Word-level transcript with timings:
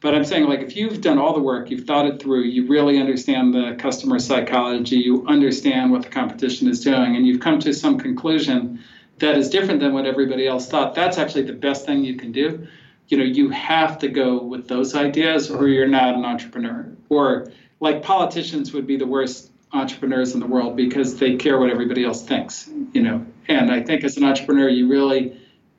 But 0.00 0.14
I'm 0.14 0.24
saying, 0.24 0.46
like, 0.48 0.60
if 0.60 0.76
you've 0.76 1.02
done 1.02 1.18
all 1.18 1.34
the 1.34 1.40
work, 1.40 1.70
you've 1.70 1.86
thought 1.86 2.06
it 2.06 2.22
through, 2.22 2.44
you 2.44 2.66
really 2.66 2.98
understand 2.98 3.52
the 3.52 3.76
customer 3.78 4.18
psychology, 4.18 4.96
you 4.96 5.26
understand 5.26 5.92
what 5.92 6.02
the 6.02 6.08
competition 6.08 6.68
is 6.68 6.82
doing, 6.82 7.16
and 7.16 7.26
you've 7.26 7.40
come 7.40 7.58
to 7.60 7.74
some 7.74 7.98
conclusion 7.98 8.82
that 9.18 9.36
is 9.36 9.50
different 9.50 9.80
than 9.80 9.92
what 9.92 10.06
everybody 10.06 10.46
else 10.46 10.68
thought, 10.68 10.94
that's 10.94 11.18
actually 11.18 11.42
the 11.42 11.52
best 11.52 11.84
thing 11.84 12.02
you 12.02 12.16
can 12.16 12.32
do. 12.32 12.66
You 13.08 13.18
know, 13.18 13.24
you 13.24 13.50
have 13.50 13.98
to 13.98 14.08
go 14.08 14.42
with 14.42 14.68
those 14.68 14.94
ideas, 14.94 15.50
or 15.50 15.68
you're 15.68 15.86
not 15.86 16.14
an 16.14 16.24
entrepreneur. 16.24 16.90
Or, 17.10 17.52
like, 17.80 18.02
politicians 18.02 18.72
would 18.72 18.86
be 18.86 18.96
the 18.96 19.06
worst 19.06 19.50
entrepreneurs 19.72 20.32
in 20.32 20.40
the 20.40 20.46
world 20.46 20.76
because 20.76 21.16
they 21.16 21.36
care 21.36 21.58
what 21.58 21.70
everybody 21.70 22.04
else 22.04 22.22
thinks, 22.22 22.70
you 22.92 23.02
know. 23.02 23.26
And 23.48 23.70
I 23.70 23.82
think 23.82 24.04
as 24.04 24.16
an 24.16 24.24
entrepreneur, 24.24 24.68
you 24.68 24.88
really 24.88 25.38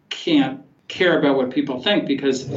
can't 0.10 0.62
care 0.92 1.18
about 1.18 1.38
what 1.38 1.50
people 1.50 1.82
think 1.82 2.06
because 2.06 2.48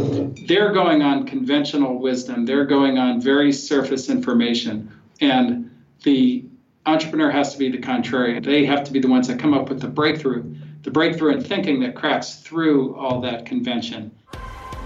they're 0.47 0.73
going 0.73 1.03
on 1.03 1.25
conventional 1.25 1.99
wisdom, 1.99 2.45
they're 2.45 2.67
going 2.67 2.99
on 2.99 3.21
very 3.21 3.53
surface 3.53 4.11
information. 4.11 4.93
And 5.21 5.71
the 6.03 6.45
entrepreneur 6.85 7.31
has 7.31 7.53
to 7.53 7.59
be 7.59 7.71
the 7.71 7.79
contrary. 7.79 8.41
They 8.41 8.67
have 8.67 8.83
to 8.85 8.93
be 8.93 8.99
the 8.99 9.09
ones 9.09 9.29
that 9.29 9.39
come 9.39 9.55
up 9.55 9.69
with 9.69 9.81
the 9.81 9.87
breakthrough, 9.87 10.53
the 10.83 10.91
breakthrough 10.91 11.37
in 11.37 11.45
thinking 11.45 11.81
that 11.81 11.95
cracks 11.95 12.37
through 12.37 12.97
all 12.97 13.21
that 13.21 13.47
convention. 13.47 14.11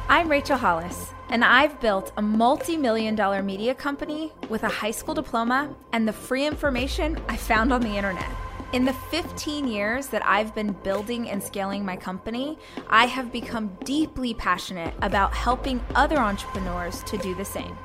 I'm 0.08 0.28
Rachel 0.28 0.58
Hollis, 0.58 1.12
and 1.30 1.42
I've 1.42 1.80
built 1.80 2.12
a 2.18 2.22
multi 2.22 2.76
million 2.76 3.14
dollar 3.14 3.42
media 3.42 3.74
company 3.74 4.30
with 4.50 4.62
a 4.62 4.68
high 4.68 4.90
school 4.90 5.14
diploma 5.14 5.74
and 5.92 6.06
the 6.06 6.12
free 6.12 6.46
information 6.46 7.18
I 7.28 7.36
found 7.36 7.72
on 7.72 7.80
the 7.80 7.96
internet. 7.96 8.30
In 8.74 8.84
the 8.84 8.92
15 8.92 9.66
years 9.66 10.08
that 10.08 10.20
I've 10.26 10.54
been 10.54 10.72
building 10.72 11.30
and 11.30 11.42
scaling 11.42 11.86
my 11.86 11.96
company, 11.96 12.58
I 12.90 13.06
have 13.06 13.32
become 13.32 13.74
deeply 13.82 14.34
passionate 14.34 14.92
about 15.00 15.32
helping 15.32 15.82
other 15.94 16.18
entrepreneurs 16.18 17.02
to 17.04 17.16
do 17.16 17.34
the 17.34 17.46
same. 17.46 17.78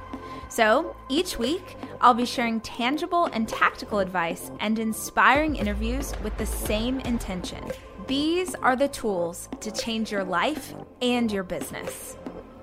So 0.49 0.93
each 1.07 1.39
week, 1.39 1.77
I'll 2.01 2.13
be 2.13 2.25
sharing 2.25 2.59
tangible 2.59 3.27
and 3.27 3.47
tactical 3.47 3.99
advice 3.99 4.51
and 4.59 4.77
inspiring 4.77 5.55
interviews 5.55 6.11
with 6.21 6.37
the 6.37 6.45
same 6.45 6.99
intention. 6.99 7.63
These 8.07 8.53
are 8.55 8.75
the 8.75 8.89
tools 8.89 9.47
to 9.61 9.71
change 9.71 10.11
your 10.11 10.25
life 10.25 10.73
and 11.01 11.31
your 11.31 11.43
business. 11.43 12.17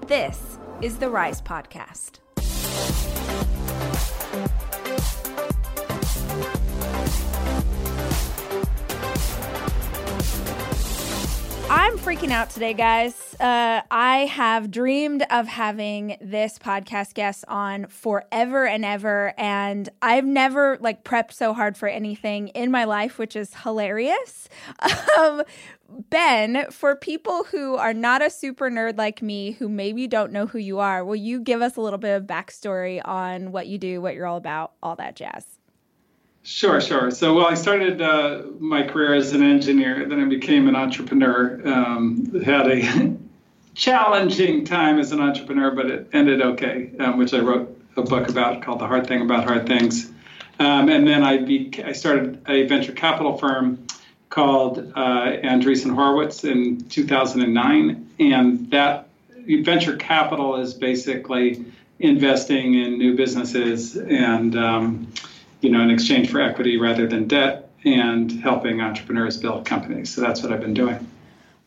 This 0.09 0.59
is 0.83 0.99
the 0.99 1.09
Rise 1.09 1.41
Podcast. 1.41 2.19
I'm 11.73 11.99
freaking 11.99 12.33
out 12.33 12.51
today, 12.51 12.75
guys. 12.75 13.37
Uh, 13.39 13.83
I 13.93 14.27
have 14.27 14.73
dreamed 14.73 15.25
of 15.31 15.47
having 15.47 16.17
this 16.21 16.59
podcast 16.59 17.15
guest 17.15 17.45
on 17.47 17.87
forever 17.87 18.67
and 18.67 18.85
ever, 18.85 19.33
and 19.39 19.89
I've 20.03 20.25
never 20.25 20.79
like 20.81 21.05
prepped 21.05 21.33
so 21.33 21.55
hard 21.55 21.77
for 21.77 21.87
anything 21.87 22.49
in 22.49 22.73
my 22.73 22.83
life, 22.83 23.19
which 23.19 23.37
is 23.37 23.55
hilarious. 23.55 24.49
Um, 25.19 25.43
ben, 26.09 26.67
for 26.71 26.97
people 26.97 27.45
who 27.45 27.77
are 27.77 27.93
not 27.93 28.23
a 28.23 28.31
super 28.31 28.71
nerd 28.71 28.97
like 28.97 29.23
me, 29.23 29.53
who 29.53 29.69
maybe 29.69 30.07
don't 30.07 30.33
know 30.33 30.47
who 30.47 30.59
you 30.59 30.79
are, 30.79 31.05
will 31.05 31.17
you 31.17 31.41
give 31.41 31.63
us 31.63 31.77
a 31.77 31.81
little 31.81 31.99
bit 31.99 32.17
of 32.17 32.25
backstory 32.25 33.01
on 33.05 33.53
what 33.53 33.67
you 33.67 33.77
do, 33.77 34.01
what 34.01 34.15
you're 34.15 34.27
all 34.27 34.37
about, 34.37 34.73
all 34.83 34.97
that 34.97 35.15
jazz? 35.15 35.60
Sure, 36.51 36.81
sure. 36.81 37.13
So, 37.13 37.33
well, 37.33 37.47
I 37.47 37.55
started 37.55 38.03
uh, 38.03 38.43
my 38.59 38.83
career 38.83 39.15
as 39.15 39.33
an 39.35 39.43
engineer, 39.43 40.05
then 40.09 40.21
I 40.21 40.25
became 40.25 40.67
an 40.67 40.75
entrepreneur. 40.75 41.61
Um, 41.65 42.43
had 42.43 42.67
a 42.67 43.17
challenging 43.75 44.65
time 44.65 44.99
as 44.99 45.13
an 45.13 45.21
entrepreneur, 45.21 45.71
but 45.71 45.87
it 45.87 46.09
ended 46.13 46.43
okay, 46.43 46.91
um, 46.99 47.19
which 47.19 47.33
I 47.35 47.39
wrote 47.39 47.81
a 47.97 48.03
book 48.03 48.29
about 48.29 48.63
called 48.63 48.81
The 48.81 48.89
Hard 48.89 49.07
Thing 49.07 49.23
About 49.23 49.45
Hard 49.45 49.69
Things. 49.69 50.11
Um, 50.59 50.89
and 50.89 51.07
then 51.07 51.23
I, 51.23 51.39
be, 51.39 51.71
I 51.85 51.93
started 51.93 52.43
a 52.49 52.67
venture 52.67 52.93
capital 52.93 53.39
firm 53.39 53.87
called 54.29 54.79
uh, 54.97 55.37
Andreessen 55.45 55.95
Horowitz 55.95 56.43
in 56.43 56.81
2009. 56.89 58.11
And 58.19 58.71
that 58.73 59.09
venture 59.47 59.95
capital 59.95 60.57
is 60.57 60.75
basically 60.75 61.65
investing 62.01 62.75
in 62.75 62.99
new 62.99 63.15
businesses 63.15 63.97
and 63.97 64.57
um, 64.57 65.13
you 65.61 65.71
know, 65.71 65.81
in 65.81 65.91
exchange 65.91 66.31
for 66.31 66.41
equity 66.41 66.77
rather 66.77 67.07
than 67.07 67.27
debt 67.27 67.71
and 67.85 68.31
helping 68.43 68.81
entrepreneurs 68.81 69.37
build 69.37 69.65
companies. 69.65 70.11
So 70.11 70.21
that's 70.21 70.43
what 70.43 70.53
I've 70.53 70.61
been 70.61 70.75
doing. 70.75 71.07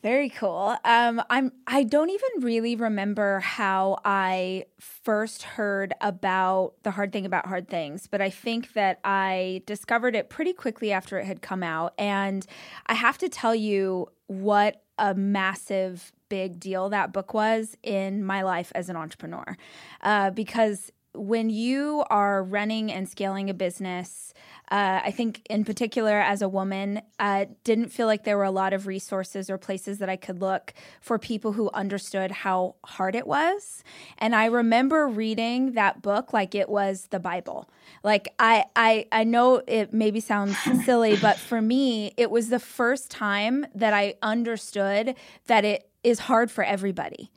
Very 0.04 0.28
cool. 0.28 0.76
Um, 0.84 1.24
I'm. 1.30 1.54
I 1.66 1.84
don't 1.84 2.10
even 2.10 2.30
really 2.42 2.76
remember 2.76 3.40
how 3.40 4.00
I 4.04 4.66
first 4.78 5.44
heard 5.44 5.94
about 6.02 6.74
the 6.84 6.92
hard 6.92 7.14
thing 7.14 7.26
about 7.26 7.46
hard 7.46 7.70
things, 7.70 8.08
but 8.08 8.20
I 8.20 8.30
think 8.30 8.74
that 8.74 9.00
I 9.06 9.62
discovered 9.66 10.14
it 10.14 10.30
pretty 10.30 10.52
quickly 10.52 10.92
after 10.92 11.18
it 11.20 11.26
had 11.26 11.42
come 11.42 11.64
out, 11.64 11.94
and 11.98 12.46
I 12.88 12.96
have 12.96 13.18
to 13.20 13.30
tell 13.30 13.56
you 13.56 14.10
what 14.28 14.84
a 14.98 15.16
massive 15.16 16.12
big 16.28 16.60
deal 16.60 16.90
that 16.90 17.14
book 17.14 17.34
was 17.34 17.78
in 17.82 18.26
my 18.26 18.42
life 18.42 18.74
as 18.76 18.90
an 18.90 18.98
entrepreneur, 18.98 19.56
uh, 20.02 20.32
because 20.32 20.92
when 21.14 21.50
you 21.50 22.04
are 22.10 22.44
running 22.44 22.92
and 22.92 23.08
scaling 23.08 23.50
a 23.50 23.54
business, 23.54 24.34
uh, 24.72 25.02
I 25.04 25.12
think 25.12 25.42
in 25.50 25.66
particular 25.66 26.20
as 26.20 26.42
a 26.42 26.50
woman, 26.50 27.02
uh, 27.20 27.46
didn't 27.64 27.90
feel 27.90 28.08
like 28.08 28.24
there 28.24 28.38
were 28.38 28.44
a 28.44 28.52
lot 28.52 28.74
of 28.74 28.88
resources 28.88 29.50
or 29.50 29.58
places 29.58 30.00
that 30.00 30.10
I 30.10 30.16
could 30.16 30.42
look 30.42 30.74
for 31.02 31.20
people 31.20 31.54
who 31.54 31.70
understood 31.74 32.32
how 32.32 32.76
hard 32.84 33.16
it 33.16 33.28
was. 33.28 33.84
And 34.18 34.36
I 34.36 34.46
remember 34.46 35.08
reading 35.08 35.74
that 35.74 36.02
book 36.02 36.34
like 36.34 36.56
it 36.56 36.70
was 36.70 37.08
the 37.12 37.20
Bible. 37.20 37.70
Like 38.04 38.34
I, 38.40 38.66
I, 38.76 39.08
I 39.12 39.24
know 39.26 39.62
it 39.68 39.94
maybe 39.94 40.20
sounds 40.20 40.58
silly, 40.86 41.18
but 41.22 41.38
for 41.38 41.62
me, 41.62 42.14
it 42.18 42.32
was 42.32 42.50
the 42.50 42.60
first 42.60 43.12
time 43.12 43.68
that 43.76 43.94
I 43.94 44.16
understood 44.22 45.16
that 45.48 45.66
it 45.66 45.90
is 46.04 46.20
hard 46.20 46.50
for 46.50 46.64
everybody 46.64 47.32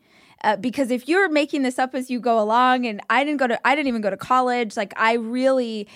uh, 0.46 0.56
because 0.56 0.90
if 0.90 1.08
you're 1.08 1.28
making 1.28 1.62
this 1.62 1.78
up 1.78 1.94
as 1.94 2.10
you 2.10 2.20
go 2.20 2.40
along 2.40 2.86
and 2.86 3.00
i 3.10 3.24
didn't 3.24 3.38
go 3.38 3.46
to 3.46 3.66
i 3.66 3.74
didn't 3.74 3.88
even 3.88 4.00
go 4.00 4.10
to 4.10 4.16
college 4.16 4.76
like 4.76 4.94
i 4.96 5.14
really 5.14 5.86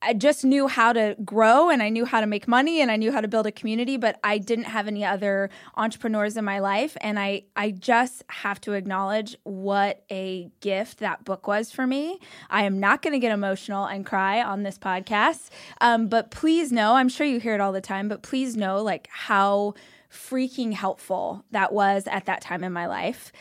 I 0.00 0.14
just 0.14 0.44
knew 0.44 0.68
how 0.68 0.92
to 0.92 1.16
grow 1.24 1.70
and 1.70 1.82
I 1.82 1.88
knew 1.88 2.04
how 2.04 2.20
to 2.20 2.26
make 2.26 2.46
money 2.46 2.80
and 2.80 2.90
I 2.90 2.96
knew 2.96 3.10
how 3.10 3.20
to 3.20 3.26
build 3.26 3.46
a 3.46 3.52
community, 3.52 3.96
but 3.96 4.20
I 4.22 4.38
didn't 4.38 4.66
have 4.66 4.86
any 4.86 5.04
other 5.04 5.50
entrepreneurs 5.76 6.36
in 6.36 6.44
my 6.44 6.60
life. 6.60 6.96
And 7.00 7.18
I, 7.18 7.42
I 7.56 7.72
just 7.72 8.22
have 8.28 8.60
to 8.62 8.74
acknowledge 8.74 9.36
what 9.42 10.04
a 10.08 10.50
gift 10.60 10.98
that 11.00 11.24
book 11.24 11.48
was 11.48 11.72
for 11.72 11.84
me. 11.84 12.20
I 12.48 12.62
am 12.62 12.78
not 12.78 13.02
going 13.02 13.12
to 13.12 13.18
get 13.18 13.32
emotional 13.32 13.86
and 13.86 14.06
cry 14.06 14.40
on 14.40 14.62
this 14.62 14.78
podcast. 14.78 15.50
Um, 15.80 16.06
but 16.06 16.30
please 16.30 16.70
know, 16.70 16.94
I'm 16.94 17.08
sure 17.08 17.26
you 17.26 17.40
hear 17.40 17.54
it 17.54 17.60
all 17.60 17.72
the 17.72 17.80
time, 17.80 18.08
but 18.08 18.22
please 18.22 18.56
know 18.56 18.80
like 18.80 19.08
how 19.10 19.74
freaking 20.12 20.72
helpful 20.72 21.44
that 21.50 21.72
was 21.72 22.06
at 22.06 22.26
that 22.26 22.40
time 22.40 22.62
in 22.62 22.72
my 22.72 22.86
life 22.86 23.32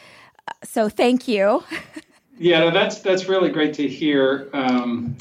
so 0.64 0.90
thank 0.90 1.28
you. 1.28 1.64
yeah, 2.38 2.60
no, 2.60 2.72
that's 2.72 3.00
that's 3.00 3.28
really 3.28 3.50
great 3.50 3.74
to 3.76 3.88
hear 3.88 4.50
um, 4.54 5.18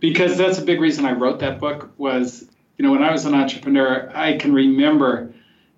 because 0.00 0.36
that's 0.36 0.58
a 0.58 0.62
big 0.62 0.80
reason 0.80 1.04
I 1.04 1.12
wrote 1.12 1.40
that 1.40 1.58
book 1.60 1.92
was 1.98 2.44
you 2.76 2.84
know 2.84 2.92
when 2.92 3.02
I 3.02 3.12
was 3.12 3.24
an 3.24 3.34
entrepreneur 3.34 4.10
I 4.14 4.36
can 4.36 4.52
remember 4.52 5.32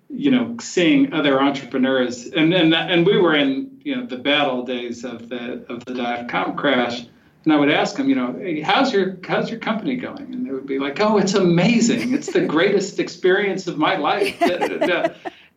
you 0.09 0.31
know 0.31 0.57
seeing 0.59 1.13
other 1.13 1.41
entrepreneurs 1.41 2.27
and 2.27 2.53
and 2.53 2.73
and 2.73 3.05
we 3.05 3.17
were 3.17 3.35
in 3.35 3.81
you 3.83 3.95
know 3.95 4.05
the 4.05 4.17
battle 4.17 4.63
days 4.63 5.03
of 5.03 5.29
the 5.29 5.65
of 5.69 5.85
the 5.85 5.93
dot 5.93 6.29
com 6.29 6.55
crash 6.55 7.05
and 7.43 7.53
I 7.53 7.57
would 7.57 7.71
ask 7.71 7.95
them, 7.95 8.07
you 8.07 8.15
know, 8.15 8.33
hey, 8.33 8.61
how's 8.61 8.93
your 8.93 9.17
how's 9.27 9.49
your 9.49 9.59
company 9.59 9.95
going? 9.95 10.33
And 10.33 10.45
they 10.45 10.51
would 10.51 10.67
be 10.67 10.77
like, 10.77 10.99
oh, 10.99 11.17
it's 11.17 11.33
amazing. 11.33 12.13
It's 12.13 12.31
the 12.31 12.41
greatest 12.45 12.99
experience 12.99 13.67
of 13.67 13.77
my 13.77 13.97
life. 13.97 14.39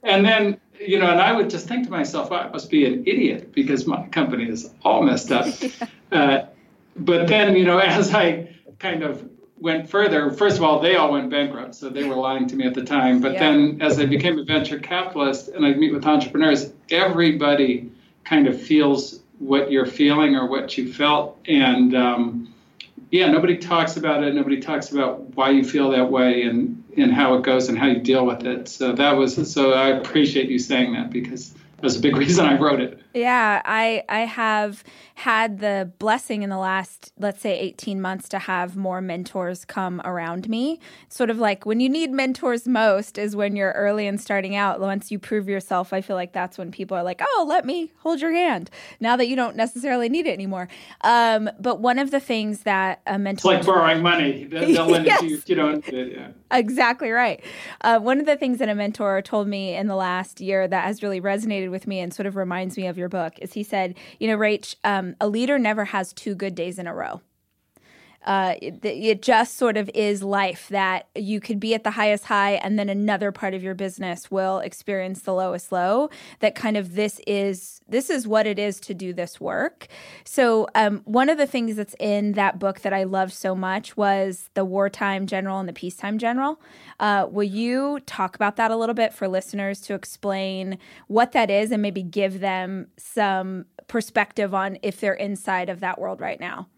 and 0.03 0.25
then 0.25 0.61
you 0.87 0.99
know, 0.99 1.11
and 1.11 1.21
I 1.21 1.33
would 1.33 1.51
just 1.51 1.67
think 1.67 1.85
to 1.87 1.91
myself, 1.91 2.31
well, 2.31 2.41
I 2.41 2.49
must 2.49 2.71
be 2.71 2.87
an 2.87 3.05
idiot 3.07 3.53
because 3.53 3.87
my 3.87 4.07
company 4.09 4.49
is 4.49 4.71
all 4.83 5.03
messed 5.03 5.33
up. 5.33 5.47
uh, 6.13 6.43
but 6.97 7.29
then, 7.29 7.57
you 7.57 7.65
know, 7.65 7.79
as 7.99 8.15
I 8.15 8.55
kind 8.79 9.03
of 9.03 9.29
went 9.59 9.89
further, 9.89 10.31
first 10.31 10.57
of 10.57 10.63
all, 10.63 10.81
they 10.81 10.97
all 10.97 11.13
went 11.13 11.31
bankrupt, 11.31 11.75
so 11.75 11.89
they 11.89 12.05
were 12.05 12.17
lying 12.17 12.47
to 12.49 12.57
me 12.57 12.67
at 12.67 12.75
the 12.75 12.85
time. 12.85 13.21
But 13.21 13.35
yeah. 13.35 13.41
then, 13.41 13.79
as 13.81 13.99
I 13.99 14.07
became 14.07 14.39
a 14.39 14.45
venture 14.45 14.79
capitalist 14.79 15.49
and 15.49 15.65
I 15.65 15.75
meet 15.75 15.93
with 15.93 16.07
entrepreneurs, 16.07 16.73
everybody 16.91 17.91
kind 18.25 18.47
of 18.47 18.61
feels 18.61 19.21
what 19.39 19.71
you're 19.71 19.87
feeling 19.87 20.37
or 20.37 20.47
what 20.47 20.79
you 20.79 20.93
felt, 20.93 21.39
and 21.47 21.95
um, 21.95 22.54
yeah, 23.15 23.31
nobody 23.31 23.57
talks 23.57 23.97
about 23.97 24.25
it. 24.25 24.35
Nobody 24.35 24.61
talks 24.61 24.91
about 24.91 25.37
why 25.37 25.51
you 25.51 25.63
feel 25.63 25.91
that 25.93 26.11
way 26.11 26.43
and 26.43 26.83
and 26.97 27.13
how 27.13 27.35
it 27.35 27.45
goes 27.45 27.69
and 27.69 27.79
how 27.79 27.87
you 27.87 28.01
deal 28.01 28.27
with 28.27 28.45
it. 28.45 28.67
So 28.67 28.93
that 28.93 29.13
was 29.13 29.53
so 29.53 29.73
I 29.73 29.91
appreciate 29.91 30.51
you 30.51 30.59
saying 30.59 30.95
that 30.95 31.11
because 31.11 31.51
that 31.53 31.83
was 31.85 31.97
a 31.97 32.01
big 32.01 32.17
reason 32.25 32.45
I 32.45 32.59
wrote 32.59 32.81
it. 32.81 33.01
Yeah, 33.15 33.63
I 33.65 34.03
I 34.09 34.21
have 34.23 34.83
had 35.15 35.61
the 35.61 35.91
blessing 35.99 36.43
in 36.43 36.51
the 36.51 36.59
last 36.59 37.13
let's 37.19 37.41
say 37.41 37.59
18 37.59 38.01
months 38.01 38.29
to 38.31 38.39
have 38.39 38.77
more 38.77 39.01
mentors 39.01 39.65
come 39.65 40.01
around 40.05 40.49
me. 40.49 40.81
Sort 41.09 41.31
of 41.31 41.39
like 41.39 41.65
when 41.65 41.81
you 41.81 41.89
need 41.89 42.11
mentors 42.11 42.67
most 42.67 43.17
is 43.17 43.37
when 43.37 43.57
you're 43.57 43.73
early 43.73 44.07
and 44.07 44.21
starting 44.21 44.57
out. 44.57 44.81
Once 44.81 45.11
you 45.11 45.19
prove 45.19 45.49
yourself, 45.49 45.93
I 45.93 46.01
feel 46.01 46.17
like 46.17 46.33
that's 46.33 46.59
when 46.59 46.71
people 46.71 46.97
are 46.97 47.03
like, 47.03 47.21
"Oh, 47.23 47.47
let 47.49 47.65
me 47.65 47.93
hold 47.99 48.21
your 48.21 48.33
hand." 48.33 48.71
Now 49.01 49.17
that 49.17 49.29
you 49.29 49.37
don't 49.37 49.57
necessarily 49.57 50.09
need 50.09 50.27
it 50.27 50.33
anymore. 50.33 50.69
Um, 51.03 51.49
but 51.61 51.81
one 51.81 51.99
of 51.99 52.11
the 52.11 52.21
things 52.21 52.61
that 52.61 53.01
a 53.07 53.19
mentor 53.19 53.55
It's 53.55 53.67
like 53.67 53.75
borrowing 53.75 54.03
money. 54.03 54.45
They'll 54.45 54.87
lend 54.87 55.07
yes. 55.07 55.21
it 55.21 55.25
to 55.25 55.31
you 55.31 55.37
if 55.39 55.49
you 55.49 55.55
don't 55.55 55.85
yeah. 55.93 56.29
Exactly 56.51 57.11
right. 57.11 57.43
Uh, 57.81 57.99
one 57.99 58.21
of 58.21 58.27
the 58.27 58.37
things 58.37 58.59
that 58.59 58.69
a 58.69 58.75
mentor 58.75 59.21
told 59.23 59.49
me 59.49 59.75
in 59.75 59.87
the 59.87 59.97
last 59.97 60.41
year 60.41 60.69
that 60.69 60.85
has 60.85 61.03
really 61.03 61.21
resonated 61.21 61.71
with 61.71 61.87
me 61.87 62.01
and 62.01 62.13
sort 62.15 62.27
of 62.27 62.37
reminds 62.37 62.77
me 62.77 62.87
of 62.87 62.97
your 62.97 63.09
book 63.09 63.35
is 63.41 63.53
he 63.53 63.63
said, 63.63 63.95
you 64.19 64.29
know, 64.29 64.37
Rach, 64.37 64.77
um, 64.85 65.04
Um, 65.05 65.17
a 65.21 65.29
leader 65.29 65.59
never 65.59 65.87
has 65.87 66.13
two 66.13 66.35
good 66.35 66.55
days 66.55 66.79
in 66.79 66.87
a 66.87 66.95
row 66.95 67.21
uh, 68.25 68.55
it, 68.63 68.85
it, 68.85 69.23
just 69.23 69.57
sort 69.57 69.77
of 69.77 69.91
is 69.95 70.23
life 70.23 70.69
that 70.69 71.07
you 71.15 71.41
could 71.41 71.61
be 71.61 71.75
at 71.75 71.85
the 71.85 71.91
highest 71.91 72.25
high 72.25 72.53
and 72.53 72.79
then 72.79 72.89
another 72.89 73.31
part 73.31 73.53
of 73.53 73.63
your 73.63 73.75
business 73.75 74.31
will 74.31 74.61
experience 74.61 75.23
the 75.23 75.35
lowest 75.35 75.71
low 75.71 76.09
that 76.41 76.55
kind 76.55 76.77
of 76.77 76.95
this 76.95 77.21
is 77.27 77.83
this 77.87 78.09
is 78.09 78.27
what 78.27 78.47
it 78.47 78.59
is 78.59 78.81
to 78.81 78.95
do 78.95 79.13
this 79.13 79.41
work. 79.41 79.89
So 80.25 80.69
um, 80.75 81.03
one 81.05 81.29
of 81.29 81.37
the 81.37 81.47
things 81.47 81.77
that's 81.77 81.95
in 82.01 82.33
that 82.33 82.59
book 82.59 82.81
that 82.81 82.93
i 82.93 83.05
loved 83.05 83.33
so 83.33 83.55
much 83.55 83.97
was 83.97 84.49
the 84.55 84.65
wartime 84.65 85.27
general 85.27 85.59
and 85.61 85.69
the 85.69 85.73
peacetime 85.73 86.19
general. 86.19 86.61
Uh, 87.01 87.27
will 87.31 87.43
you 87.43 88.01
talk 88.07 88.35
about 88.35 88.57
that 88.57 88.71
a 88.71 88.77
little 88.77 88.95
bit 88.95 89.13
for 89.13 89.29
listeners 89.29 89.81
to 89.83 89.95
explain 89.95 90.79
what 91.09 91.33
that 91.33 91.51
is 91.51 91.71
and 91.71 91.83
maybe 91.83 92.03
give 92.03 92.41
them 92.41 92.87
some 92.97 93.67
perspective 93.87 94.55
on 94.55 94.79
if 94.83 95.01
they're 95.01 95.13
inside 95.15 95.69
of 95.69 95.81
that 95.81 96.01
world 96.01 96.21
right 96.21 96.41
now 96.41 96.69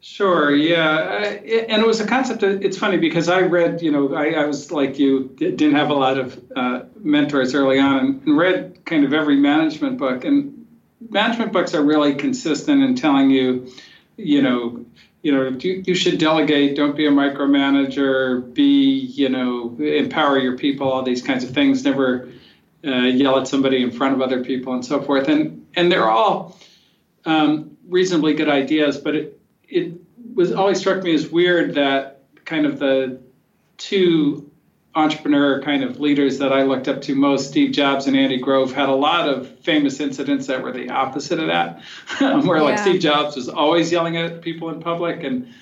Sure, 0.00 0.54
yeah. 0.54 1.22
and 1.22 1.82
it 1.82 1.86
was 1.86 2.00
a 2.00 2.06
concept, 2.06 2.44
it's 2.44 2.78
funny 2.78 2.98
because 2.98 3.28
I 3.28 3.40
read, 3.40 3.82
you 3.82 3.90
know, 3.90 4.14
I, 4.14 4.30
I 4.30 4.46
was 4.46 4.70
like 4.70 4.96
you, 4.96 5.28
didn't 5.36 5.74
have 5.74 5.90
a 5.90 5.94
lot 5.94 6.18
of 6.18 6.40
uh, 6.54 6.82
mentors 7.00 7.52
early 7.52 7.80
on 7.80 7.98
and, 7.98 8.22
and, 8.22 8.38
read 8.38 8.84
kind 8.84 9.04
of 9.04 9.12
every 9.12 9.34
management 9.34 9.98
book. 9.98 10.24
And 10.24 10.66
management 11.10 11.52
books 11.52 11.74
are 11.74 11.82
really 11.82 12.14
consistent 12.14 12.80
in 12.80 12.94
telling 12.94 13.30
you, 13.30 13.72
you 14.16 14.40
know, 14.40 14.84
you 15.22 15.32
know, 15.32 15.48
you, 15.48 15.82
you 15.84 15.94
should 15.96 16.18
delegate, 16.18 16.76
don't 16.76 16.96
be 16.96 17.06
a 17.06 17.10
micromanager, 17.10 18.54
be, 18.54 19.00
you 19.00 19.28
know, 19.28 19.76
empower 19.80 20.38
your 20.38 20.56
people, 20.56 20.88
all 20.88 21.02
these 21.02 21.22
kinds 21.22 21.42
of 21.42 21.50
things, 21.50 21.84
never 21.84 22.28
uh, 22.86 22.90
yell 22.90 23.36
at 23.40 23.48
somebody 23.48 23.82
in 23.82 23.90
front 23.90 24.14
of 24.14 24.22
other 24.22 24.44
people 24.44 24.74
and 24.74 24.86
so 24.86 25.02
forth. 25.02 25.26
And, 25.26 25.66
and 25.74 25.90
they're 25.90 26.08
all 26.08 26.56
um, 27.24 27.76
reasonably 27.88 28.34
good 28.34 28.48
ideas, 28.48 28.98
but 28.98 29.16
it, 29.16 29.37
it 29.68 29.92
was 30.34 30.52
always 30.52 30.78
struck 30.78 31.02
me 31.02 31.14
as 31.14 31.28
weird 31.28 31.74
that 31.74 32.22
kind 32.44 32.66
of 32.66 32.78
the 32.78 33.20
two 33.76 34.50
entrepreneur 34.94 35.62
kind 35.62 35.84
of 35.84 36.00
leaders 36.00 36.38
that 36.38 36.52
I 36.52 36.64
looked 36.64 36.88
up 36.88 37.02
to 37.02 37.14
most, 37.14 37.48
Steve 37.48 37.72
Jobs 37.72 38.06
and 38.06 38.16
Andy 38.16 38.38
Grove, 38.38 38.72
had 38.72 38.88
a 38.88 38.94
lot 38.94 39.28
of 39.28 39.48
famous 39.60 40.00
incidents 40.00 40.46
that 40.48 40.62
were 40.62 40.72
the 40.72 40.90
opposite 40.90 41.38
of 41.38 41.46
that, 41.46 41.82
where 42.18 42.58
yeah. 42.58 42.62
like 42.62 42.78
Steve 42.78 43.00
Jobs 43.00 43.36
was 43.36 43.48
always 43.48 43.92
yelling 43.92 44.16
at 44.16 44.42
people 44.42 44.70
in 44.70 44.80
public. 44.80 45.22
And, 45.22 45.52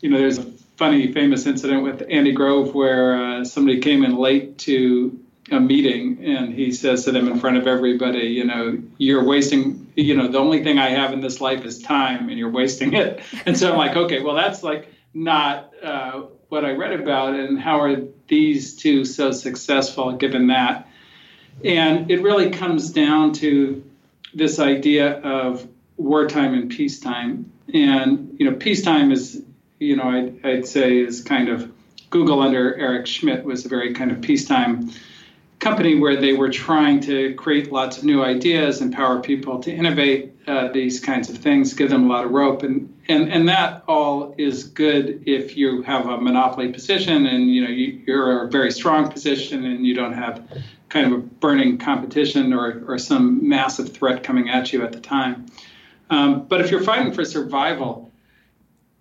you 0.00 0.10
know, 0.10 0.18
there's 0.18 0.38
a 0.38 0.44
funny, 0.76 1.12
famous 1.12 1.46
incident 1.46 1.82
with 1.82 2.04
Andy 2.08 2.32
Grove 2.32 2.74
where 2.74 3.16
uh, 3.16 3.44
somebody 3.44 3.80
came 3.80 4.04
in 4.04 4.16
late 4.16 4.58
to 4.58 5.18
a 5.50 5.60
meeting 5.60 6.24
and 6.24 6.54
he 6.54 6.72
says 6.72 7.04
to 7.04 7.12
them 7.12 7.28
in 7.28 7.38
front 7.38 7.56
of 7.56 7.66
everybody, 7.66 8.28
you 8.28 8.44
know, 8.44 8.78
you're 8.98 9.24
wasting, 9.24 9.83
you 9.96 10.16
know, 10.16 10.28
the 10.28 10.38
only 10.38 10.62
thing 10.62 10.78
I 10.78 10.90
have 10.90 11.12
in 11.12 11.20
this 11.20 11.40
life 11.40 11.64
is 11.64 11.80
time 11.80 12.28
and 12.28 12.38
you're 12.38 12.50
wasting 12.50 12.94
it. 12.94 13.20
And 13.46 13.58
so 13.58 13.70
I'm 13.70 13.78
like, 13.78 13.96
okay, 13.96 14.22
well, 14.22 14.34
that's 14.34 14.62
like 14.62 14.88
not 15.12 15.72
uh, 15.82 16.22
what 16.48 16.64
I 16.64 16.72
read 16.72 16.98
about. 16.98 17.34
And 17.34 17.60
how 17.60 17.80
are 17.80 18.02
these 18.28 18.76
two 18.76 19.04
so 19.04 19.30
successful 19.32 20.12
given 20.12 20.48
that? 20.48 20.88
And 21.64 22.10
it 22.10 22.22
really 22.22 22.50
comes 22.50 22.90
down 22.90 23.32
to 23.34 23.84
this 24.32 24.58
idea 24.58 25.20
of 25.20 25.66
wartime 25.96 26.54
and 26.54 26.70
peacetime. 26.70 27.52
And, 27.72 28.36
you 28.38 28.50
know, 28.50 28.56
peacetime 28.56 29.12
is, 29.12 29.42
you 29.78 29.96
know, 29.96 30.04
I'd, 30.04 30.44
I'd 30.44 30.66
say 30.66 30.98
is 30.98 31.22
kind 31.22 31.48
of 31.48 31.70
Google 32.10 32.40
under 32.40 32.74
Eric 32.76 33.06
Schmidt 33.06 33.44
was 33.44 33.64
a 33.64 33.68
very 33.68 33.92
kind 33.94 34.10
of 34.10 34.20
peacetime 34.20 34.90
company 35.64 35.98
where 35.98 36.14
they 36.14 36.34
were 36.34 36.50
trying 36.50 37.00
to 37.00 37.34
create 37.36 37.72
lots 37.72 37.96
of 37.96 38.04
new 38.04 38.22
ideas, 38.22 38.82
empower 38.82 39.20
people 39.20 39.60
to 39.60 39.72
innovate 39.72 40.30
uh, 40.46 40.68
these 40.68 41.00
kinds 41.00 41.30
of 41.30 41.38
things, 41.38 41.72
give 41.72 41.88
them 41.88 42.04
a 42.04 42.06
lot 42.06 42.26
of 42.26 42.30
rope, 42.30 42.62
and 42.62 42.94
and 43.08 43.32
and 43.32 43.48
that 43.48 43.82
all 43.88 44.34
is 44.36 44.64
good 44.64 45.22
if 45.26 45.56
you 45.56 45.80
have 45.82 46.06
a 46.06 46.20
monopoly 46.20 46.70
position 46.70 47.26
and 47.26 47.50
you 47.50 47.62
know 47.62 47.70
you, 47.70 48.02
you're 48.06 48.44
a 48.44 48.50
very 48.50 48.70
strong 48.70 49.10
position 49.10 49.64
and 49.64 49.86
you 49.86 49.94
don't 49.94 50.12
have 50.12 50.46
kind 50.90 51.06
of 51.06 51.12
a 51.12 51.22
burning 51.22 51.78
competition 51.78 52.52
or 52.52 52.84
or 52.86 52.98
some 52.98 53.48
massive 53.48 53.90
threat 53.90 54.22
coming 54.22 54.50
at 54.50 54.70
you 54.70 54.84
at 54.84 54.92
the 54.92 55.00
time. 55.00 55.46
Um, 56.10 56.44
but 56.46 56.60
if 56.60 56.70
you're 56.70 56.82
fighting 56.82 57.14
for 57.14 57.24
survival, 57.24 58.12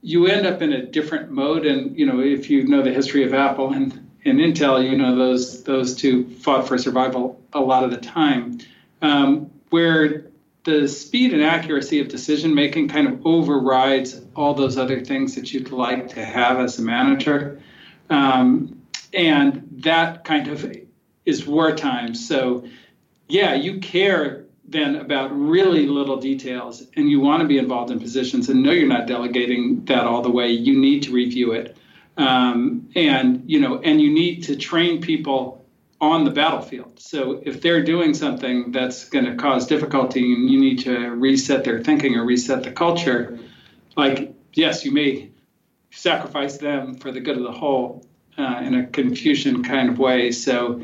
you 0.01 0.27
end 0.27 0.47
up 0.47 0.61
in 0.61 0.71
a 0.71 0.85
different 0.85 1.29
mode. 1.29 1.65
And 1.65 1.97
you 1.99 2.05
know, 2.05 2.21
if 2.21 2.49
you 2.49 2.65
know 2.65 2.81
the 2.81 2.93
history 2.93 3.23
of 3.25 3.33
Apple 3.33 3.73
and 3.73 4.02
in 4.23 4.37
Intel, 4.37 4.89
you 4.89 4.97
know, 4.97 5.15
those 5.15 5.63
those 5.63 5.95
two 5.95 6.29
fought 6.29 6.67
for 6.67 6.77
survival 6.77 7.41
a 7.53 7.59
lot 7.59 7.83
of 7.83 7.91
the 7.91 7.97
time, 7.97 8.59
um, 9.01 9.51
where 9.69 10.27
the 10.63 10.87
speed 10.87 11.33
and 11.33 11.43
accuracy 11.43 11.99
of 11.99 12.07
decision 12.07 12.55
making 12.55 12.87
kind 12.87 13.07
of 13.07 13.25
overrides 13.25 14.21
all 14.35 14.53
those 14.53 14.77
other 14.77 15.01
things 15.01 15.35
that 15.35 15.53
you'd 15.53 15.71
like 15.71 16.09
to 16.09 16.23
have 16.23 16.59
as 16.59 16.79
a 16.79 16.81
manager, 16.81 17.61
um, 18.09 18.81
and 19.13 19.67
that 19.83 20.23
kind 20.23 20.47
of 20.47 20.73
is 21.25 21.45
wartime. 21.45 22.15
So, 22.15 22.65
yeah, 23.27 23.55
you 23.55 23.79
care 23.79 24.45
then 24.65 24.95
about 24.95 25.37
really 25.37 25.85
little 25.85 26.17
details, 26.17 26.83
and 26.95 27.09
you 27.09 27.19
want 27.19 27.41
to 27.41 27.47
be 27.47 27.57
involved 27.57 27.91
in 27.91 27.99
positions, 27.99 28.47
and 28.47 28.63
know 28.63 28.71
you're 28.71 28.87
not 28.87 29.05
delegating 29.05 29.83
that 29.85 30.05
all 30.05 30.21
the 30.21 30.31
way. 30.31 30.49
You 30.51 30.79
need 30.79 31.03
to 31.03 31.11
review 31.11 31.51
it 31.51 31.75
um, 32.17 32.89
and 32.95 33.43
you 33.47 33.59
know, 33.59 33.79
and 33.79 34.01
you 34.01 34.11
need 34.11 34.43
to 34.43 34.55
train 34.55 35.01
people 35.01 35.65
on 35.99 36.25
the 36.25 36.31
battlefield. 36.31 36.99
So 36.99 37.41
if 37.43 37.61
they're 37.61 37.83
doing 37.83 38.13
something 38.13 38.71
that's 38.71 39.09
going 39.09 39.25
to 39.25 39.35
cause 39.35 39.67
difficulty, 39.67 40.33
and 40.33 40.49
you 40.49 40.59
need 40.59 40.79
to 40.79 41.11
reset 41.11 41.63
their 41.63 41.81
thinking 41.81 42.15
or 42.15 42.25
reset 42.25 42.63
the 42.63 42.71
culture, 42.71 43.39
like 43.95 44.33
yes, 44.53 44.85
you 44.85 44.91
may 44.91 45.31
sacrifice 45.91 46.57
them 46.57 46.95
for 46.95 47.11
the 47.11 47.19
good 47.19 47.37
of 47.37 47.43
the 47.43 47.51
whole 47.51 48.05
uh, 48.37 48.61
in 48.63 48.75
a 48.75 48.87
Confucian 48.87 49.63
kind 49.63 49.89
of 49.89 49.99
way. 49.99 50.31
So 50.31 50.81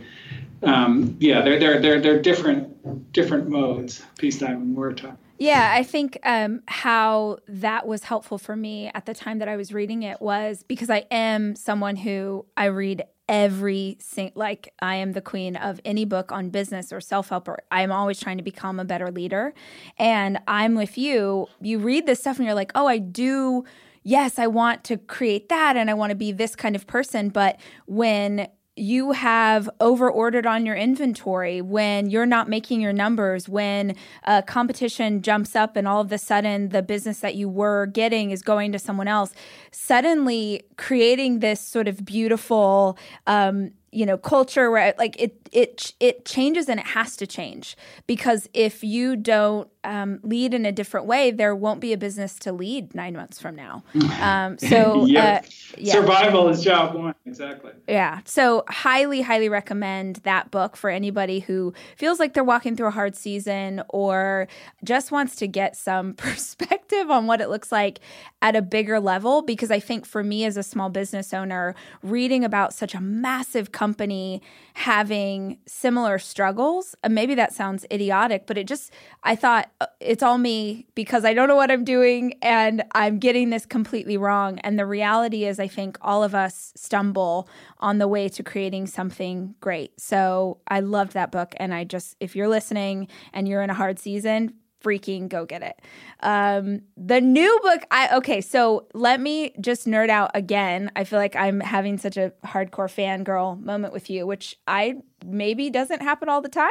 um, 0.64 1.18
yeah, 1.20 1.42
they're 1.42 1.60
they're 1.60 1.80
they're 1.80 2.02
they're 2.02 2.22
different 2.22 3.12
different 3.12 3.50
modes, 3.50 4.04
peacetime 4.18 4.62
and 4.62 4.76
wartime. 4.76 5.18
Yeah, 5.42 5.72
I 5.74 5.84
think 5.84 6.20
um, 6.24 6.62
how 6.68 7.38
that 7.48 7.88
was 7.88 8.04
helpful 8.04 8.38
for 8.38 8.58
me 8.58 8.92
at 8.94 9.06
the 9.06 9.14
time 9.14 9.40
that 9.40 9.48
I 9.48 9.56
was 9.56 9.74
reading 9.74 10.04
it 10.04 10.22
was 10.22 10.64
because 10.64 10.90
I 10.90 11.06
am 11.12 11.56
someone 11.56 11.96
who 11.96 12.46
I 12.58 12.66
read 12.66 13.04
every 13.30 13.96
sing- 14.02 14.34
like 14.36 14.74
I 14.82 14.96
am 14.96 15.14
the 15.14 15.22
queen 15.22 15.56
of 15.56 15.80
any 15.86 16.04
book 16.04 16.34
on 16.34 16.50
business 16.50 16.92
or 16.92 17.00
self-help 17.00 17.48
or 17.48 17.60
I'm 17.72 17.92
always 17.92 18.20
trying 18.20 18.38
to 18.38 18.44
become 18.44 18.82
a 18.82 18.86
better 18.86 19.12
leader. 19.12 19.54
And 19.98 20.40
I'm 20.46 20.76
with 20.76 20.98
you. 20.98 21.48
You 21.62 21.80
read 21.80 22.06
this 22.06 22.20
stuff 22.20 22.38
and 22.38 22.46
you're 22.46 22.56
like, 22.56 22.72
"Oh, 22.76 22.88
I 22.88 22.98
do 22.98 23.64
yes, 24.04 24.40
I 24.40 24.48
want 24.48 24.84
to 24.86 24.98
create 24.98 25.50
that 25.50 25.78
and 25.78 25.90
I 25.90 25.94
want 25.94 26.10
to 26.10 26.16
be 26.16 26.32
this 26.34 26.56
kind 26.56 26.76
of 26.76 26.86
person." 26.88 27.30
But 27.30 27.60
when 27.86 28.48
you 28.80 29.12
have 29.12 29.70
over 29.80 30.10
ordered 30.10 30.46
on 30.46 30.66
your 30.66 30.76
inventory, 30.76 31.62
when 31.62 32.10
you're 32.10 32.26
not 32.26 32.50
making 32.50 32.82
your 32.82 32.94
numbers, 32.94 33.50
when 33.50 33.96
a 34.24 34.42
competition 34.42 35.22
jumps 35.22 35.56
up 35.56 35.76
and 35.76 35.88
all 35.88 36.02
of 36.02 36.12
a 36.12 36.18
sudden 36.18 36.70
the 36.70 36.82
business 36.82 37.20
that 37.20 37.36
you 37.36 37.50
were 37.50 37.86
getting 37.88 38.32
is 38.32 38.42
going 38.42 38.72
to 38.72 38.80
someone 38.80 39.08
else, 39.08 39.34
suddenly 39.72 40.64
creating 40.78 41.40
this 41.40 41.60
sort 41.60 41.88
of 41.88 42.06
beautiful, 42.06 42.98
um, 43.28 43.72
you 43.92 44.06
know, 44.06 44.18
culture 44.18 44.70
where 44.70 44.94
like 44.98 45.20
it 45.20 45.50
it 45.52 45.94
it 46.00 46.26
changes 46.26 46.70
and 46.70 46.80
it 46.80 46.86
has 46.88 47.16
to 47.18 47.26
change. 47.26 47.76
Because 48.06 48.48
if 48.54 48.84
you 48.84 49.16
don't 49.16 49.68
um, 49.84 50.20
lead 50.24 50.54
in 50.54 50.66
a 50.66 50.72
different 50.72 51.06
way, 51.06 51.32
there 51.32 51.56
won't 51.56 51.80
be 51.80 51.94
a 51.94 51.98
business 51.98 52.36
to 52.40 52.52
lead 52.52 52.94
nine 52.94 53.14
months 53.14 53.40
from 53.40 53.56
now. 53.56 53.84
Um, 54.20 54.58
so, 54.58 55.04
uh, 55.04 55.06
yeah. 55.06 55.42
survival 55.78 56.50
is 56.50 56.62
job 56.62 56.94
one. 56.94 57.16
Exactly. 57.26 57.72
Yeah. 57.88 58.20
So, 58.26 58.66
highly, 58.68 59.22
highly 59.22 59.48
recommend 59.48 60.18
that 60.18 60.52
book 60.52 60.76
for 60.76 60.90
anybody 60.90 61.40
who 61.40 61.74
feels 61.96 62.20
like 62.20 62.34
they're 62.34 62.44
walking 62.44 62.76
through 62.76 62.88
a 62.88 62.92
hard 62.92 63.16
season 63.16 63.82
or 63.88 64.50
just 64.84 65.12
wants 65.12 65.38
to 65.38 65.48
get 65.48 65.78
some 65.78 66.14
perspective 66.16 67.10
on 67.10 67.28
what 67.28 67.40
it 67.40 67.50
looks 67.50 67.72
like 67.72 68.00
at 68.42 68.58
a 68.58 68.62
bigger 68.62 69.00
level. 69.00 69.42
Because 69.42 69.72
I 69.72 69.80
think 69.80 70.06
for 70.06 70.22
me 70.22 70.44
as 70.44 70.58
a 70.58 70.64
small 70.64 70.90
business 70.90 71.34
owner, 71.34 71.76
reading 72.04 72.44
about 72.44 72.74
such 72.74 72.94
a 72.94 73.00
massive 73.00 73.72
company 73.72 74.42
having 74.74 75.60
similar 75.66 76.20
struggles, 76.20 76.94
maybe 77.08 77.36
that 77.36 77.54
sounds 77.54 77.86
idiotic, 77.92 78.48
but 78.48 78.58
it 78.58 78.68
just, 78.68 78.92
I 79.24 79.36
thought 79.36 79.70
it's 80.00 80.22
all 80.22 80.38
me 80.38 80.88
because 80.94 81.24
I 81.24 81.34
don't 81.34 81.48
know 81.48 81.56
what 81.56 81.72
I'm 81.72 81.84
doing 81.84 82.34
and 82.42 82.84
I'm 82.94 83.18
getting 83.18 83.50
this 83.50 83.66
completely 83.66 84.18
wrong. 84.18 84.60
And 84.60 84.78
the 84.78 84.86
reality 84.86 85.46
is, 85.46 85.60
I 85.60 85.68
think 85.68 85.98
all 86.02 86.24
of 86.24 86.36
us 86.36 86.74
stumble 86.76 87.48
on 87.80 87.98
the 87.98 88.08
way 88.08 88.28
to 88.30 88.44
creating 88.44 88.88
something 88.88 89.56
great. 89.62 90.00
So 90.00 90.60
I 90.68 90.82
loved 90.82 91.14
that 91.14 91.32
book. 91.32 91.54
And 91.58 91.74
I 91.74 91.86
just, 91.86 92.16
if 92.20 92.36
you're 92.36 92.50
listening 92.50 93.08
and 93.32 93.48
you're 93.48 93.62
in 93.62 93.70
a 93.70 93.74
hard 93.74 94.00
season, 94.00 94.54
freaking 94.84 95.28
go 95.28 95.46
get 95.46 95.62
it. 95.62 95.82
Um, 96.22 96.82
the 96.96 97.22
new 97.22 97.60
book, 97.64 97.82
I 97.92 98.16
okay, 98.18 98.42
so 98.42 98.88
let 98.94 99.20
me 99.20 99.54
just 99.60 99.86
nerd 99.88 100.10
out 100.10 100.32
again. 100.34 100.92
I 100.96 101.04
feel 101.04 101.20
like 101.20 101.36
I'm 101.36 101.60
having 101.60 101.98
such 101.98 102.18
a 102.18 102.32
hardcore 102.46 102.88
fangirl 102.88 103.62
moment 103.62 103.94
with 103.94 104.10
you, 104.10 104.26
which 104.26 104.58
I 104.68 104.96
maybe 105.26 105.70
doesn't 105.70 106.02
happen 106.02 106.30
all 106.30 106.42
the 106.42 106.50
time. 106.50 106.70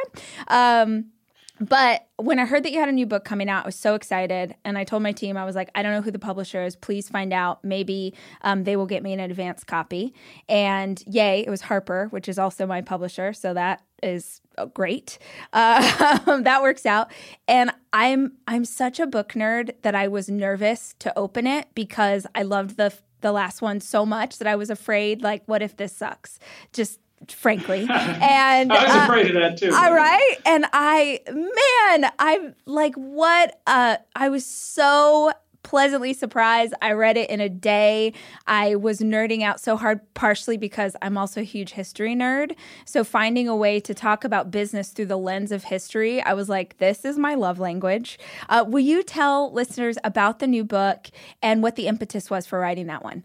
Um, 0.48 1.06
but 1.60 2.06
when 2.16 2.38
I 2.38 2.44
heard 2.44 2.64
that 2.64 2.72
you 2.72 2.80
had 2.80 2.88
a 2.88 2.92
new 2.92 3.06
book 3.06 3.24
coming 3.24 3.48
out, 3.48 3.64
I 3.64 3.68
was 3.68 3.76
so 3.76 3.94
excited. 3.94 4.54
And 4.64 4.78
I 4.78 4.84
told 4.84 5.02
my 5.02 5.12
team, 5.12 5.36
I 5.36 5.44
was 5.44 5.56
like, 5.56 5.70
I 5.74 5.82
don't 5.82 5.92
know 5.92 6.02
who 6.02 6.10
the 6.10 6.18
publisher 6.18 6.62
is. 6.62 6.76
Please 6.76 7.08
find 7.08 7.32
out. 7.32 7.64
Maybe 7.64 8.14
um, 8.42 8.64
they 8.64 8.76
will 8.76 8.86
get 8.86 9.02
me 9.02 9.12
an 9.12 9.20
advance 9.20 9.64
copy. 9.64 10.14
And 10.48 11.02
yay, 11.06 11.40
it 11.40 11.50
was 11.50 11.62
Harper, 11.62 12.08
which 12.10 12.28
is 12.28 12.38
also 12.38 12.66
my 12.66 12.80
publisher. 12.80 13.32
So 13.32 13.54
that 13.54 13.82
is 14.02 14.40
uh, 14.56 14.66
great. 14.66 15.18
Uh, 15.52 16.40
that 16.42 16.62
works 16.62 16.86
out. 16.86 17.10
And 17.46 17.72
I'm 17.92 18.32
I'm 18.46 18.64
such 18.64 19.00
a 19.00 19.06
book 19.06 19.32
nerd 19.32 19.74
that 19.82 19.94
I 19.94 20.08
was 20.08 20.28
nervous 20.28 20.94
to 21.00 21.16
open 21.18 21.46
it 21.46 21.68
because 21.74 22.26
I 22.34 22.42
loved 22.42 22.76
the 22.76 22.92
the 23.20 23.32
last 23.32 23.60
one 23.62 23.80
so 23.80 24.06
much 24.06 24.38
that 24.38 24.46
I 24.46 24.56
was 24.56 24.70
afraid, 24.70 25.22
like, 25.22 25.42
what 25.46 25.62
if 25.62 25.76
this 25.76 25.92
sucks? 25.92 26.38
Just 26.72 27.00
frankly. 27.28 27.86
And 28.20 28.72
I 28.72 28.84
was 28.84 28.94
uh, 28.94 29.04
afraid 29.04 29.26
of 29.28 29.34
that 29.34 29.56
too. 29.58 29.72
All 29.74 29.92
right. 29.92 30.36
And 30.44 30.66
I, 30.72 31.20
man, 31.30 32.12
I'm 32.18 32.54
like, 32.66 32.94
what? 32.94 33.60
Uh, 33.66 33.96
I 34.14 34.28
was 34.28 34.44
so 34.44 35.32
pleasantly 35.62 36.14
surprised. 36.14 36.72
I 36.80 36.92
read 36.92 37.16
it 37.16 37.28
in 37.28 37.40
a 37.40 37.48
day. 37.48 38.14
I 38.46 38.76
was 38.76 39.00
nerding 39.00 39.42
out 39.42 39.60
so 39.60 39.76
hard, 39.76 40.00
partially 40.14 40.56
because 40.56 40.96
I'm 41.02 41.18
also 41.18 41.40
a 41.40 41.44
huge 41.44 41.72
history 41.72 42.14
nerd. 42.14 42.56
So 42.84 43.04
finding 43.04 43.48
a 43.48 43.56
way 43.56 43.78
to 43.80 43.92
talk 43.94 44.24
about 44.24 44.50
business 44.50 44.90
through 44.90 45.06
the 45.06 45.18
lens 45.18 45.52
of 45.52 45.64
history, 45.64 46.22
I 46.22 46.32
was 46.32 46.48
like, 46.48 46.78
this 46.78 47.04
is 47.04 47.18
my 47.18 47.34
love 47.34 47.58
language. 47.58 48.18
Uh, 48.48 48.64
will 48.66 48.80
you 48.80 49.02
tell 49.02 49.52
listeners 49.52 49.98
about 50.04 50.38
the 50.38 50.46
new 50.46 50.64
book 50.64 51.08
and 51.42 51.62
what 51.62 51.76
the 51.76 51.86
impetus 51.86 52.30
was 52.30 52.46
for 52.46 52.58
writing 52.60 52.86
that 52.86 53.04
one? 53.04 53.24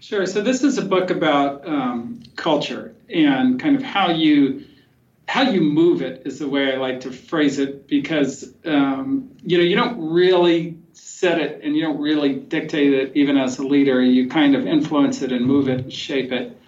Sure. 0.00 0.26
So 0.26 0.42
this 0.42 0.62
is 0.62 0.78
a 0.78 0.84
book 0.84 1.10
about 1.10 1.66
um, 1.66 2.22
culture 2.36 2.94
and 3.08 3.60
kind 3.60 3.76
of 3.76 3.82
how 3.82 4.10
you 4.10 4.64
how 5.28 5.42
you 5.42 5.60
move 5.60 6.02
it 6.02 6.22
is 6.26 6.40
the 6.40 6.48
way 6.48 6.74
I 6.74 6.76
like 6.76 7.00
to 7.02 7.10
phrase 7.10 7.58
it 7.58 7.86
because 7.86 8.52
um, 8.66 9.30
you 9.42 9.56
know 9.56 9.64
you 9.64 9.76
don't 9.76 10.10
really 10.10 10.78
set 10.92 11.40
it 11.40 11.62
and 11.62 11.76
you 11.76 11.82
don't 11.82 12.00
really 12.00 12.34
dictate 12.34 12.92
it 12.92 13.12
even 13.14 13.38
as 13.38 13.58
a 13.58 13.66
leader. 13.66 14.02
You 14.02 14.28
kind 14.28 14.54
of 14.54 14.66
influence 14.66 15.22
it 15.22 15.32
and 15.32 15.46
move 15.46 15.68
it, 15.68 15.80
and 15.80 15.92
shape 15.92 16.32
it. 16.32 16.58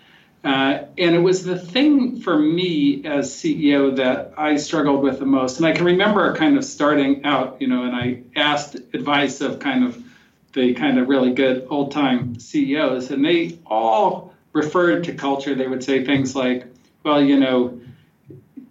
Uh, 0.45 0.85
and 0.99 1.15
it 1.15 1.21
was 1.21 1.43
the 1.43 1.59
thing 1.59 2.21
for 2.21 2.39
me 2.39 3.05
as 3.07 3.31
CEO 3.31 3.97
that 3.97 4.35
I 4.37 4.57
struggled 4.57 5.03
with 5.03 5.19
the 5.19 5.25
most. 5.25 5.57
And 5.57 5.67
I 5.67 5.73
can 5.73 5.87
remember 5.87 6.37
kind 6.37 6.59
of 6.59 6.65
starting 6.65 7.25
out, 7.25 7.63
you 7.63 7.67
know, 7.67 7.85
and 7.85 7.97
I 7.97 8.23
asked 8.37 8.75
advice 8.93 9.41
of 9.41 9.59
kind 9.59 9.85
of 9.85 10.04
the 10.55 10.73
kind 10.75 10.99
of 10.99 11.09
really 11.09 11.33
good 11.33 11.67
old 11.69 11.93
time 11.93 12.39
CEOs, 12.39 13.11
and 13.11 13.25
they 13.25 13.59
all 13.67 14.33
referred 14.53 15.05
to 15.05 15.15
culture. 15.15 15.55
They 15.55 15.67
would 15.67 15.85
say 15.85 16.05
things 16.05 16.35
like, 16.35 16.67
well, 17.03 17.23
you 17.23 17.39
know, 17.39 17.81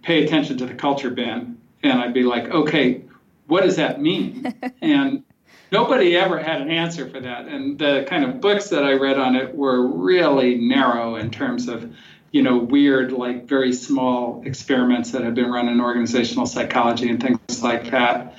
pay 0.02 0.24
attention 0.24 0.58
to 0.58 0.66
the 0.66 0.74
culture, 0.74 1.12
Ben. 1.12 1.58
And 1.84 2.00
I'd 2.00 2.13
be 2.13 2.24
like, 2.24 2.50
okay, 2.50 3.04
what 3.48 3.63
does 3.63 3.75
that 3.75 4.02
mean? 4.02 4.54
and 4.82 5.24
nobody 5.72 6.16
ever 6.16 6.40
had 6.40 6.62
an 6.62 6.72
answer 6.72 7.10
for 7.10 7.20
that. 7.20 7.48
And 7.48 7.78
the 7.78 8.06
kind 8.08 8.24
of 8.24 8.40
books 8.40 8.70
that 8.70 8.84
I 8.84 8.94
read 8.94 9.20
on 9.20 9.36
it 9.36 9.54
were 9.54 9.86
really 9.86 10.56
narrow 10.56 11.18
in 11.18 11.30
terms 11.30 11.68
of, 11.68 11.94
you 12.32 12.42
know, 12.42 12.58
weird, 12.58 13.12
like 13.12 13.46
very 13.46 13.74
small 13.74 14.42
experiments 14.46 15.12
that 15.12 15.24
have 15.24 15.36
been 15.36 15.52
run 15.52 15.68
in 15.68 15.82
organizational 15.82 16.46
psychology 16.46 17.10
and 17.10 17.22
things 17.22 17.62
like 17.62 17.92
that. 17.92 18.36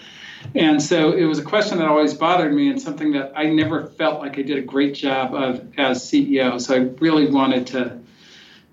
And 0.55 0.83
so 0.83 1.13
it 1.13 1.25
was 1.25 1.39
a 1.39 1.43
question 1.43 1.79
that 1.79 1.89
always 1.89 2.15
bothered 2.15 2.53
me 2.53 2.69
and 2.69 2.81
something 2.81 3.13
that 3.13 3.33
I 3.37 3.47
never 3.47 3.87
felt 3.87 4.21
like 4.21 4.39
I 4.39 4.43
did 4.43 4.59
a 4.59 4.63
great 4.63 4.95
job 4.95 5.35
of 5.35 5.79
as 5.79 6.03
CEO. 6.03 6.61
So 6.61 6.75
I 6.75 6.79
really 7.01 7.31
wanted 7.31 7.67
to 7.69 8.01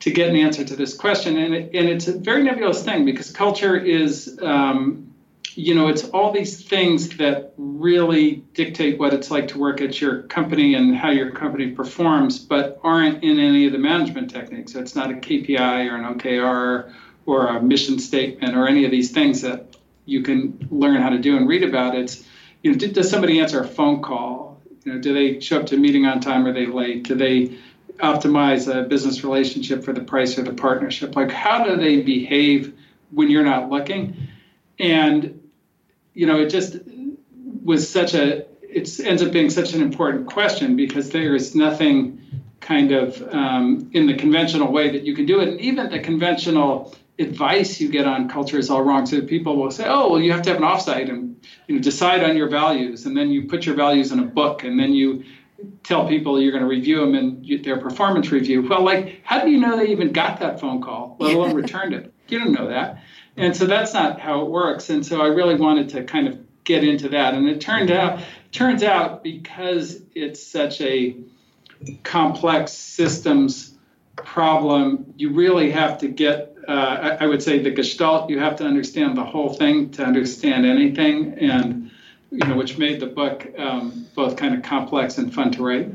to 0.01 0.11
get 0.11 0.29
an 0.29 0.35
answer 0.35 0.65
to 0.65 0.75
this 0.75 0.95
question. 0.95 1.37
And, 1.37 1.53
it, 1.53 1.75
and 1.75 1.87
it's 1.87 2.07
a 2.07 2.17
very 2.17 2.43
nebulous 2.43 2.83
thing 2.83 3.05
because 3.05 3.31
culture 3.31 3.77
is, 3.77 4.39
um, 4.41 5.13
you 5.53 5.75
know, 5.75 5.89
it's 5.89 6.05
all 6.09 6.31
these 6.31 6.67
things 6.67 7.17
that 7.17 7.53
really 7.57 8.43
dictate 8.55 8.97
what 8.97 9.13
it's 9.13 9.29
like 9.29 9.49
to 9.49 9.59
work 9.59 9.79
at 9.79 10.01
your 10.01 10.23
company 10.23 10.73
and 10.73 10.95
how 10.95 11.11
your 11.11 11.29
company 11.29 11.71
performs, 11.71 12.39
but 12.39 12.79
aren't 12.83 13.23
in 13.23 13.37
any 13.37 13.67
of 13.67 13.73
the 13.73 13.77
management 13.77 14.31
techniques. 14.31 14.73
So 14.73 14.79
it's 14.79 14.95
not 14.95 15.11
a 15.11 15.13
KPI 15.13 15.91
or 15.91 15.97
an 15.97 16.15
OKR 16.15 16.91
or 17.27 17.47
a 17.47 17.61
mission 17.61 17.99
statement 17.99 18.55
or 18.55 18.67
any 18.67 18.85
of 18.85 18.91
these 18.91 19.11
things 19.11 19.41
that 19.41 19.75
you 20.11 20.21
can 20.21 20.67
learn 20.69 21.01
how 21.01 21.09
to 21.09 21.17
do 21.17 21.37
and 21.37 21.47
read 21.47 21.63
about. 21.63 21.95
It's, 21.95 22.23
you 22.61 22.71
know, 22.71 22.77
does 22.77 23.09
somebody 23.09 23.39
answer 23.39 23.61
a 23.61 23.67
phone 23.67 24.01
call? 24.01 24.61
You 24.83 24.93
know, 24.93 24.99
do 24.99 25.13
they 25.13 25.39
show 25.39 25.59
up 25.59 25.67
to 25.67 25.75
a 25.75 25.77
meeting 25.77 26.05
on 26.05 26.19
time? 26.19 26.45
Or 26.45 26.49
are 26.49 26.53
they 26.53 26.65
late? 26.65 27.03
Do 27.03 27.15
they 27.15 27.57
optimize 27.99 28.67
a 28.73 28.83
business 28.83 29.23
relationship 29.23 29.83
for 29.83 29.93
the 29.93 30.01
price 30.01 30.37
or 30.37 30.43
the 30.43 30.53
partnership? 30.53 31.15
Like, 31.15 31.31
how 31.31 31.63
do 31.63 31.77
they 31.77 32.01
behave 32.01 32.73
when 33.11 33.29
you're 33.29 33.45
not 33.45 33.69
looking? 33.69 34.27
And, 34.77 35.49
you 36.13 36.27
know, 36.27 36.39
it 36.39 36.49
just 36.49 36.77
was 37.63 37.89
such 37.89 38.13
a, 38.13 38.45
it 38.61 38.99
ends 38.99 39.21
up 39.21 39.31
being 39.31 39.49
such 39.49 39.73
an 39.73 39.81
important 39.81 40.27
question 40.27 40.75
because 40.75 41.09
there 41.09 41.35
is 41.35 41.55
nothing 41.55 42.19
kind 42.59 42.91
of 42.91 43.21
um, 43.33 43.89
in 43.93 44.07
the 44.07 44.15
conventional 44.15 44.71
way 44.71 44.91
that 44.91 45.03
you 45.03 45.15
can 45.15 45.25
do 45.25 45.39
it. 45.39 45.49
And 45.49 45.61
even 45.61 45.89
the 45.89 45.99
conventional 45.99 46.95
advice 47.21 47.79
you 47.79 47.89
get 47.89 48.05
on 48.05 48.29
culture 48.29 48.57
is 48.57 48.69
all 48.69 48.83
wrong. 48.83 49.05
So 49.05 49.21
people 49.21 49.55
will 49.55 49.71
say, 49.71 49.85
"Oh, 49.87 50.09
well, 50.09 50.19
you 50.19 50.31
have 50.31 50.41
to 50.43 50.49
have 50.49 50.57
an 50.57 50.63
offsite 50.63 51.09
and 51.09 51.39
you 51.67 51.75
know 51.75 51.81
decide 51.81 52.23
on 52.23 52.35
your 52.35 52.47
values, 52.47 53.05
and 53.05 53.15
then 53.15 53.29
you 53.29 53.47
put 53.47 53.65
your 53.65 53.75
values 53.75 54.11
in 54.11 54.19
a 54.19 54.25
book, 54.25 54.63
and 54.63 54.79
then 54.79 54.93
you 54.93 55.23
tell 55.83 56.07
people 56.07 56.41
you're 56.41 56.51
going 56.51 56.63
to 56.63 56.69
review 56.69 56.99
them 56.99 57.15
in 57.15 57.61
their 57.63 57.77
performance 57.77 58.31
review." 58.31 58.67
Well, 58.67 58.83
like, 58.83 59.21
how 59.23 59.43
do 59.43 59.51
you 59.51 59.59
know 59.59 59.77
they 59.77 59.87
even 59.87 60.11
got 60.11 60.39
that 60.39 60.59
phone 60.59 60.81
call, 60.81 61.15
let 61.19 61.33
alone 61.35 61.55
returned 61.55 61.93
it? 61.93 62.13
You 62.27 62.39
don't 62.39 62.53
know 62.53 62.67
that, 62.67 63.01
and 63.37 63.55
so 63.55 63.65
that's 63.65 63.93
not 63.93 64.19
how 64.19 64.41
it 64.41 64.49
works. 64.49 64.89
And 64.89 65.05
so 65.05 65.21
I 65.21 65.27
really 65.27 65.55
wanted 65.55 65.89
to 65.89 66.03
kind 66.03 66.27
of 66.27 66.39
get 66.63 66.83
into 66.83 67.09
that, 67.09 67.33
and 67.33 67.47
it 67.47 67.61
turned 67.61 67.89
mm-hmm. 67.89 68.17
out 68.17 68.23
turns 68.51 68.83
out 68.83 69.23
because 69.23 70.01
it's 70.13 70.45
such 70.45 70.81
a 70.81 71.17
complex 72.03 72.73
systems 72.73 73.71
problem, 74.15 75.13
you 75.17 75.31
really 75.31 75.71
have 75.71 75.97
to 75.99 76.07
get, 76.07 76.50
uh, 76.67 77.17
I, 77.19 77.23
I, 77.23 77.25
would 77.25 77.41
say, 77.41 77.59
the 77.59 77.71
gestalt. 77.71 78.29
You 78.29 78.39
have 78.39 78.55
to 78.57 78.65
understand 78.65 79.17
the 79.17 79.23
whole 79.23 79.53
thing 79.53 79.91
to 79.91 80.03
understand 80.03 80.65
anything, 80.65 81.33
and 81.39 81.91
you 82.31 82.45
know, 82.47 82.55
which 82.55 82.77
made 82.77 82.99
the 82.99 83.07
book 83.07 83.47
um, 83.57 84.07
both 84.15 84.37
kind 84.37 84.55
of 84.55 84.63
complex 84.63 85.17
and 85.17 85.33
fun 85.33 85.51
to 85.51 85.63
write. 85.63 85.93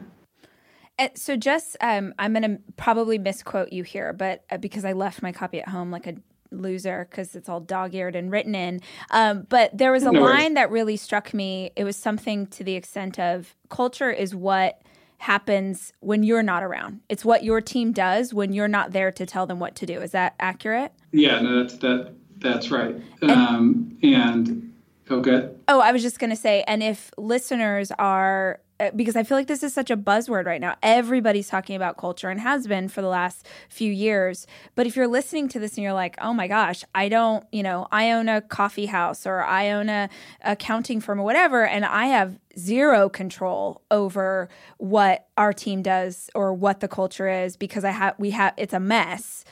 And 0.98 1.10
so, 1.14 1.36
just 1.36 1.76
um, 1.80 2.14
I'm 2.18 2.32
going 2.32 2.42
to 2.42 2.58
probably 2.76 3.18
misquote 3.18 3.72
you 3.72 3.82
here, 3.82 4.12
but 4.12 4.44
uh, 4.50 4.56
because 4.56 4.84
I 4.84 4.92
left 4.92 5.22
my 5.22 5.32
copy 5.32 5.60
at 5.60 5.68
home 5.68 5.90
like 5.90 6.06
a 6.06 6.14
loser 6.50 7.06
because 7.10 7.34
it's 7.34 7.48
all 7.48 7.60
dog-eared 7.60 8.16
and 8.16 8.30
written 8.30 8.54
in. 8.54 8.80
Um, 9.10 9.46
but 9.48 9.76
there 9.76 9.92
was 9.92 10.04
a 10.04 10.12
no 10.12 10.20
line 10.20 10.42
worries. 10.42 10.54
that 10.54 10.70
really 10.70 10.96
struck 10.96 11.34
me. 11.34 11.70
It 11.76 11.84
was 11.84 11.96
something 11.96 12.46
to 12.48 12.64
the 12.64 12.74
extent 12.74 13.18
of 13.18 13.54
culture 13.68 14.10
is 14.10 14.34
what 14.34 14.80
happens 15.18 15.92
when 16.00 16.22
you're 16.22 16.42
not 16.42 16.62
around. 16.62 17.00
It's 17.08 17.24
what 17.24 17.44
your 17.44 17.60
team 17.60 17.92
does 17.92 18.34
when 18.34 18.52
you're 18.52 18.68
not 18.68 18.92
there 18.92 19.10
to 19.12 19.26
tell 19.26 19.46
them 19.46 19.58
what 19.58 19.74
to 19.76 19.86
do. 19.86 20.00
Is 20.00 20.12
that 20.12 20.34
accurate? 20.38 20.92
Yeah, 21.12 21.40
no, 21.40 21.62
that's 21.62 21.78
that. 21.78 22.14
That's 22.38 22.70
right. 22.70 22.94
And, 23.22 23.30
um, 23.30 23.98
and 24.02 24.72
Good. 25.06 25.58
Oh, 25.68 25.80
I 25.80 25.92
was 25.92 26.02
just 26.02 26.18
going 26.18 26.30
to 26.30 26.36
say, 26.36 26.64
and 26.66 26.82
if 26.82 27.10
listeners 27.16 27.92
are 27.98 28.60
uh, 28.78 28.90
because 28.94 29.16
I 29.16 29.22
feel 29.22 29.38
like 29.38 29.46
this 29.46 29.62
is 29.62 29.72
such 29.72 29.90
a 29.90 29.96
buzzword 29.96 30.44
right 30.44 30.60
now. 30.60 30.76
Everybody's 30.82 31.48
talking 31.48 31.76
about 31.76 31.96
culture 31.96 32.28
and 32.28 32.38
has 32.40 32.66
been 32.66 32.88
for 32.88 33.00
the 33.00 33.08
last 33.08 33.46
few 33.70 33.90
years. 33.90 34.46
But 34.74 34.86
if 34.86 34.96
you're 34.96 35.08
listening 35.08 35.48
to 35.48 35.58
this 35.58 35.76
and 35.76 35.84
you're 35.84 35.94
like, 35.94 36.16
oh 36.20 36.34
my 36.34 36.46
gosh, 36.46 36.84
I 36.94 37.08
don't, 37.08 37.44
you 37.52 37.62
know, 37.62 37.86
I 37.90 38.10
own 38.10 38.28
a 38.28 38.42
coffee 38.42 38.86
house 38.86 39.26
or 39.26 39.42
I 39.42 39.70
own 39.70 39.88
a 39.88 40.10
accounting 40.42 41.00
firm 41.00 41.20
or 41.20 41.24
whatever, 41.24 41.64
and 41.66 41.86
I 41.86 42.06
have 42.06 42.38
zero 42.58 43.08
control 43.08 43.80
over 43.90 44.50
what 44.76 45.26
our 45.38 45.54
team 45.54 45.80
does 45.80 46.28
or 46.34 46.52
what 46.52 46.80
the 46.80 46.88
culture 46.88 47.28
is 47.28 47.56
because 47.56 47.84
I 47.84 47.92
have 47.92 48.14
we 48.18 48.30
have 48.32 48.52
it's 48.58 48.74
a 48.74 48.80
mess. 48.80 49.44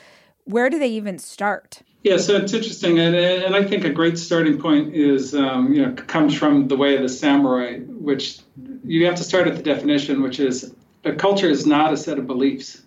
Where 0.43 0.69
do 0.69 0.77
they 0.77 0.89
even 0.89 1.17
start? 1.17 1.81
Yeah, 2.05 2.17
so 2.17 2.35
it's 2.35 2.53
interesting, 2.53 2.99
and, 2.99 3.15
and 3.15 3.55
I 3.55 3.63
think 3.63 3.83
a 3.83 3.89
great 3.89 4.19
starting 4.19 4.59
point 4.59 4.93
is, 4.93 5.33
um, 5.33 5.73
you 5.73 5.83
know, 5.83 5.91
comes 5.91 6.37
from 6.37 6.67
the 6.67 6.77
way 6.77 6.95
of 6.95 7.01
the 7.01 7.09
samurai, 7.09 7.79
which 7.79 8.41
you 8.83 9.07
have 9.07 9.15
to 9.15 9.23
start 9.23 9.47
at 9.47 9.55
the 9.55 9.63
definition, 9.63 10.21
which 10.21 10.39
is 10.39 10.71
a 11.03 11.13
culture 11.13 11.49
is 11.49 11.65
not 11.65 11.93
a 11.93 11.97
set 11.97 12.19
of 12.19 12.27
beliefs; 12.27 12.83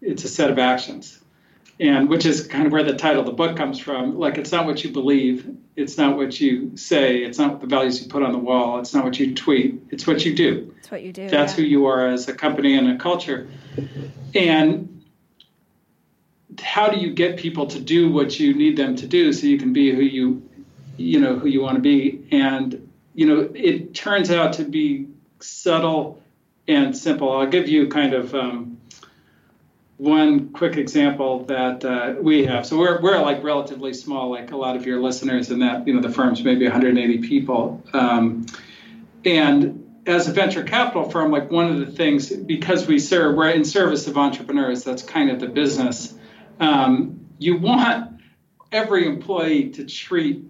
it's 0.00 0.24
a 0.24 0.28
set 0.28 0.50
of 0.50 0.58
actions, 0.58 1.20
and 1.80 2.08
which 2.08 2.24
is 2.24 2.46
kind 2.46 2.64
of 2.64 2.72
where 2.72 2.82
the 2.82 2.94
title 2.94 3.20
of 3.20 3.26
the 3.26 3.32
book 3.32 3.58
comes 3.58 3.78
from. 3.78 4.18
Like, 4.18 4.38
it's 4.38 4.52
not 4.52 4.64
what 4.64 4.82
you 4.82 4.90
believe, 4.90 5.54
it's 5.76 5.98
not 5.98 6.16
what 6.16 6.40
you 6.40 6.74
say, 6.78 7.18
it's 7.18 7.38
not 7.38 7.60
the 7.60 7.66
values 7.66 8.02
you 8.02 8.08
put 8.08 8.22
on 8.22 8.32
the 8.32 8.38
wall, 8.38 8.78
it's 8.78 8.94
not 8.94 9.04
what 9.04 9.20
you 9.20 9.34
tweet, 9.34 9.82
it's 9.90 10.06
what 10.06 10.24
you 10.24 10.34
do. 10.34 10.74
It's 10.78 10.90
what 10.90 11.02
you 11.02 11.12
do. 11.12 11.28
That's 11.28 11.52
yeah. 11.52 11.56
who 11.56 11.62
you 11.64 11.84
are 11.84 12.06
as 12.08 12.26
a 12.26 12.32
company 12.32 12.78
and 12.78 12.88
a 12.88 12.96
culture, 12.96 13.48
and 14.34 14.95
how 16.60 16.88
do 16.88 16.98
you 16.98 17.12
get 17.12 17.36
people 17.36 17.66
to 17.66 17.80
do 17.80 18.10
what 18.10 18.38
you 18.38 18.54
need 18.54 18.76
them 18.76 18.96
to 18.96 19.06
do 19.06 19.32
so 19.32 19.46
you 19.46 19.58
can 19.58 19.72
be 19.72 19.94
who 19.94 20.02
you 20.02 20.48
you 20.96 21.20
know 21.20 21.38
who 21.38 21.48
you 21.48 21.60
want 21.60 21.76
to 21.76 21.82
be? 21.82 22.26
And 22.30 22.90
you 23.14 23.26
know 23.26 23.50
it 23.54 23.94
turns 23.94 24.30
out 24.30 24.54
to 24.54 24.64
be 24.64 25.08
subtle 25.40 26.22
and 26.68 26.96
simple. 26.96 27.32
I'll 27.32 27.46
give 27.46 27.68
you 27.68 27.88
kind 27.88 28.14
of 28.14 28.34
um, 28.34 28.78
one 29.98 30.50
quick 30.50 30.76
example 30.76 31.44
that 31.44 31.84
uh, 31.84 32.14
we 32.20 32.44
have. 32.44 32.66
So 32.66 32.78
we're, 32.78 33.00
we're 33.00 33.20
like 33.20 33.42
relatively 33.42 33.94
small 33.94 34.30
like 34.30 34.50
a 34.50 34.56
lot 34.56 34.76
of 34.76 34.86
your 34.86 35.00
listeners 35.00 35.50
and 35.50 35.62
that 35.62 35.86
you 35.86 35.94
know 35.94 36.00
the 36.00 36.10
firm's 36.10 36.42
maybe 36.42 36.64
180 36.64 37.18
people. 37.18 37.82
Um, 37.92 38.46
and 39.24 39.82
as 40.06 40.28
a 40.28 40.32
venture 40.32 40.62
capital 40.62 41.10
firm 41.10 41.30
like 41.32 41.50
one 41.50 41.66
of 41.70 41.78
the 41.78 41.86
things 41.86 42.30
because 42.30 42.86
we 42.86 42.98
serve 42.98 43.34
we're 43.36 43.50
in 43.50 43.64
service 43.64 44.06
of 44.06 44.16
entrepreneurs 44.16 44.84
that's 44.84 45.02
kind 45.02 45.30
of 45.30 45.40
the 45.40 45.48
business 45.48 46.15
um, 46.60 47.20
you 47.38 47.56
want 47.56 48.20
every 48.72 49.06
employee 49.06 49.70
to 49.70 49.84
treat 49.84 50.44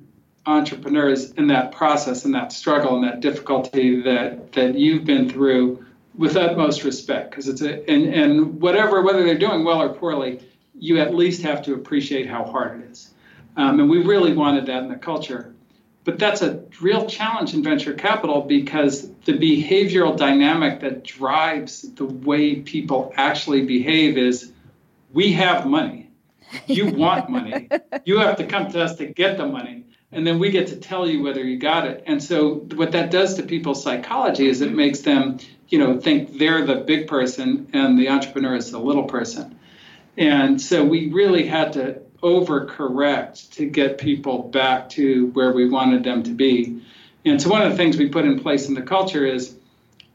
entrepreneurs 0.46 1.32
in 1.32 1.48
that 1.48 1.72
process 1.72 2.24
and 2.24 2.34
that 2.34 2.52
struggle 2.52 2.94
and 2.96 3.04
that 3.04 3.20
difficulty 3.20 4.02
that 4.02 4.52
that 4.52 4.76
you've 4.76 5.04
been 5.04 5.28
through 5.28 5.84
with 6.16 6.36
utmost 6.36 6.84
respect 6.84 7.30
because 7.30 7.48
it's 7.48 7.62
a 7.62 7.90
and, 7.90 8.14
and 8.14 8.60
whatever 8.60 9.02
whether 9.02 9.24
they're 9.24 9.38
doing 9.38 9.64
well 9.64 9.82
or 9.82 9.88
poorly 9.88 10.40
you 10.78 11.00
at 11.00 11.14
least 11.14 11.42
have 11.42 11.62
to 11.62 11.74
appreciate 11.74 12.28
how 12.28 12.44
hard 12.44 12.80
it 12.80 12.90
is. 12.90 13.10
Um, 13.56 13.80
and 13.80 13.88
we 13.88 14.02
really 14.02 14.34
wanted 14.34 14.66
that 14.66 14.82
in 14.82 14.88
the 14.88 14.96
culture. 14.96 15.54
But 16.04 16.18
that's 16.18 16.42
a 16.42 16.62
real 16.80 17.06
challenge 17.06 17.54
in 17.54 17.64
venture 17.64 17.92
capital 17.92 18.42
because 18.42 19.10
the 19.24 19.32
behavioral 19.32 20.16
dynamic 20.16 20.80
that 20.80 21.02
drives 21.02 21.82
the 21.82 22.04
way 22.04 22.56
people 22.56 23.12
actually 23.16 23.64
behave 23.64 24.16
is 24.16 24.52
we 25.16 25.32
have 25.32 25.66
money. 25.66 26.10
You 26.66 26.86
want 27.04 27.30
money. 27.30 27.70
You 28.04 28.18
have 28.18 28.36
to 28.36 28.46
come 28.46 28.70
to 28.72 28.82
us 28.82 28.96
to 28.96 29.06
get 29.06 29.38
the 29.38 29.46
money. 29.46 29.86
And 30.12 30.26
then 30.26 30.38
we 30.38 30.50
get 30.50 30.66
to 30.68 30.76
tell 30.76 31.08
you 31.08 31.22
whether 31.22 31.42
you 31.42 31.58
got 31.58 31.86
it. 31.86 32.04
And 32.06 32.22
so 32.22 32.56
what 32.74 32.92
that 32.92 33.10
does 33.10 33.34
to 33.36 33.42
people's 33.42 33.82
psychology 33.82 34.46
is 34.46 34.60
it 34.60 34.72
makes 34.72 35.00
them, 35.00 35.38
you 35.68 35.78
know, 35.78 35.98
think 35.98 36.38
they're 36.38 36.66
the 36.66 36.76
big 36.76 37.08
person 37.08 37.70
and 37.72 37.98
the 37.98 38.10
entrepreneur 38.10 38.56
is 38.56 38.70
the 38.70 38.78
little 38.78 39.04
person. 39.04 39.58
And 40.18 40.60
so 40.60 40.84
we 40.84 41.10
really 41.10 41.46
had 41.46 41.72
to 41.72 42.02
overcorrect 42.22 43.52
to 43.52 43.66
get 43.66 43.96
people 43.96 44.42
back 44.42 44.90
to 44.90 45.28
where 45.28 45.52
we 45.52 45.66
wanted 45.66 46.04
them 46.04 46.24
to 46.24 46.30
be. 46.30 46.82
And 47.24 47.40
so 47.40 47.48
one 47.48 47.62
of 47.62 47.70
the 47.70 47.76
things 47.76 47.96
we 47.96 48.10
put 48.10 48.26
in 48.26 48.38
place 48.38 48.68
in 48.68 48.74
the 48.74 48.82
culture 48.82 49.24
is 49.24 49.56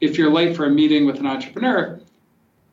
if 0.00 0.16
you're 0.16 0.30
late 0.30 0.56
for 0.56 0.64
a 0.64 0.70
meeting 0.70 1.06
with 1.06 1.18
an 1.18 1.26
entrepreneur, 1.26 2.00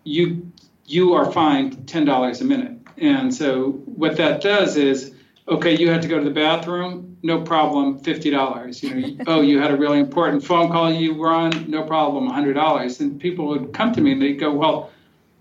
you 0.03 0.48
you 0.89 1.13
are 1.13 1.31
fined 1.31 1.77
$10 1.85 2.41
a 2.41 2.43
minute. 2.43 2.75
And 2.97 3.33
so 3.33 3.71
what 3.85 4.17
that 4.17 4.41
does 4.41 4.75
is, 4.75 5.13
okay, 5.47 5.77
you 5.77 5.89
had 5.89 6.01
to 6.01 6.07
go 6.07 6.17
to 6.17 6.23
the 6.23 6.33
bathroom, 6.33 7.17
no 7.21 7.41
problem, 7.41 7.99
$50. 7.99 8.83
You 8.83 9.17
know, 9.17 9.23
oh, 9.27 9.41
you 9.41 9.59
had 9.59 9.69
a 9.69 9.77
really 9.77 9.99
important 9.99 10.43
phone 10.43 10.71
call 10.71 10.91
you 10.91 11.13
were 11.13 11.29
on, 11.29 11.69
no 11.69 11.83
problem, 11.83 12.27
$100. 12.27 12.99
And 12.99 13.21
people 13.21 13.47
would 13.49 13.71
come 13.71 13.93
to 13.93 14.01
me 14.01 14.13
and 14.13 14.21
they'd 14.21 14.39
go, 14.39 14.51
well, 14.51 14.89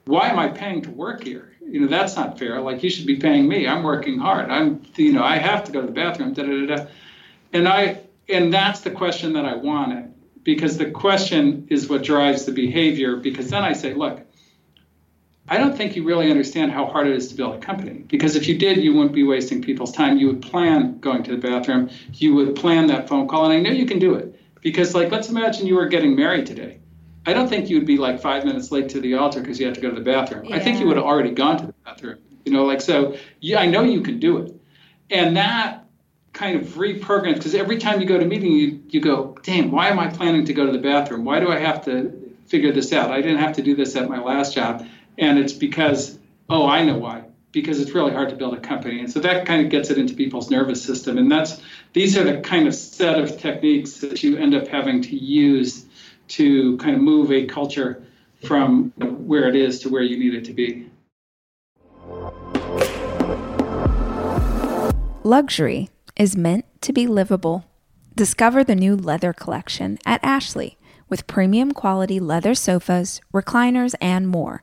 why 0.04 0.28
am 0.28 0.38
I 0.38 0.48
paying 0.48 0.82
to 0.82 0.90
work 0.90 1.24
here? 1.24 1.52
You 1.62 1.80
know, 1.80 1.86
that's 1.86 2.14
not 2.14 2.38
fair. 2.38 2.60
Like 2.60 2.82
you 2.82 2.90
should 2.90 3.06
be 3.06 3.16
paying 3.16 3.48
me. 3.48 3.66
I'm 3.66 3.82
working 3.82 4.18
hard. 4.18 4.50
I'm, 4.50 4.82
you 4.96 5.12
know, 5.12 5.22
I 5.22 5.36
have 5.38 5.64
to 5.64 5.72
go 5.72 5.80
to 5.80 5.86
the 5.86 5.92
bathroom. 5.92 6.34
Da 6.34 6.42
da 6.42 6.66
da 6.66 6.76
da. 6.76 6.86
And 7.54 7.66
I, 7.66 8.00
and 8.28 8.52
that's 8.52 8.80
the 8.80 8.90
question 8.90 9.32
that 9.32 9.46
I 9.46 9.54
wanted 9.54 10.12
because 10.42 10.76
the 10.76 10.90
question 10.90 11.66
is 11.70 11.88
what 11.88 12.02
drives 12.02 12.44
the 12.44 12.52
behavior. 12.52 13.16
Because 13.16 13.50
then 13.50 13.64
I 13.64 13.72
say, 13.72 13.94
look, 13.94 14.22
I 15.50 15.56
don't 15.56 15.76
think 15.76 15.96
you 15.96 16.04
really 16.04 16.30
understand 16.30 16.72
how 16.72 16.86
hard 16.86 17.06
it 17.06 17.16
is 17.16 17.28
to 17.28 17.34
build 17.34 17.54
a 17.54 17.58
company. 17.58 18.04
Because 18.06 18.36
if 18.36 18.46
you 18.46 18.58
did, 18.58 18.78
you 18.78 18.92
wouldn't 18.92 19.14
be 19.14 19.24
wasting 19.24 19.62
people's 19.62 19.92
time. 19.92 20.18
You 20.18 20.26
would 20.26 20.42
plan 20.42 20.98
going 20.98 21.22
to 21.22 21.30
the 21.30 21.38
bathroom. 21.38 21.90
You 22.14 22.34
would 22.34 22.54
plan 22.54 22.86
that 22.88 23.08
phone 23.08 23.28
call. 23.28 23.44
And 23.46 23.54
I 23.54 23.60
know 23.60 23.70
you 23.70 23.86
can 23.86 23.98
do 23.98 24.14
it. 24.14 24.38
Because, 24.60 24.94
like, 24.94 25.10
let's 25.10 25.28
imagine 25.28 25.66
you 25.66 25.76
were 25.76 25.86
getting 25.86 26.14
married 26.14 26.46
today. 26.46 26.80
I 27.26 27.32
don't 27.32 27.48
think 27.48 27.68
you 27.68 27.76
would 27.76 27.86
be 27.86 27.96
like 27.96 28.20
five 28.20 28.44
minutes 28.44 28.70
late 28.72 28.88
to 28.90 29.00
the 29.00 29.14
altar 29.14 29.40
because 29.40 29.60
you 29.60 29.66
had 29.66 29.74
to 29.74 29.80
go 29.80 29.90
to 29.90 29.94
the 29.94 30.02
bathroom. 30.02 30.46
Yeah. 30.46 30.56
I 30.56 30.60
think 30.60 30.80
you 30.80 30.86
would 30.86 30.96
have 30.96 31.06
already 31.06 31.30
gone 31.30 31.58
to 31.58 31.66
the 31.66 31.74
bathroom. 31.84 32.18
You 32.44 32.52
know, 32.52 32.64
like, 32.64 32.80
so 32.80 33.16
yeah, 33.40 33.60
I 33.60 33.66
know 33.66 33.82
you 33.82 34.00
can 34.00 34.18
do 34.18 34.38
it. 34.38 34.54
And 35.10 35.36
that 35.36 35.84
kind 36.32 36.60
of 36.60 36.68
reprograms, 36.74 37.34
because 37.34 37.54
every 37.54 37.78
time 37.78 38.00
you 38.00 38.06
go 38.06 38.18
to 38.18 38.24
a 38.24 38.28
meeting, 38.28 38.52
you, 38.52 38.82
you 38.88 39.00
go, 39.00 39.36
damn, 39.42 39.70
why 39.70 39.88
am 39.88 39.98
I 39.98 40.08
planning 40.08 40.44
to 40.46 40.54
go 40.54 40.66
to 40.66 40.72
the 40.72 40.78
bathroom? 40.78 41.24
Why 41.24 41.40
do 41.40 41.50
I 41.50 41.58
have 41.58 41.84
to 41.84 42.34
figure 42.46 42.72
this 42.72 42.92
out? 42.92 43.10
I 43.10 43.20
didn't 43.20 43.38
have 43.38 43.56
to 43.56 43.62
do 43.62 43.76
this 43.76 43.96
at 43.96 44.08
my 44.08 44.20
last 44.20 44.54
job 44.54 44.86
and 45.18 45.38
it's 45.38 45.52
because 45.52 46.18
oh 46.48 46.66
i 46.66 46.82
know 46.84 46.96
why 46.96 47.24
because 47.52 47.80
it's 47.80 47.92
really 47.92 48.12
hard 48.12 48.28
to 48.28 48.36
build 48.36 48.54
a 48.54 48.60
company. 48.60 49.00
And 49.00 49.10
so 49.10 49.20
that 49.20 49.46
kind 49.46 49.64
of 49.64 49.70
gets 49.70 49.90
it 49.90 49.98
into 49.98 50.14
people's 50.14 50.50
nervous 50.50 50.82
system. 50.82 51.18
And 51.18 51.30
that's 51.30 51.60
these 51.92 52.16
are 52.16 52.24
the 52.24 52.40
kind 52.40 52.68
of 52.68 52.74
set 52.74 53.18
of 53.18 53.38
techniques 53.38 53.94
that 54.00 54.22
you 54.22 54.36
end 54.36 54.54
up 54.54 54.68
having 54.68 55.02
to 55.02 55.16
use 55.16 55.86
to 56.28 56.76
kind 56.76 56.94
of 56.94 57.00
move 57.00 57.32
a 57.32 57.46
culture 57.46 58.02
from 58.44 58.90
where 58.98 59.48
it 59.48 59.56
is 59.56 59.80
to 59.80 59.88
where 59.88 60.02
you 60.02 60.18
need 60.18 60.34
it 60.34 60.44
to 60.44 60.52
be. 60.52 60.88
Luxury 65.24 65.90
is 66.16 66.36
meant 66.36 66.64
to 66.82 66.92
be 66.92 67.06
livable. 67.06 67.64
Discover 68.14 68.64
the 68.64 68.74
new 68.74 68.96
leather 68.96 69.32
collection 69.32 69.98
at 70.04 70.22
ashley 70.22 70.76
with 71.08 71.26
premium 71.26 71.72
quality 71.72 72.20
leather 72.20 72.54
sofas 72.54 73.20
recliners 73.32 73.94
and 74.00 74.28
more 74.28 74.62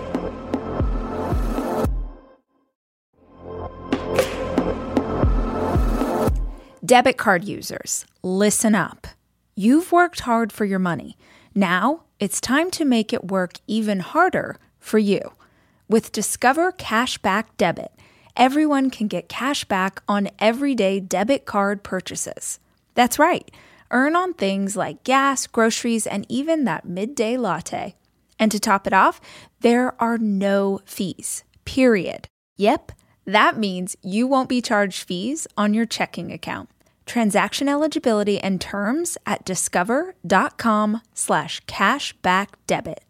Debit 6.83 7.15
card 7.15 7.43
users, 7.43 8.07
listen 8.23 8.73
up. 8.73 9.05
You've 9.55 9.91
worked 9.91 10.21
hard 10.21 10.51
for 10.51 10.65
your 10.65 10.79
money. 10.79 11.15
Now 11.53 12.05
it's 12.19 12.41
time 12.41 12.71
to 12.71 12.85
make 12.85 13.13
it 13.13 13.27
work 13.27 13.59
even 13.67 13.99
harder 13.99 14.57
for 14.79 14.97
you. 14.97 15.33
With 15.87 16.11
Discover 16.11 16.71
Cashback 16.71 17.45
Debit, 17.57 17.91
everyone 18.35 18.89
can 18.89 19.07
get 19.07 19.29
cash 19.29 19.63
back 19.63 20.01
on 20.07 20.29
everyday 20.39 20.99
debit 20.99 21.45
card 21.45 21.83
purchases. 21.83 22.59
That's 22.95 23.19
right, 23.19 23.51
earn 23.91 24.15
on 24.15 24.33
things 24.33 24.75
like 24.75 25.03
gas, 25.03 25.45
groceries, 25.45 26.07
and 26.07 26.25
even 26.29 26.63
that 26.63 26.85
midday 26.85 27.37
latte. 27.37 27.93
And 28.39 28.51
to 28.51 28.59
top 28.59 28.87
it 28.87 28.93
off, 28.93 29.21
there 29.59 29.93
are 30.01 30.17
no 30.17 30.81
fees, 30.85 31.43
period. 31.63 32.27
Yep, 32.57 32.91
that 33.25 33.57
means 33.57 33.95
you 34.01 34.27
won't 34.27 34.49
be 34.49 34.61
charged 34.61 35.07
fees 35.07 35.47
on 35.57 35.73
your 35.73 35.85
checking 35.85 36.31
account. 36.31 36.69
Transaction 37.05 37.67
eligibility 37.67 38.39
and 38.39 38.61
terms 38.61 39.17
at 39.25 39.45
discover.com 39.45 41.01
slash 41.13 41.61
cashback 41.65 42.49
debit. 42.67 43.03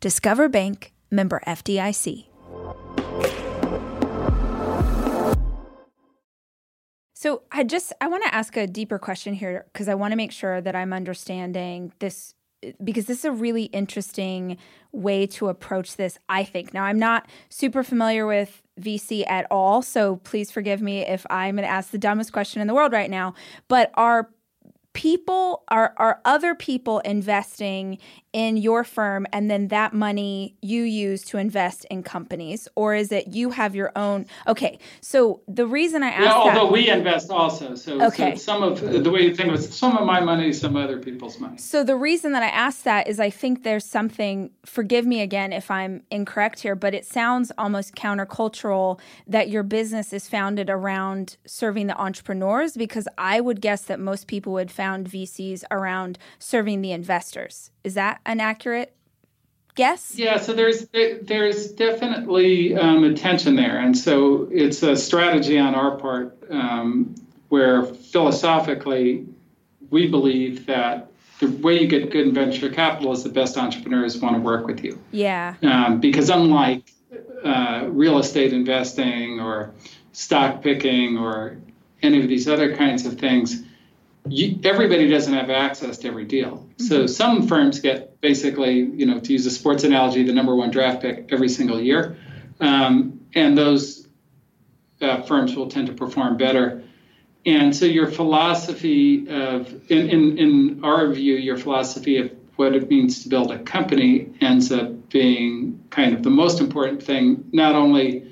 Discover 0.00 0.48
Bank, 0.48 0.92
member 1.10 1.40
FDIC. 1.46 2.26
So 7.22 7.42
I 7.52 7.62
just 7.62 7.92
I 8.00 8.08
want 8.08 8.24
to 8.24 8.34
ask 8.34 8.56
a 8.56 8.66
deeper 8.66 8.98
question 8.98 9.34
here 9.34 9.66
because 9.72 9.88
I 9.88 9.94
want 9.94 10.10
to 10.10 10.16
make 10.16 10.32
sure 10.32 10.60
that 10.60 10.74
I'm 10.74 10.92
understanding 10.92 11.92
this 12.00 12.34
because 12.82 13.06
this 13.06 13.20
is 13.20 13.24
a 13.24 13.32
really 13.32 13.64
interesting 13.64 14.56
way 14.92 15.26
to 15.26 15.48
approach 15.48 15.96
this, 15.96 16.18
I 16.28 16.44
think. 16.44 16.74
Now, 16.74 16.84
I'm 16.84 16.98
not 16.98 17.28
super 17.48 17.82
familiar 17.82 18.26
with 18.26 18.62
VC 18.80 19.28
at 19.28 19.46
all, 19.50 19.82
so 19.82 20.16
please 20.16 20.50
forgive 20.50 20.80
me 20.80 21.06
if 21.06 21.26
I'm 21.30 21.56
going 21.56 21.66
to 21.66 21.72
ask 21.72 21.90
the 21.90 21.98
dumbest 21.98 22.32
question 22.32 22.60
in 22.60 22.68
the 22.68 22.74
world 22.74 22.92
right 22.92 23.10
now. 23.10 23.34
But 23.68 23.90
are 23.94 24.30
people 24.92 25.64
are 25.68 25.94
are 25.96 26.20
other 26.24 26.54
people 26.54 27.00
investing 27.00 27.98
in 28.32 28.56
your 28.56 28.84
firm 28.84 29.26
and 29.32 29.50
then 29.50 29.68
that 29.68 29.92
money 29.92 30.56
you 30.62 30.82
use 30.82 31.22
to 31.22 31.38
invest 31.38 31.84
in 31.90 32.02
companies? 32.02 32.68
Or 32.74 32.94
is 32.94 33.12
it 33.12 33.28
you 33.28 33.50
have 33.50 33.74
your 33.74 33.92
own? 33.96 34.26
Okay 34.46 34.78
so 35.00 35.40
the 35.48 35.66
reason 35.66 36.02
i 36.02 36.08
asked 36.08 36.22
yeah, 36.22 36.32
although 36.32 36.66
that, 36.66 36.72
we 36.72 36.88
invest 36.88 37.30
also 37.30 37.74
so, 37.74 38.00
okay. 38.02 38.36
So 38.36 38.42
some 38.42 38.62
of 38.62 38.80
the 38.80 39.10
way 39.10 39.22
you 39.22 39.34
think 39.34 39.50
of 39.50 39.58
it 39.58 39.62
some 39.62 39.96
of 39.96 40.06
my 40.06 40.20
money 40.20 40.52
some 40.52 40.76
other 40.76 40.98
people's 40.98 41.38
money. 41.38 41.58
So 41.58 41.84
the 41.84 41.96
reason 41.96 42.32
that 42.32 42.42
i 42.42 42.48
asked 42.48 42.84
that 42.84 43.08
is 43.08 43.20
i 43.20 43.30
think 43.30 43.62
there's 43.62 43.84
something 43.84 44.50
forgive 44.64 45.06
me 45.06 45.20
again 45.20 45.52
if 45.52 45.70
i'm 45.70 46.02
incorrect 46.10 46.60
here 46.60 46.74
but 46.74 46.94
it 46.94 47.04
sounds 47.04 47.52
almost 47.58 47.94
countercultural 47.94 49.00
that 49.26 49.48
your 49.48 49.62
business 49.62 50.12
is 50.12 50.28
founded 50.28 50.70
around 50.70 51.36
serving 51.46 51.86
the 51.86 51.96
entrepreneurs 52.00 52.76
because 52.76 53.08
i 53.18 53.40
would 53.40 53.60
guess 53.60 53.82
that 53.82 54.00
most 54.00 54.26
people 54.26 54.52
would 54.52 54.70
found 54.82 55.08
vcs 55.08 55.62
around 55.70 56.18
serving 56.40 56.82
the 56.82 56.90
investors 56.90 57.70
is 57.84 57.94
that 57.94 58.20
an 58.26 58.40
accurate 58.40 58.92
guess? 59.74 60.14
Yeah, 60.16 60.38
so 60.38 60.52
there's 60.52 60.86
there's 61.22 61.72
definitely 61.72 62.76
um, 62.76 63.04
a 63.04 63.14
tension 63.14 63.56
there, 63.56 63.78
and 63.78 63.96
so 63.96 64.48
it's 64.50 64.82
a 64.82 64.96
strategy 64.96 65.58
on 65.58 65.74
our 65.74 65.96
part 65.96 66.36
um, 66.50 67.14
where 67.48 67.84
philosophically 67.84 69.26
we 69.90 70.08
believe 70.08 70.66
that 70.66 71.08
the 71.40 71.48
way 71.48 71.80
you 71.80 71.86
get 71.86 72.10
good 72.10 72.32
venture 72.32 72.70
capital 72.70 73.12
is 73.12 73.24
the 73.24 73.28
best 73.28 73.56
entrepreneurs 73.56 74.16
want 74.18 74.36
to 74.36 74.40
work 74.40 74.66
with 74.66 74.84
you. 74.84 74.98
Yeah. 75.10 75.54
Um, 75.62 76.00
because 76.00 76.30
unlike 76.30 76.90
uh, 77.44 77.86
real 77.88 78.18
estate 78.18 78.52
investing 78.52 79.40
or 79.40 79.72
stock 80.12 80.62
picking 80.62 81.18
or 81.18 81.56
any 82.02 82.22
of 82.22 82.28
these 82.28 82.48
other 82.48 82.76
kinds 82.76 83.06
of 83.06 83.18
things, 83.18 83.62
you, 84.28 84.58
everybody 84.64 85.08
doesn't 85.08 85.32
have 85.34 85.50
access 85.50 85.98
to 85.98 86.08
every 86.08 86.24
deal. 86.24 86.56
Mm-hmm. 86.56 86.84
So 86.84 87.06
some 87.06 87.46
firms 87.46 87.80
get 87.80 88.20
basically, 88.20 88.78
you 88.78 89.06
know, 89.06 89.20
to 89.20 89.32
use 89.32 89.46
a 89.46 89.50
sports 89.50 89.84
analogy, 89.84 90.22
the 90.22 90.32
number 90.32 90.54
one 90.54 90.70
draft 90.70 91.02
pick 91.02 91.28
every 91.30 91.48
single 91.48 91.80
year, 91.80 92.16
um, 92.60 93.20
and 93.34 93.58
those 93.58 94.06
uh, 95.00 95.22
firms 95.22 95.56
will 95.56 95.68
tend 95.68 95.88
to 95.88 95.92
perform 95.92 96.36
better. 96.36 96.82
And 97.44 97.74
so 97.74 97.86
your 97.86 98.06
philosophy 98.06 99.28
of, 99.28 99.90
in, 99.90 100.08
in, 100.08 100.38
in 100.38 100.84
our 100.84 101.08
view, 101.08 101.34
your 101.34 101.56
philosophy 101.56 102.18
of 102.18 102.30
what 102.56 102.74
it 102.76 102.88
means 102.88 103.22
to 103.24 103.28
build 103.28 103.50
a 103.50 103.58
company 103.58 104.32
ends 104.40 104.70
up 104.70 105.08
being 105.08 105.82
kind 105.90 106.14
of 106.14 106.22
the 106.22 106.30
most 106.30 106.60
important 106.60 107.02
thing, 107.02 107.48
not 107.52 107.74
only 107.74 108.31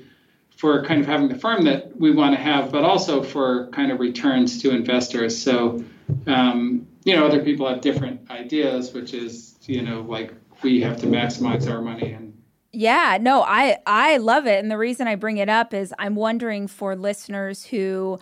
for 0.61 0.85
kind 0.85 1.01
of 1.01 1.07
having 1.07 1.27
the 1.27 1.35
firm 1.35 1.63
that 1.63 1.99
we 1.99 2.11
want 2.11 2.35
to 2.35 2.39
have, 2.39 2.71
but 2.71 2.83
also 2.83 3.23
for 3.23 3.65
kind 3.69 3.91
of 3.91 3.99
returns 3.99 4.61
to 4.61 4.69
investors. 4.69 5.35
So, 5.41 5.83
um, 6.27 6.85
you 7.03 7.15
know, 7.15 7.25
other 7.25 7.43
people 7.43 7.67
have 7.67 7.81
different 7.81 8.29
ideas, 8.29 8.93
which 8.93 9.15
is, 9.15 9.57
you 9.65 9.81
know, 9.81 10.01
like 10.01 10.35
we 10.61 10.79
have 10.81 10.97
to 11.01 11.07
maximize 11.07 11.67
our 11.67 11.81
money 11.81 12.11
and 12.11 12.37
yeah, 12.73 13.17
no, 13.19 13.41
I 13.41 13.79
I 13.87 14.17
love 14.17 14.45
it 14.45 14.59
and 14.59 14.69
the 14.69 14.77
reason 14.77 15.07
I 15.07 15.15
bring 15.15 15.37
it 15.37 15.49
up 15.49 15.73
is 15.73 15.95
I'm 15.97 16.13
wondering 16.13 16.67
for 16.67 16.95
listeners 16.95 17.65
who 17.65 18.19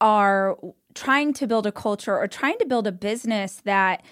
are 0.00 0.58
trying 0.94 1.32
to 1.34 1.46
build 1.46 1.64
a 1.64 1.72
culture 1.72 2.18
or 2.18 2.26
trying 2.26 2.58
to 2.58 2.66
build 2.66 2.88
a 2.88 2.92
business 2.92 3.62
that 3.64 4.02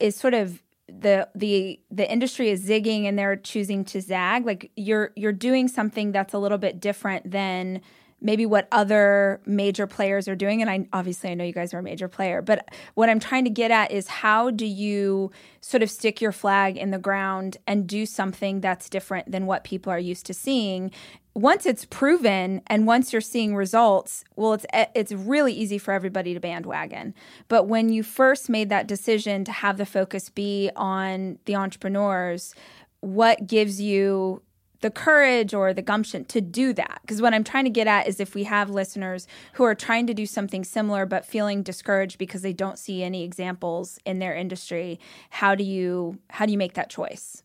is 0.00 0.16
sort 0.16 0.32
of 0.32 0.62
the 0.88 1.28
the 1.34 1.80
the 1.90 2.10
industry 2.10 2.50
is 2.50 2.66
zigging 2.66 3.04
and 3.06 3.18
they're 3.18 3.36
choosing 3.36 3.84
to 3.84 4.00
zag 4.00 4.44
like 4.44 4.70
you're 4.76 5.12
you're 5.16 5.32
doing 5.32 5.68
something 5.68 6.12
that's 6.12 6.34
a 6.34 6.38
little 6.38 6.58
bit 6.58 6.80
different 6.80 7.30
than 7.30 7.80
maybe 8.20 8.46
what 8.46 8.68
other 8.70 9.40
major 9.44 9.86
players 9.86 10.28
are 10.28 10.36
doing. 10.36 10.62
And 10.62 10.70
I 10.70 10.86
obviously 10.92 11.30
I 11.30 11.34
know 11.34 11.44
you 11.44 11.52
guys 11.52 11.74
are 11.74 11.78
a 11.78 11.82
major 11.82 12.08
player 12.08 12.42
but 12.42 12.68
what 12.94 13.08
I'm 13.08 13.20
trying 13.20 13.44
to 13.44 13.50
get 13.50 13.70
at 13.70 13.90
is 13.90 14.06
how 14.08 14.50
do 14.50 14.66
you 14.66 15.30
sort 15.60 15.82
of 15.82 15.90
stick 15.90 16.20
your 16.20 16.32
flag 16.32 16.76
in 16.76 16.90
the 16.90 16.98
ground 16.98 17.56
and 17.66 17.86
do 17.86 18.06
something 18.06 18.60
that's 18.60 18.88
different 18.88 19.30
than 19.30 19.46
what 19.46 19.64
people 19.64 19.92
are 19.92 19.98
used 19.98 20.26
to 20.26 20.34
seeing 20.34 20.90
once 21.34 21.64
it's 21.64 21.84
proven 21.86 22.60
and 22.66 22.86
once 22.86 23.12
you're 23.12 23.22
seeing 23.22 23.56
results, 23.56 24.24
well, 24.36 24.52
it's 24.52 24.66
eh, 24.72 24.86
it's 24.94 25.12
really 25.12 25.52
easy 25.52 25.78
for 25.78 25.92
everybody 25.92 26.34
to 26.34 26.40
bandwagon. 26.40 27.14
But 27.48 27.66
when 27.66 27.88
you 27.88 28.02
first 28.02 28.50
made 28.50 28.68
that 28.68 28.86
decision 28.86 29.44
to 29.44 29.52
have 29.52 29.78
the 29.78 29.86
focus 29.86 30.28
be 30.28 30.70
on 30.76 31.38
the 31.46 31.56
entrepreneurs, 31.56 32.54
what 33.00 33.46
gives 33.46 33.80
you 33.80 34.42
the 34.82 34.90
courage 34.90 35.54
or 35.54 35.72
the 35.72 35.80
gumption 35.80 36.24
to 36.26 36.40
do 36.40 36.74
that? 36.74 36.98
Because 37.02 37.22
what 37.22 37.32
I'm 37.32 37.44
trying 37.44 37.64
to 37.64 37.70
get 37.70 37.86
at 37.86 38.06
is 38.06 38.20
if 38.20 38.34
we 38.34 38.44
have 38.44 38.68
listeners 38.68 39.26
who 39.54 39.64
are 39.64 39.74
trying 39.74 40.06
to 40.08 40.14
do 40.14 40.26
something 40.26 40.64
similar 40.64 41.06
but 41.06 41.24
feeling 41.24 41.62
discouraged 41.62 42.18
because 42.18 42.42
they 42.42 42.52
don't 42.52 42.78
see 42.78 43.02
any 43.02 43.24
examples 43.24 43.98
in 44.04 44.18
their 44.18 44.34
industry, 44.34 45.00
how 45.30 45.54
do 45.54 45.64
you 45.64 46.18
how 46.28 46.44
do 46.44 46.52
you 46.52 46.58
make 46.58 46.74
that 46.74 46.90
choice? 46.90 47.41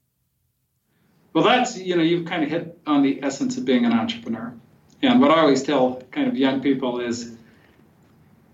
Well, 1.37 1.45
that's, 1.45 1.77
you 1.77 1.95
know, 1.95 2.01
you've 2.01 2.25
kind 2.25 2.43
of 2.43 2.49
hit 2.49 2.79
on 2.87 3.03
the 3.03 3.21
essence 3.21 3.57
of 3.57 3.65
being 3.65 3.85
an 3.85 3.93
entrepreneur. 3.93 4.51
And 5.03 5.21
what 5.21 5.29
I 5.29 5.41
always 5.41 5.61
tell 5.61 6.01
kind 6.09 6.27
of 6.27 6.35
young 6.35 6.61
people 6.61 6.99
is 6.99 7.37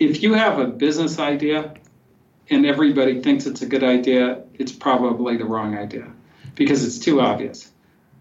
if 0.01 0.21
you 0.21 0.33
have 0.33 0.59
a 0.59 0.65
business 0.65 1.17
idea 1.17 1.75
and 2.49 2.65
everybody 2.65 3.21
thinks 3.21 3.45
it's 3.45 3.61
a 3.61 3.65
good 3.65 3.85
idea, 3.85 4.41
it's 4.55 4.73
probably 4.73 5.37
the 5.37 5.45
wrong 5.45 5.77
idea 5.77 6.11
because 6.55 6.83
it's 6.83 6.99
too 6.99 7.21
obvious. 7.21 7.71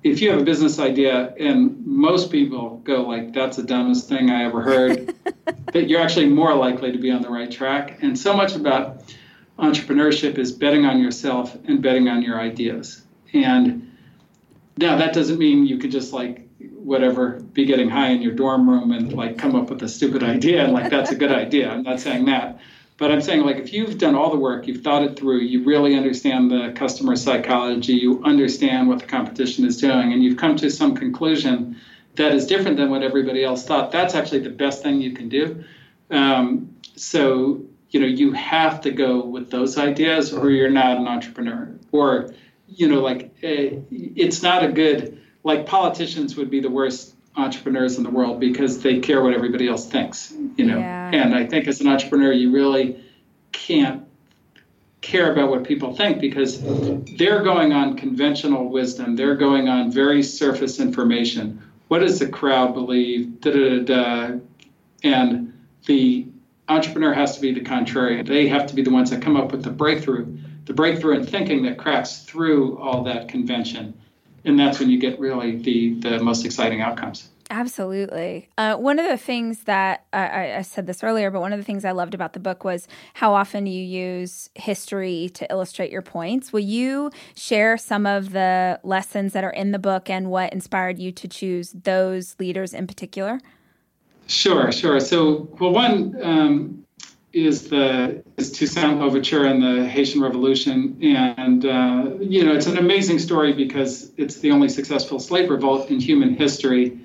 If 0.05 0.23
you 0.23 0.31
have 0.31 0.41
a 0.41 0.45
business 0.45 0.79
idea 0.79 1.35
and 1.41 1.85
most 1.85 2.31
people 2.31 2.81
go 2.85 3.03
like 3.03 3.33
that's 3.33 3.57
the 3.57 3.65
dumbest 3.65 4.09
thing 4.09 4.31
I 4.31 4.45
ever 4.45 4.63
heard, 4.63 5.13
that 5.73 5.89
you're 5.89 6.01
actually 6.01 6.29
more 6.29 6.55
likely 6.55 6.93
to 6.93 6.99
be 6.99 7.11
on 7.11 7.23
the 7.23 7.31
right 7.31 7.51
track. 7.51 8.01
And 8.01 8.17
so 8.17 8.33
much 8.33 8.55
about 8.55 9.13
entrepreneurship 9.59 10.39
is 10.39 10.53
betting 10.53 10.87
on 10.87 11.01
yourself 11.01 11.53
and 11.65 11.83
betting 11.83 12.07
on 12.07 12.23
your 12.23 12.41
ideas. 12.41 13.03
And 13.33 13.89
now 14.77 14.97
that 14.97 15.13
doesn't 15.13 15.39
mean 15.39 15.67
you 15.67 15.79
could 15.79 15.91
just 15.91 16.13
like 16.13 16.49
whatever 16.75 17.41
be 17.41 17.65
getting 17.65 17.89
high 17.89 18.09
in 18.09 18.23
your 18.23 18.33
dorm 18.33 18.69
room 18.69 18.93
and 18.93 19.13
like 19.13 19.39
come 19.39 19.55
up 19.55 19.71
with 19.71 19.83
a 19.83 19.89
stupid 19.89 20.23
idea 20.35 20.65
and 20.65 20.73
like 20.73 20.91
that's 20.91 21.11
a 21.11 21.17
good 21.17 21.33
idea. 21.33 21.71
I'm 21.71 21.83
not 21.83 22.01
saying 22.01 22.25
that. 22.27 22.61
But 22.99 23.11
I'm 23.11 23.21
saying 23.21 23.43
like 23.43 23.57
if 23.57 23.73
you've 23.73 23.99
done 23.99 24.15
all 24.15 24.31
the 24.31 24.39
work, 24.39 24.67
you've 24.67 24.83
thought 24.83 25.03
it 25.03 25.19
through, 25.19 25.41
you 25.41 25.65
really 25.65 25.97
understand 25.97 26.51
the 26.51 26.73
customer 26.77 27.17
psychology, 27.17 27.95
you 27.95 28.23
understand 28.23 28.89
what 28.89 29.01
the 29.01 29.07
competition 29.07 29.65
is 29.65 29.81
doing, 29.81 30.13
and 30.13 30.23
you've 30.23 30.37
come 30.37 30.57
to 30.57 30.71
some 30.71 30.95
conclusion 30.95 31.81
that 32.15 32.33
is 32.33 32.47
different 32.47 32.77
than 32.77 32.91
what 32.91 33.03
everybody 33.03 33.43
else 33.43 33.65
thought, 33.65 33.91
that's 33.91 34.15
actually 34.15 34.41
the 34.41 34.51
best 34.51 34.83
thing 34.83 35.01
you 35.01 35.13
can 35.13 35.29
do. 35.29 35.65
Um, 36.11 36.77
so 36.95 37.63
you 37.91 38.01
know 38.01 38.07
you 38.07 38.33
have 38.33 38.81
to 38.83 38.91
go 38.91 39.25
with 39.25 39.51
those 39.51 39.79
ideas, 39.79 40.33
or 40.33 40.51
you're 40.51 40.71
not 40.71 40.97
an 40.99 41.09
entrepreneur, 41.09 41.75
or 41.91 42.35
you 42.77 42.89
know, 42.89 43.01
like 43.01 43.27
uh, 43.43 43.81
it's 43.91 44.43
not 44.43 44.65
a 44.65 44.73
good 44.73 45.21
like 45.45 45.67
politicians 45.67 46.37
would 46.37 46.51
be 46.51 46.61
the 46.61 46.71
worst 46.71 47.15
entrepreneurs 47.37 47.97
in 47.97 48.05
the 48.05 48.11
world 48.11 48.39
because 48.39 48.81
they 48.83 49.01
care 49.01 49.23
what 49.23 49.35
everybody 49.35 49.69
else 49.69 49.87
thinks, 49.87 50.33
you 50.57 50.67
know. 50.67 50.79
Yeah. 50.79 51.11
And 51.13 51.35
I 51.35 51.47
think 51.47 51.67
as 51.67 51.81
an 51.81 51.89
entrepreneur, 51.89 52.33
you 52.33 52.53
really 52.53 53.03
can't 53.53 54.07
care 55.01 55.33
about 55.33 55.51
what 55.51 55.65
people 55.65 55.97
think 55.97 56.21
because 56.21 56.61
they're 57.17 57.43
going 57.43 57.73
on 57.73 57.97
conventional 57.97 58.69
wisdom. 58.69 59.17
They're 59.17 59.35
going 59.35 59.69
on 59.69 59.91
very 59.91 60.23
surface 60.23 60.79
information. 60.79 61.61
What 61.89 62.01
does 62.01 62.19
the 62.19 62.29
crowd 62.29 62.75
believe? 62.75 63.41
Da, 63.41 63.51
da, 63.53 63.81
da. 63.81 64.39
And 65.03 65.53
the 65.87 66.27
entrepreneur 66.69 67.13
has 67.13 67.35
to 67.35 67.41
be 67.41 67.53
the 67.53 67.63
contrary. 67.63 68.23
They 68.23 68.47
have 68.49 68.67
to 68.69 68.75
be 68.75 68.83
the 68.83 68.91
ones 68.91 69.11
that 69.11 69.23
come 69.23 69.37
up 69.37 69.51
with 69.51 69.65
the 69.65 69.71
breakthrough 69.71 70.39
the 70.65 70.73
breakthrough 70.73 71.19
in 71.19 71.27
thinking 71.27 71.63
that 71.65 71.79
cracks 71.79 72.21
through 72.21 72.79
all 72.79 73.03
that 73.05 73.29
convention. 73.29 73.95
And 74.45 74.59
that's 74.59 74.79
when 74.79 74.91
you 74.91 74.99
get 74.99 75.19
really 75.21 75.57
the, 75.57 75.95
the 75.95 76.19
most 76.21 76.45
exciting 76.45 76.81
outcomes. 76.81 77.29
Absolutely. 77.51 78.49
Uh, 78.57 78.77
one 78.77 78.99
of 78.99 79.07
the 79.07 79.19
things 79.19 79.65
that 79.65 80.07
I, 80.15 80.55
I, 80.55 80.63
said 80.63 80.87
this 80.87 81.05
earlier, 81.05 81.31
but 81.31 81.41
one 81.41 81.53
of 81.53 81.59
the 81.59 81.65
things 81.65 81.85
I 81.85 81.91
loved 81.91 82.15
about 82.15 82.33
the 82.33 82.41
book 82.41 82.65
was 82.65 82.89
how 83.13 83.35
often 83.35 83.67
you 83.67 83.83
use 83.83 84.49
history 84.55 85.31
to 85.35 85.47
illustrate 85.51 85.93
your 85.93 86.01
points. 86.01 86.51
Will 86.51 86.61
you 86.61 87.11
share 87.35 87.77
some 87.77 88.07
of 88.07 88.33
the 88.33 88.81
lessons 88.85 89.35
that 89.35 89.45
are 89.45 89.51
in 89.51 89.73
the 89.73 89.79
book 89.79 90.09
and 90.09 90.31
what 90.31 90.51
inspired 90.51 90.99
you 90.99 91.13
to 91.13 91.29
choose 91.29 91.73
those 91.73 92.37
leaders 92.39 92.73
in 92.73 92.87
particular? 92.87 93.39
Sure, 94.29 94.73
sure. 94.73 94.99
So, 94.99 95.47
well, 95.61 95.73
one, 95.73 96.17
um, 96.23 96.87
is 97.33 97.69
the 97.69 98.23
is 98.37 98.53
Toussaint 98.53 98.99
Louverture 98.99 99.45
and 99.45 99.63
the 99.63 99.89
Haitian 99.89 100.21
Revolution, 100.21 100.99
and 101.03 101.65
uh, 101.65 102.11
you 102.21 102.45
know 102.45 102.55
it's 102.55 102.67
an 102.67 102.79
amazing 102.79 103.19
story 103.19 103.53
because 103.53 104.11
it's 104.17 104.37
the 104.41 104.51
only 104.51 104.69
successful 104.69 105.19
slave 105.19 105.51
revolt 105.51 105.91
in 105.91 105.99
human 105.99 106.35
history, 106.35 106.99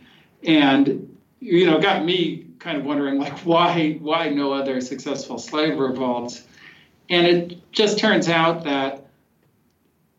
and 0.43 1.17
you 1.39 1.65
know 1.65 1.79
got 1.79 2.03
me 2.03 2.45
kind 2.59 2.77
of 2.77 2.85
wondering 2.85 3.19
like 3.19 3.37
why 3.39 3.97
why 4.01 4.29
no 4.29 4.51
other 4.51 4.81
successful 4.81 5.37
slave 5.37 5.77
revolts, 5.77 6.43
and 7.09 7.25
it 7.25 7.71
just 7.71 7.97
turns 7.97 8.27
out 8.27 8.63
that 8.65 9.07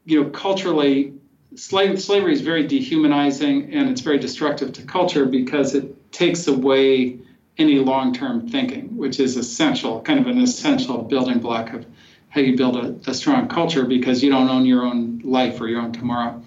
you 0.05 0.23
know 0.23 0.31
culturally 0.31 1.13
slave 1.55 2.01
slavery 2.01 2.33
is 2.33 2.41
very 2.41 2.67
dehumanizing 2.67 3.73
and 3.75 3.89
it's 3.89 4.01
very 4.01 4.19
destructive 4.19 4.73
to 4.73 4.83
culture 4.83 5.27
because 5.27 5.75
it 5.75 6.13
takes 6.13 6.47
away 6.47 7.19
any 7.59 7.79
long-term 7.79 8.49
thinking, 8.49 8.97
which 8.97 9.19
is 9.19 9.37
essential, 9.37 10.01
kind 10.01 10.21
of 10.21 10.27
an 10.27 10.41
essential 10.41 11.03
building 11.03 11.41
block 11.41 11.73
of 11.73 11.85
how 12.29 12.41
you 12.41 12.57
build 12.57 12.77
a, 12.77 13.11
a 13.11 13.15
strong 13.15 13.49
culture 13.49 13.85
because 13.85 14.23
you 14.23 14.31
don't 14.31 14.49
own 14.49 14.65
your 14.65 14.85
own 14.85 15.21
life 15.25 15.61
or 15.61 15.67
your 15.67 15.81
own 15.81 15.93
tomorrow. 15.93 16.43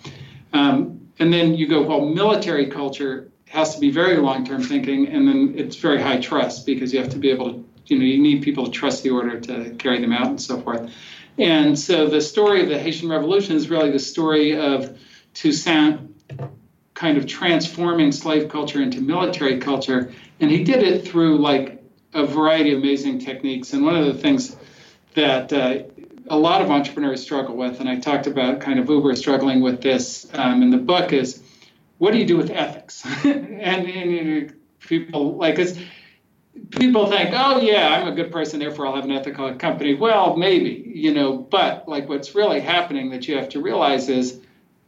Um, 0.54 1.10
and 1.20 1.34
then 1.34 1.56
you 1.56 1.68
go, 1.68 1.82
well, 1.82 2.06
military 2.06 2.68
culture 2.68 3.30
has 3.50 3.76
to 3.76 3.82
be 3.82 3.92
very 3.92 4.18
long-term 4.18 4.64
thinking, 4.64 5.08
and 5.08 5.28
then 5.28 5.54
it's 5.58 5.76
very 5.76 6.02
high 6.02 6.20
trust 6.20 6.66
because 6.66 6.94
you 6.94 7.00
have 7.00 7.10
to 7.10 7.18
be 7.18 7.30
able 7.30 7.52
to, 7.52 7.66
you 7.88 8.00
know, 8.00 8.06
you 8.06 8.22
need 8.22 8.42
people 8.42 8.66
to 8.66 8.72
trust 8.72 9.04
the 9.04 9.10
order 9.10 9.40
to 9.40 9.72
carry 9.76 10.00
them 10.00 10.14
out 10.14 10.28
and 10.28 10.42
so 10.42 10.62
forth. 10.62 10.90
And 11.38 11.78
so 11.78 12.08
the 12.08 12.22
story 12.22 12.64
of 12.64 12.70
the 12.70 12.80
Haitian 12.80 13.10
Revolution 13.10 13.56
is 13.56 13.70
really 13.70 13.92
the 13.92 14.00
story 14.00 14.58
of 14.58 14.98
Toussaint 15.34 16.00
kind 17.02 17.18
of 17.18 17.26
transforming 17.26 18.12
slave 18.12 18.48
culture 18.48 18.80
into 18.80 19.02
military 19.02 19.58
culture. 19.58 20.14
And 20.40 20.52
he 20.52 20.64
did 20.64 20.84
it 20.84 21.04
through 21.04 21.40
like 21.40 21.84
a 22.14 22.24
variety 22.24 22.74
of 22.74 22.78
amazing 22.78 23.18
techniques. 23.18 23.74
And 23.74 23.84
one 23.84 23.96
of 23.96 24.06
the 24.06 24.14
things 24.14 24.56
that 25.16 25.52
uh, 25.52 25.80
a 26.30 26.38
lot 26.38 26.62
of 26.62 26.70
entrepreneurs 26.70 27.24
struggle 27.24 27.56
with, 27.56 27.80
and 27.80 27.90
I 27.90 27.96
talked 28.00 28.28
about 28.28 28.62
kind 28.62 28.78
of 28.78 28.88
Uber 28.88 29.16
struggling 29.16 29.62
with 29.62 29.82
this 29.82 30.28
um, 30.36 30.62
in 30.62 30.70
the 30.70 30.78
book, 30.78 31.12
is 31.12 31.42
what 31.98 32.14
do 32.14 32.20
you 32.20 32.26
do 32.28 32.38
with 32.38 32.52
ethics? 32.52 33.04
and, 33.26 33.88
and, 33.88 34.54
people 34.80 35.38
like 35.38 35.60
us 35.60 35.78
people 36.72 37.08
think, 37.08 37.30
oh 37.34 37.62
yeah, 37.62 37.88
I'm 37.88 38.08
a 38.08 38.16
good 38.16 38.32
person, 38.32 38.60
therefore 38.60 38.88
I'll 38.88 38.96
have 38.96 39.06
an 39.06 39.12
ethical 39.12 39.54
company. 39.56 39.94
Well, 39.94 40.36
maybe, 40.36 40.92
you 40.94 41.14
know, 41.14 41.38
but 41.38 41.88
like 41.88 42.10
what's 42.10 42.36
really 42.36 42.60
happening 42.60 43.10
that 43.12 43.28
you 43.28 43.38
have 43.38 43.50
to 43.50 43.62
realize 43.62 44.10
is 44.10 44.42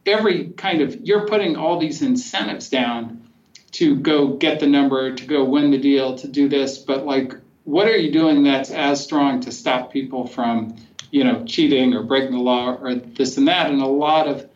every 0.06 0.48
kind 0.50 0.80
of 0.80 1.00
you're 1.06 1.26
putting 1.26 1.56
all 1.56 1.78
these 1.78 2.02
incentives 2.02 2.68
down 2.68 3.28
to 3.72 3.96
go 3.96 4.28
get 4.28 4.60
the 4.60 4.66
number, 4.66 5.14
to 5.14 5.26
go 5.26 5.44
win 5.44 5.70
the 5.70 5.78
deal, 5.78 6.16
to 6.18 6.28
do 6.28 6.48
this, 6.48 6.78
but 6.78 7.04
like 7.04 7.34
what 7.64 7.88
are 7.88 7.96
you 7.96 8.12
doing 8.12 8.42
that's 8.42 8.70
as 8.70 9.02
strong 9.02 9.40
to 9.40 9.50
stop 9.50 9.92
people 9.92 10.26
from, 10.26 10.76
you 11.10 11.24
know, 11.24 11.44
cheating 11.44 11.94
or 11.94 12.02
breaking 12.02 12.32
the 12.32 12.38
law 12.38 12.74
or 12.74 12.94
this 12.94 13.36
and 13.38 13.48
that? 13.48 13.70
And 13.70 13.80
a 13.80 13.86
lot 13.86 14.28
of 14.28 14.48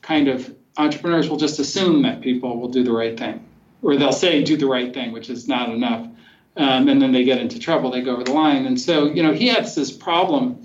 kind 0.00 0.28
of 0.28 0.54
entrepreneurs 0.76 1.28
will 1.28 1.36
just 1.36 1.58
assume 1.58 2.02
that 2.02 2.20
people 2.20 2.58
will 2.58 2.70
do 2.70 2.82
the 2.82 2.92
right 2.92 3.18
thing. 3.18 3.46
Or 3.82 3.96
they'll 3.96 4.12
say 4.12 4.42
do 4.42 4.56
the 4.56 4.66
right 4.66 4.94
thing, 4.94 5.12
which 5.12 5.28
is 5.28 5.46
not 5.46 5.68
enough 5.68 6.08
um, 6.56 6.88
and 6.88 7.02
then 7.02 7.12
they 7.12 7.24
get 7.24 7.40
into 7.40 7.58
trouble. 7.58 7.90
They 7.90 8.02
go 8.02 8.12
over 8.12 8.24
the 8.24 8.32
line, 8.32 8.66
and 8.66 8.80
so 8.80 9.06
you 9.06 9.22
know 9.22 9.32
he 9.32 9.48
has 9.48 9.74
this 9.74 9.90
problem 9.90 10.62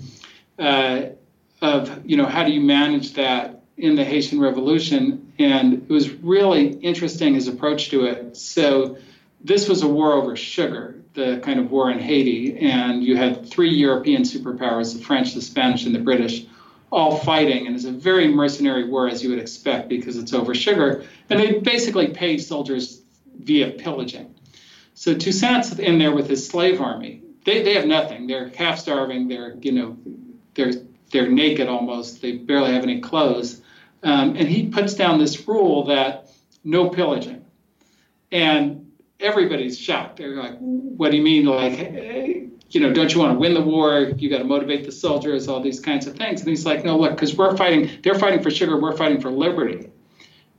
uh, 0.58 1.02
of 1.60 2.06
you 2.06 2.16
know 2.16 2.26
how 2.26 2.44
do 2.44 2.52
you 2.52 2.60
manage 2.60 3.14
that 3.14 3.59
in 3.80 3.96
the 3.96 4.04
Haitian 4.04 4.40
Revolution, 4.40 5.32
and 5.38 5.74
it 5.74 5.90
was 5.90 6.10
really 6.10 6.68
interesting 6.68 7.34
his 7.34 7.48
approach 7.48 7.90
to 7.90 8.04
it. 8.04 8.36
So 8.36 8.98
this 9.42 9.68
was 9.68 9.82
a 9.82 9.88
war 9.88 10.12
over 10.12 10.36
sugar, 10.36 10.96
the 11.14 11.40
kind 11.42 11.58
of 11.58 11.70
war 11.70 11.90
in 11.90 11.98
Haiti, 11.98 12.58
and 12.58 13.02
you 13.02 13.16
had 13.16 13.48
three 13.48 13.74
European 13.74 14.22
superpowers: 14.22 14.96
the 14.96 15.02
French, 15.02 15.34
the 15.34 15.42
Spanish, 15.42 15.86
and 15.86 15.94
the 15.94 16.00
British. 16.00 16.46
All 16.92 17.18
fighting, 17.18 17.68
and 17.68 17.76
it's 17.76 17.84
a 17.84 17.92
very 17.92 18.26
mercenary 18.26 18.88
war, 18.88 19.06
as 19.06 19.22
you 19.22 19.30
would 19.30 19.38
expect, 19.38 19.88
because 19.88 20.16
it's 20.16 20.34
over 20.34 20.56
sugar. 20.56 21.04
And 21.28 21.38
they 21.38 21.60
basically 21.60 22.08
paid 22.08 22.38
soldiers 22.38 23.00
via 23.38 23.70
pillaging. 23.70 24.34
So 24.94 25.14
Toussaint's 25.14 25.78
in 25.78 26.00
there 26.00 26.12
with 26.12 26.28
his 26.28 26.44
slave 26.44 26.80
army. 26.80 27.22
They, 27.44 27.62
they 27.62 27.74
have 27.74 27.86
nothing. 27.86 28.26
They're 28.26 28.48
half 28.48 28.80
starving. 28.80 29.28
They're 29.28 29.54
you 29.62 29.72
know 29.72 29.96
they're 30.54 30.72
they're 31.10 31.28
naked 31.28 31.68
almost. 31.68 32.22
They 32.22 32.32
barely 32.32 32.72
have 32.72 32.82
any 32.82 33.00
clothes. 33.00 33.62
Um, 34.02 34.36
and 34.36 34.48
he 34.48 34.68
puts 34.68 34.94
down 34.94 35.18
this 35.18 35.46
rule 35.46 35.84
that 35.86 36.30
no 36.64 36.88
pillaging. 36.88 37.44
And 38.32 38.92
everybody's 39.18 39.78
shocked. 39.78 40.16
They're 40.16 40.36
like, 40.36 40.56
"What 40.58 41.10
do 41.10 41.16
you 41.16 41.22
mean? 41.22 41.44
Like, 41.44 41.72
hey, 41.72 42.48
you 42.70 42.80
know, 42.80 42.92
don't 42.92 43.12
you 43.12 43.20
want 43.20 43.32
to 43.34 43.38
win 43.38 43.54
the 43.54 43.60
war? 43.60 44.12
You 44.16 44.30
got 44.30 44.38
to 44.38 44.44
motivate 44.44 44.84
the 44.84 44.92
soldiers, 44.92 45.48
all 45.48 45.60
these 45.60 45.80
kinds 45.80 46.06
of 46.06 46.16
things." 46.16 46.40
And 46.40 46.48
he's 46.48 46.64
like, 46.64 46.84
"No, 46.84 46.96
look, 46.96 47.12
because 47.12 47.36
we're 47.36 47.56
fighting. 47.56 47.90
They're 48.02 48.14
fighting 48.14 48.42
for 48.42 48.50
sugar. 48.50 48.80
We're 48.80 48.96
fighting 48.96 49.20
for 49.20 49.30
liberty, 49.30 49.90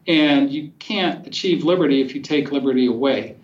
and 0.07 0.51
you 0.51 0.71
can't 0.79 1.25
achieve 1.25 1.63
liberty 1.63 2.01
if 2.01 2.13
you 2.13 2.21
take 2.21 2.51
liberty 2.51 2.87
away." 2.87 3.37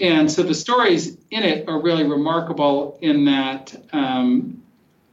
And 0.00 0.30
so 0.30 0.42
the 0.42 0.54
stories 0.54 1.18
in 1.30 1.42
it 1.42 1.68
are 1.68 1.80
really 1.80 2.04
remarkable 2.04 2.98
in 3.02 3.26
that, 3.26 3.76
um, 3.92 4.59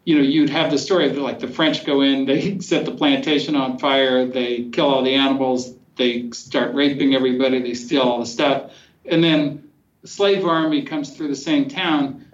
you 0.08 0.16
know, 0.16 0.22
you'd 0.22 0.50
have 0.50 0.72
the 0.72 0.78
story 0.78 1.10
of 1.10 1.18
like 1.18 1.40
the 1.40 1.50
French 1.50 1.86
go 1.86 2.00
in, 2.00 2.26
they 2.26 2.60
set 2.62 2.86
the 2.86 2.92
plantation 2.92 3.58
on 3.58 3.78
fire, 3.78 4.26
they 4.26 4.70
kill 4.70 4.86
all 4.88 5.04
the 5.04 5.14
animals, 5.14 5.76
they 5.98 6.32
start 6.32 6.74
raping 6.74 7.14
everybody, 7.14 7.62
they 7.62 7.74
steal 7.74 8.04
all 8.04 8.20
the 8.20 8.26
stuff, 8.26 8.72
and 9.04 9.22
then 9.22 9.70
the 10.02 10.08
slave 10.08 10.46
army 10.46 10.84
comes 10.84 11.18
through 11.18 11.28
the 11.28 11.36
same 11.36 11.68
town, 11.68 12.26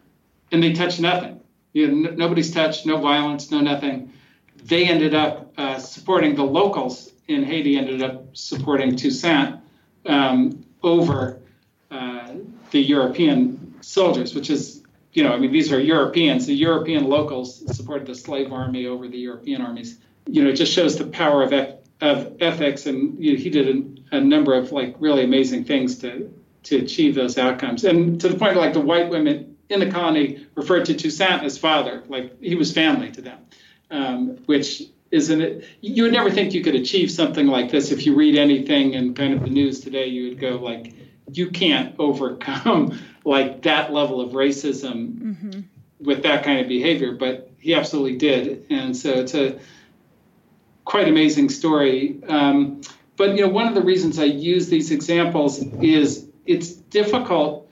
and 0.52 0.62
they 0.62 0.74
touch 0.74 1.00
nothing. 1.00 1.40
You 1.74 1.88
know, 1.88 2.10
n- 2.10 2.16
nobody's 2.16 2.54
touched, 2.54 2.86
no 2.86 2.98
violence, 2.98 3.50
no 3.50 3.60
nothing. 3.60 4.14
They 4.64 4.88
ended 4.88 5.16
up 5.16 5.52
uh, 5.58 5.80
supporting 5.80 6.36
the 6.36 6.44
locals 6.44 7.12
in 7.28 7.44
Haiti. 7.44 7.76
Ended 7.76 8.04
up 8.04 8.38
supporting 8.38 8.96
Toussaint 8.96 9.60
um, 10.06 10.64
over 10.84 11.40
the 12.74 12.82
European 12.82 13.76
soldiers, 13.82 14.34
which 14.36 14.50
is, 14.50 14.73
you 15.13 15.23
know, 15.23 15.32
I 15.32 15.38
mean, 15.38 15.52
these 15.52 15.71
are 15.71 15.80
Europeans. 15.80 16.47
The 16.47 16.56
European 16.56 17.08
locals 17.08 17.63
supported 17.76 18.08
the 18.08 18.15
slave 18.15 18.52
army 18.52 18.88
over 18.88 19.08
the 19.08 19.17
European 19.17 19.62
armies. 19.62 19.99
You 20.26 20.43
know, 20.43 20.49
it 20.49 20.56
just 20.56 20.73
shows 20.73 20.97
the 20.97 21.06
power 21.06 21.43
of 21.43 21.54
of 22.02 22.38
ethics, 22.41 22.86
and 22.86 23.23
you 23.23 23.34
know, 23.34 23.39
he 23.39 23.49
did 23.49 23.67
a, 24.12 24.17
a, 24.17 24.19
number 24.19 24.56
of 24.56 24.71
like 24.71 24.95
really 24.99 25.23
amazing 25.23 25.63
things 25.63 25.99
to 25.99 26.34
to 26.63 26.78
achieve 26.78 27.15
those 27.15 27.38
outcomes, 27.38 27.84
and 27.84 28.19
to 28.21 28.28
the 28.28 28.38
point 28.38 28.58
like 28.58 28.73
the 28.73 28.82
white 28.82 29.10
women 29.10 29.56
in 29.69 29.80
the 29.80 29.89
colony 29.89 30.45
referred 30.56 30.86
to 30.86 30.93
Toussaint 30.93 31.43
as 31.43 31.58
father, 31.58 32.04
like 32.08 32.41
he 32.41 32.56
was 32.56 32.73
family 32.73 33.12
to 33.12 33.21
them, 33.21 33.39
um, 33.91 34.38
which 34.47 34.84
isn't? 35.12 35.63
You 35.82 36.04
would 36.04 36.12
never 36.12 36.32
think 36.32 36.54
you 36.54 36.63
could 36.63 36.76
achieve 36.76 37.12
something 37.12 37.47
like 37.47 37.69
this 37.69 37.91
if 37.91 38.06
you 38.06 38.15
read 38.15 38.36
anything 38.36 38.95
in 38.95 39.13
kind 39.13 39.34
of 39.34 39.41
the 39.41 39.49
news 39.49 39.82
today. 39.82 40.08
You 40.08 40.30
would 40.30 40.39
go 40.39 40.58
like, 40.58 40.93
you 41.32 41.50
can't 41.50 41.96
overcome 42.00 43.00
like 43.26 43.62
that 43.64 43.94
level 43.94 44.22
of 44.22 44.32
racism 44.32 45.16
mm-hmm. 45.16 45.62
with 46.00 46.24
that 46.24 46.44
kind 46.44 46.60
of 46.60 46.68
behavior 46.68 47.14
but 47.14 47.50
he 47.64 47.74
absolutely 47.74 48.18
did. 48.18 48.66
And 48.70 48.96
so 48.96 49.14
it's 49.14 49.34
a 49.34 49.58
quite 50.84 51.08
amazing 51.08 51.48
story. 51.48 52.22
Um, 52.28 52.82
but 53.16 53.38
you 53.38 53.42
know 53.42 53.48
one 53.48 53.68
of 53.68 53.74
the 53.74 53.82
reasons 53.82 54.20
i 54.20 54.26
use 54.26 54.68
these 54.68 54.92
examples 54.92 55.60
is 55.82 56.28
it's 56.46 56.74
difficult 56.74 57.70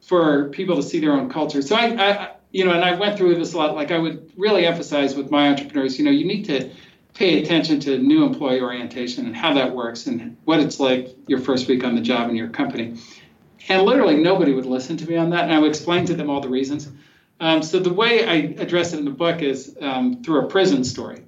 for 0.00 0.48
people 0.48 0.74
to 0.74 0.82
see 0.82 0.98
their 0.98 1.12
own 1.12 1.30
culture. 1.30 1.62
So 1.62 1.76
I, 1.76 1.84
I 1.84 2.30
you 2.50 2.64
know 2.64 2.72
and 2.72 2.84
i 2.84 2.94
went 2.94 3.16
through 3.16 3.36
this 3.36 3.52
a 3.52 3.58
lot. 3.58 3.76
Like 3.76 3.92
i 3.92 3.98
would 3.98 4.32
really 4.36 4.66
emphasize 4.66 5.14
with 5.14 5.30
my 5.30 5.50
entrepreneurs 5.50 5.98
you 5.98 6.04
know 6.04 6.10
you 6.10 6.24
need 6.24 6.46
to 6.46 6.70
pay 7.18 7.42
attention 7.42 7.80
to 7.80 7.98
new 7.98 8.24
employee 8.24 8.60
orientation 8.60 9.26
and 9.26 9.34
how 9.34 9.52
that 9.52 9.74
works 9.74 10.06
and 10.06 10.36
what 10.44 10.60
it's 10.60 10.78
like 10.78 11.16
your 11.26 11.40
first 11.40 11.66
week 11.66 11.82
on 11.82 11.96
the 11.96 12.00
job 12.00 12.30
in 12.30 12.36
your 12.36 12.48
company. 12.48 12.96
And 13.68 13.82
literally 13.82 14.16
nobody 14.16 14.54
would 14.54 14.66
listen 14.66 14.96
to 14.98 15.08
me 15.08 15.16
on 15.16 15.30
that, 15.30 15.42
and 15.42 15.52
I 15.52 15.58
would 15.58 15.68
explain 15.68 16.06
to 16.06 16.14
them 16.14 16.30
all 16.30 16.40
the 16.40 16.48
reasons. 16.48 16.88
Um, 17.40 17.60
so 17.60 17.80
the 17.80 17.92
way 17.92 18.24
I 18.24 18.54
address 18.62 18.92
it 18.92 19.00
in 19.00 19.04
the 19.04 19.10
book 19.10 19.42
is 19.42 19.76
um, 19.80 20.22
through 20.22 20.42
a 20.42 20.46
prison 20.46 20.84
story. 20.84 21.24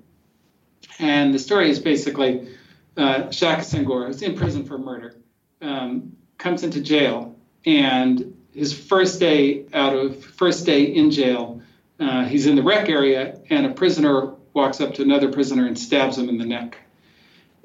And 1.01 1.35
the 1.35 1.41
story 1.41 1.71
is 1.71 1.81
basically 1.81 2.55
uh, 2.97 3.33
Shaka 3.33 3.63
Senghor, 3.63 4.07
who's 4.07 4.23
in 4.23 4.37
prison 4.37 4.65
for 4.65 4.79
murder, 4.79 5.17
um, 5.61 6.17
comes 6.39 6.63
into 6.63 6.81
jail, 6.81 7.35
and 7.67 8.37
his 8.55 8.73
first 8.73 9.19
day 9.19 9.67
out 9.73 9.97
of 9.97 10.25
first 10.25 10.67
day 10.67 10.85
in 10.85 11.11
jail, 11.11 11.61
uh, 11.99 12.25
he's 12.27 12.47
in 12.47 12.55
the 12.55 12.63
rec 12.63 12.89
area, 12.89 13.41
and 13.51 13.67
a 13.67 13.71
prisoner 13.71 14.35
walks 14.53 14.81
up 14.81 14.95
to 14.95 15.03
another 15.03 15.33
prisoner 15.33 15.67
and 15.67 15.79
stabs 15.79 16.19
him 16.19 16.29
in 16.29 16.39
the 16.39 16.45
neck. 16.45 16.79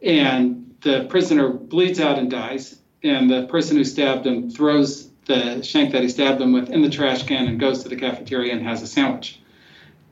And 0.03 0.75
the 0.81 1.05
prisoner 1.09 1.49
bleeds 1.49 1.99
out 1.99 2.19
and 2.19 2.29
dies. 2.29 2.79
And 3.03 3.29
the 3.29 3.47
person 3.47 3.77
who 3.77 3.83
stabbed 3.83 4.25
him 4.25 4.49
throws 4.49 5.09
the 5.25 5.63
shank 5.63 5.91
that 5.91 6.03
he 6.03 6.09
stabbed 6.09 6.41
him 6.41 6.53
with 6.53 6.69
in 6.69 6.81
the 6.81 6.89
trash 6.89 7.23
can 7.23 7.47
and 7.47 7.59
goes 7.59 7.83
to 7.83 7.89
the 7.89 7.95
cafeteria 7.95 8.53
and 8.53 8.63
has 8.63 8.81
a 8.81 8.87
sandwich. 8.87 9.39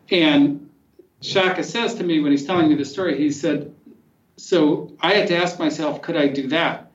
And 0.10 0.70
Shaka 1.22 1.64
says 1.64 1.96
to 1.96 2.04
me 2.04 2.20
when 2.20 2.32
he's 2.32 2.46
telling 2.46 2.70
me 2.70 2.76
the 2.76 2.86
story, 2.86 3.18
he 3.18 3.32
said, 3.32 3.74
So 4.38 4.92
I 5.00 5.14
had 5.14 5.28
to 5.28 5.38
ask 5.38 5.60
myself, 5.60 6.02
could 6.02 6.18
I 6.18 6.28
do 6.28 6.48
that? 6.48 6.92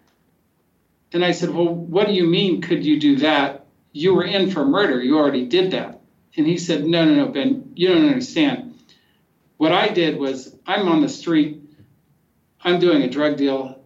And 1.13 1.25
I 1.25 1.33
said, 1.33 1.51
Well, 1.51 1.73
what 1.73 2.07
do 2.07 2.13
you 2.13 2.27
mean, 2.27 2.61
could 2.61 2.85
you 2.85 3.01
do 3.01 3.17
that? 3.17 3.65
You 3.93 4.15
were 4.15 4.25
in 4.25 4.51
for 4.51 4.65
murder. 4.65 5.03
You 5.03 5.19
already 5.19 5.47
did 5.47 5.71
that. 5.71 6.01
And 6.37 6.47
he 6.47 6.59
said, 6.59 6.85
No, 6.85 7.05
no, 7.05 7.15
no, 7.15 7.29
Ben, 7.29 7.73
you 7.75 7.89
don't 7.89 8.07
understand. 8.07 8.68
What 9.59 9.73
I 9.73 9.89
did 9.89 10.19
was 10.19 10.57
I'm 10.67 10.89
on 10.89 11.03
the 11.03 11.09
street, 11.09 11.61
I'm 12.63 12.81
doing 12.81 13.03
a 13.03 13.11
drug 13.11 13.37
deal. 13.37 13.83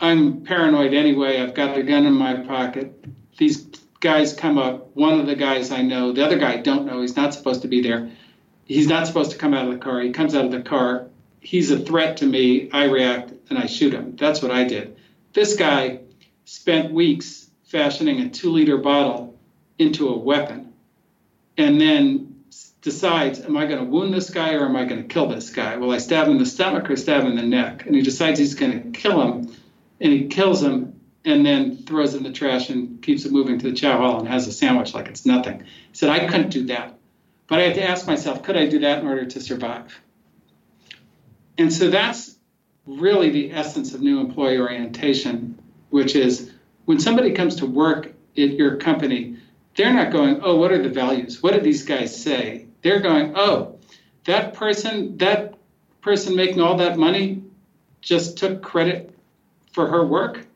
I'm 0.00 0.42
paranoid 0.42 0.94
anyway. 0.94 1.40
I've 1.40 1.54
got 1.54 1.76
a 1.76 1.82
gun 1.82 2.06
in 2.06 2.14
my 2.14 2.36
pocket. 2.36 3.04
These 3.36 3.66
guys 4.00 4.32
come 4.32 4.58
up. 4.58 4.96
One 4.96 5.20
of 5.20 5.26
the 5.26 5.36
guys 5.36 5.70
I 5.70 5.82
know, 5.82 6.12
the 6.12 6.24
other 6.24 6.38
guy 6.38 6.54
I 6.54 6.56
don't 6.56 6.86
know. 6.86 7.00
He's 7.00 7.16
not 7.16 7.34
supposed 7.34 7.62
to 7.62 7.68
be 7.68 7.82
there. 7.82 8.10
He's 8.64 8.86
not 8.86 9.06
supposed 9.06 9.32
to 9.32 9.38
come 9.38 9.54
out 9.54 9.66
of 9.66 9.72
the 9.72 9.78
car. 9.78 10.00
He 10.00 10.10
comes 10.10 10.34
out 10.34 10.44
of 10.44 10.50
the 10.50 10.62
car. 10.62 11.08
He's 11.40 11.70
a 11.70 11.78
threat 11.78 12.16
to 12.18 12.26
me. 12.26 12.70
I 12.72 12.84
react 12.84 13.32
and 13.50 13.58
I 13.58 13.66
shoot 13.66 13.92
him. 13.92 14.16
That's 14.16 14.40
what 14.40 14.50
I 14.50 14.64
did. 14.64 14.96
This 15.32 15.56
guy 15.56 16.00
spent 16.44 16.92
weeks 16.92 17.50
fashioning 17.64 18.20
a 18.20 18.28
two 18.28 18.50
liter 18.50 18.76
bottle 18.76 19.38
into 19.78 20.08
a 20.08 20.18
weapon 20.18 20.72
and 21.56 21.80
then 21.80 22.31
decides, 22.82 23.40
am 23.40 23.56
I 23.56 23.66
going 23.66 23.78
to 23.78 23.84
wound 23.84 24.12
this 24.12 24.28
guy 24.28 24.54
or 24.54 24.66
am 24.66 24.76
I 24.76 24.84
going 24.84 25.02
to 25.02 25.08
kill 25.08 25.28
this 25.28 25.50
guy? 25.50 25.76
Will 25.76 25.92
I 25.92 25.98
stab 25.98 26.26
him 26.26 26.32
in 26.32 26.38
the 26.38 26.46
stomach 26.46 26.90
or 26.90 26.96
stab 26.96 27.22
him 27.22 27.30
in 27.30 27.36
the 27.36 27.42
neck? 27.42 27.86
And 27.86 27.94
he 27.94 28.02
decides 28.02 28.38
he's 28.38 28.54
going 28.54 28.92
to 28.92 28.98
kill 28.98 29.22
him 29.22 29.54
and 30.00 30.12
he 30.12 30.26
kills 30.26 30.62
him 30.62 31.00
and 31.24 31.46
then 31.46 31.76
throws 31.76 32.14
it 32.14 32.18
in 32.18 32.22
the 32.24 32.32
trash 32.32 32.68
and 32.68 33.00
keeps 33.00 33.24
it 33.24 33.32
moving 33.32 33.58
to 33.60 33.70
the 33.70 33.76
chow 33.76 33.96
hall 33.98 34.18
and 34.18 34.28
has 34.28 34.48
a 34.48 34.52
sandwich 34.52 34.92
like 34.92 35.06
it's 35.06 35.24
nothing. 35.24 35.60
He 35.60 35.66
said, 35.92 36.10
I 36.10 36.26
couldn't 36.26 36.50
do 36.50 36.66
that. 36.66 36.98
But 37.46 37.60
I 37.60 37.62
had 37.62 37.74
to 37.76 37.88
ask 37.88 38.06
myself, 38.06 38.42
could 38.42 38.56
I 38.56 38.66
do 38.66 38.80
that 38.80 38.98
in 38.98 39.06
order 39.06 39.26
to 39.26 39.40
survive? 39.40 40.00
And 41.56 41.72
so 41.72 41.90
that's 41.90 42.36
really 42.86 43.30
the 43.30 43.52
essence 43.52 43.94
of 43.94 44.00
new 44.00 44.18
employee 44.18 44.58
orientation, 44.58 45.62
which 45.90 46.16
is 46.16 46.50
when 46.86 46.98
somebody 46.98 47.30
comes 47.32 47.56
to 47.56 47.66
work 47.66 48.06
at 48.36 48.54
your 48.54 48.76
company, 48.78 49.36
they're 49.76 49.94
not 49.94 50.10
going, 50.10 50.40
oh, 50.42 50.56
what 50.56 50.72
are 50.72 50.82
the 50.82 50.88
values? 50.88 51.42
What 51.42 51.54
do 51.54 51.60
these 51.60 51.84
guys 51.84 52.20
say? 52.20 52.66
They're 52.82 53.00
going, 53.00 53.34
oh, 53.36 53.78
that 54.24 54.54
person, 54.54 55.16
that 55.18 55.54
person 56.00 56.36
making 56.36 56.60
all 56.60 56.76
that 56.78 56.98
money 56.98 57.42
just 58.00 58.38
took 58.38 58.62
credit 58.62 59.16
for 59.72 59.86
her 59.86 60.04
work 60.04 60.46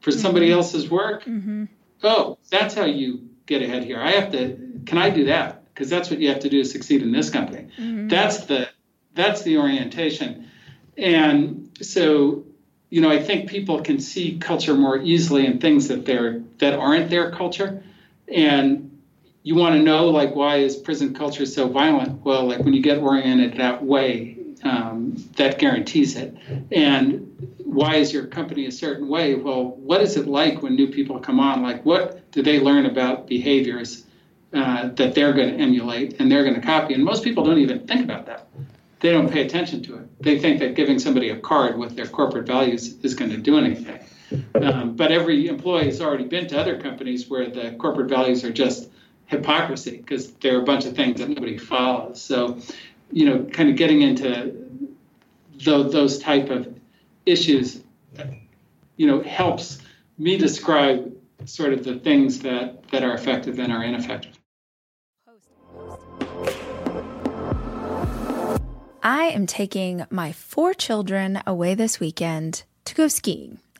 for 0.00 0.10
somebody 0.10 0.48
mm-hmm. 0.48 0.56
else's 0.56 0.90
work. 0.90 1.24
Mm-hmm. 1.24 1.64
Oh, 2.02 2.38
that's 2.50 2.74
how 2.74 2.84
you 2.84 3.28
get 3.46 3.62
ahead 3.62 3.84
here. 3.84 4.00
I 4.00 4.12
have 4.12 4.32
to. 4.32 4.80
Can 4.84 4.98
I 4.98 5.10
do 5.10 5.26
that? 5.26 5.64
Because 5.72 5.88
that's 5.88 6.10
what 6.10 6.20
you 6.20 6.28
have 6.28 6.40
to 6.40 6.48
do 6.48 6.62
to 6.62 6.68
succeed 6.68 7.02
in 7.02 7.12
this 7.12 7.30
company. 7.30 7.68
Mm-hmm. 7.78 8.08
That's 8.08 8.44
the 8.44 8.68
that's 9.14 9.42
the 9.42 9.58
orientation. 9.58 10.50
And 10.96 11.76
so, 11.80 12.44
you 12.90 13.00
know, 13.00 13.10
I 13.10 13.22
think 13.22 13.48
people 13.48 13.80
can 13.80 13.98
see 13.98 14.38
culture 14.38 14.74
more 14.74 14.98
easily 14.98 15.46
in 15.46 15.58
things 15.58 15.88
that 15.88 16.04
they're 16.04 16.42
that 16.58 16.74
aren't 16.74 17.10
their 17.10 17.30
culture. 17.30 17.82
And 18.28 18.93
you 19.44 19.54
want 19.54 19.76
to 19.76 19.82
know 19.82 20.08
like 20.08 20.34
why 20.34 20.56
is 20.56 20.74
prison 20.74 21.14
culture 21.14 21.44
so 21.46 21.68
violent? 21.68 22.24
Well, 22.24 22.46
like 22.48 22.60
when 22.60 22.72
you 22.72 22.82
get 22.82 22.98
oriented 22.98 23.58
that 23.58 23.84
way, 23.84 24.38
um, 24.64 25.14
that 25.36 25.58
guarantees 25.58 26.16
it. 26.16 26.34
And 26.72 27.30
why 27.58 27.96
is 27.96 28.10
your 28.10 28.26
company 28.26 28.66
a 28.66 28.72
certain 28.72 29.06
way? 29.06 29.34
Well, 29.34 29.76
what 29.76 30.00
is 30.00 30.16
it 30.16 30.26
like 30.26 30.62
when 30.62 30.74
new 30.74 30.88
people 30.88 31.20
come 31.20 31.38
on? 31.38 31.62
Like, 31.62 31.84
what 31.84 32.30
do 32.32 32.42
they 32.42 32.58
learn 32.58 32.86
about 32.86 33.26
behaviors 33.26 34.06
uh, 34.54 34.88
that 34.94 35.14
they're 35.14 35.34
going 35.34 35.50
to 35.50 35.62
emulate 35.62 36.18
and 36.18 36.32
they're 36.32 36.42
going 36.44 36.54
to 36.54 36.62
copy? 36.62 36.94
And 36.94 37.04
most 37.04 37.22
people 37.22 37.44
don't 37.44 37.58
even 37.58 37.86
think 37.86 38.02
about 38.02 38.24
that. 38.24 38.48
They 39.00 39.12
don't 39.12 39.30
pay 39.30 39.44
attention 39.44 39.82
to 39.82 39.96
it. 39.96 40.22
They 40.22 40.38
think 40.38 40.58
that 40.60 40.74
giving 40.74 40.98
somebody 40.98 41.28
a 41.28 41.36
card 41.36 41.76
with 41.76 41.96
their 41.96 42.06
corporate 42.06 42.46
values 42.46 42.94
is 43.02 43.12
going 43.12 43.30
to 43.30 43.36
do 43.36 43.58
anything. 43.58 44.00
Um, 44.54 44.96
but 44.96 45.12
every 45.12 45.48
employee 45.48 45.84
has 45.84 46.00
already 46.00 46.24
been 46.24 46.46
to 46.46 46.58
other 46.58 46.80
companies 46.80 47.28
where 47.28 47.50
the 47.50 47.72
corporate 47.72 48.08
values 48.08 48.42
are 48.42 48.52
just 48.52 48.88
hypocrisy 49.36 49.96
because 49.98 50.32
there 50.34 50.56
are 50.56 50.62
a 50.62 50.64
bunch 50.64 50.86
of 50.86 50.94
things 50.94 51.20
that 51.20 51.28
nobody 51.28 51.58
follows. 51.58 52.20
So, 52.20 52.58
you 53.10 53.26
know, 53.26 53.44
kind 53.44 53.68
of 53.70 53.76
getting 53.76 54.02
into 54.02 54.54
those, 55.64 55.92
those 55.92 56.18
type 56.18 56.50
of 56.50 56.68
issues, 57.26 57.80
you 58.96 59.06
know, 59.06 59.22
helps 59.22 59.78
me 60.18 60.36
describe 60.36 61.12
sort 61.44 61.72
of 61.72 61.84
the 61.84 61.98
things 61.98 62.40
that, 62.40 62.88
that 62.90 63.02
are 63.02 63.14
effective 63.14 63.58
and 63.58 63.72
are 63.72 63.82
ineffective. 63.82 64.38
I 69.02 69.24
am 69.24 69.46
taking 69.46 70.06
my 70.08 70.32
four 70.32 70.72
children 70.72 71.42
away 71.46 71.74
this 71.74 72.00
weekend 72.00 72.62
to 72.86 72.94
go 72.94 73.08
skiing. 73.08 73.58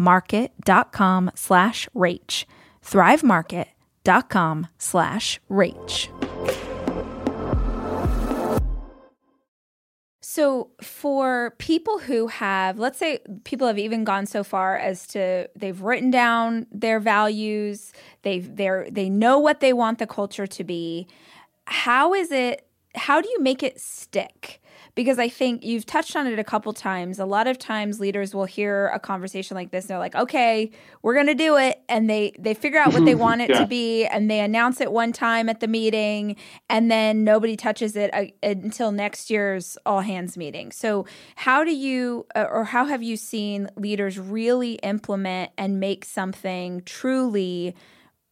market.com 0.00 1.30
slash 1.34 1.88
rach. 1.94 2.44
thrivemarket.com 2.82 4.66
slash 4.78 5.40
rach. 5.50 6.08
So, 10.22 10.70
for 10.80 11.56
people 11.58 11.98
who 11.98 12.28
have, 12.28 12.78
let's 12.78 12.98
say 12.98 13.18
people 13.42 13.66
have 13.66 13.80
even 13.80 14.04
gone 14.04 14.26
so 14.26 14.44
far 14.44 14.78
as 14.78 15.06
to 15.08 15.48
they've 15.56 15.80
written 15.82 16.12
down 16.12 16.68
their 16.70 17.00
values, 17.00 17.92
they've 18.22 18.54
they're 18.54 18.86
they 18.90 19.10
know 19.10 19.40
what 19.40 19.58
they 19.58 19.72
want 19.72 19.98
the 19.98 20.06
culture 20.06 20.46
to 20.46 20.62
be. 20.62 21.08
How 21.66 22.14
is 22.14 22.30
it 22.30 22.64
how 22.94 23.20
do 23.20 23.28
you 23.28 23.40
make 23.40 23.64
it 23.64 23.80
stick? 23.80 24.59
Because 25.00 25.18
I 25.18 25.30
think 25.30 25.64
you've 25.64 25.86
touched 25.86 26.14
on 26.14 26.26
it 26.26 26.38
a 26.38 26.44
couple 26.44 26.74
times. 26.74 27.18
A 27.18 27.24
lot 27.24 27.46
of 27.46 27.58
times 27.58 28.00
leaders 28.00 28.34
will 28.34 28.44
hear 28.44 28.88
a 28.88 29.00
conversation 29.00 29.54
like 29.54 29.70
this 29.70 29.84
and 29.84 29.88
they're 29.88 29.98
like, 29.98 30.14
"Okay, 30.14 30.70
we're 31.00 31.14
going 31.14 31.26
to 31.26 31.34
do 31.34 31.56
it." 31.56 31.80
And 31.88 32.10
they 32.10 32.34
they 32.38 32.52
figure 32.52 32.78
out 32.78 32.92
what 32.92 33.06
they 33.06 33.14
want 33.26 33.40
it 33.40 33.48
yeah. 33.48 33.60
to 33.60 33.66
be 33.66 34.04
and 34.04 34.30
they 34.30 34.40
announce 34.40 34.78
it 34.78 34.92
one 34.92 35.12
time 35.12 35.48
at 35.48 35.60
the 35.60 35.68
meeting 35.68 36.36
and 36.68 36.90
then 36.90 37.24
nobody 37.24 37.56
touches 37.56 37.96
it 37.96 38.12
uh, 38.12 38.26
until 38.42 38.92
next 38.92 39.30
year's 39.30 39.78
all 39.86 40.02
hands 40.02 40.36
meeting. 40.36 40.70
So, 40.70 41.06
how 41.34 41.64
do 41.64 41.74
you 41.74 42.26
uh, 42.34 42.44
or 42.50 42.64
how 42.64 42.84
have 42.84 43.02
you 43.02 43.16
seen 43.16 43.70
leaders 43.76 44.18
really 44.18 44.74
implement 44.82 45.50
and 45.56 45.80
make 45.80 46.04
something 46.04 46.82
truly 46.84 47.74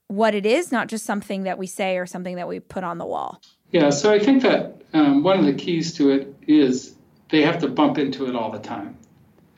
what 0.09 0.35
it 0.35 0.45
is, 0.45 0.71
not 0.71 0.89
just 0.89 1.07
something 1.07 1.45
that 1.45 1.57
we 1.57 1.66
say 1.66 1.97
or 1.97 2.05
something 2.05 2.37
that 2.37 2.47
we 2.47 2.61
put 2.61 2.85
on 2.85 2.99
the 2.99 3.07
wall? 3.07 3.41
Yeah, 3.71 3.91
so 3.91 4.11
I 4.12 4.19
think 4.19 4.43
that 4.43 4.81
um, 4.95 5.23
one 5.23 5.39
of 5.39 5.45
the 5.45 5.53
keys 5.53 5.95
to 5.95 6.11
it 6.11 6.35
is 6.47 6.95
they 7.29 7.43
have 7.43 7.59
to 7.61 7.69
bump 7.69 7.99
into 7.99 8.27
it 8.27 8.35
all 8.35 8.51
the 8.51 8.59
time. 8.59 8.97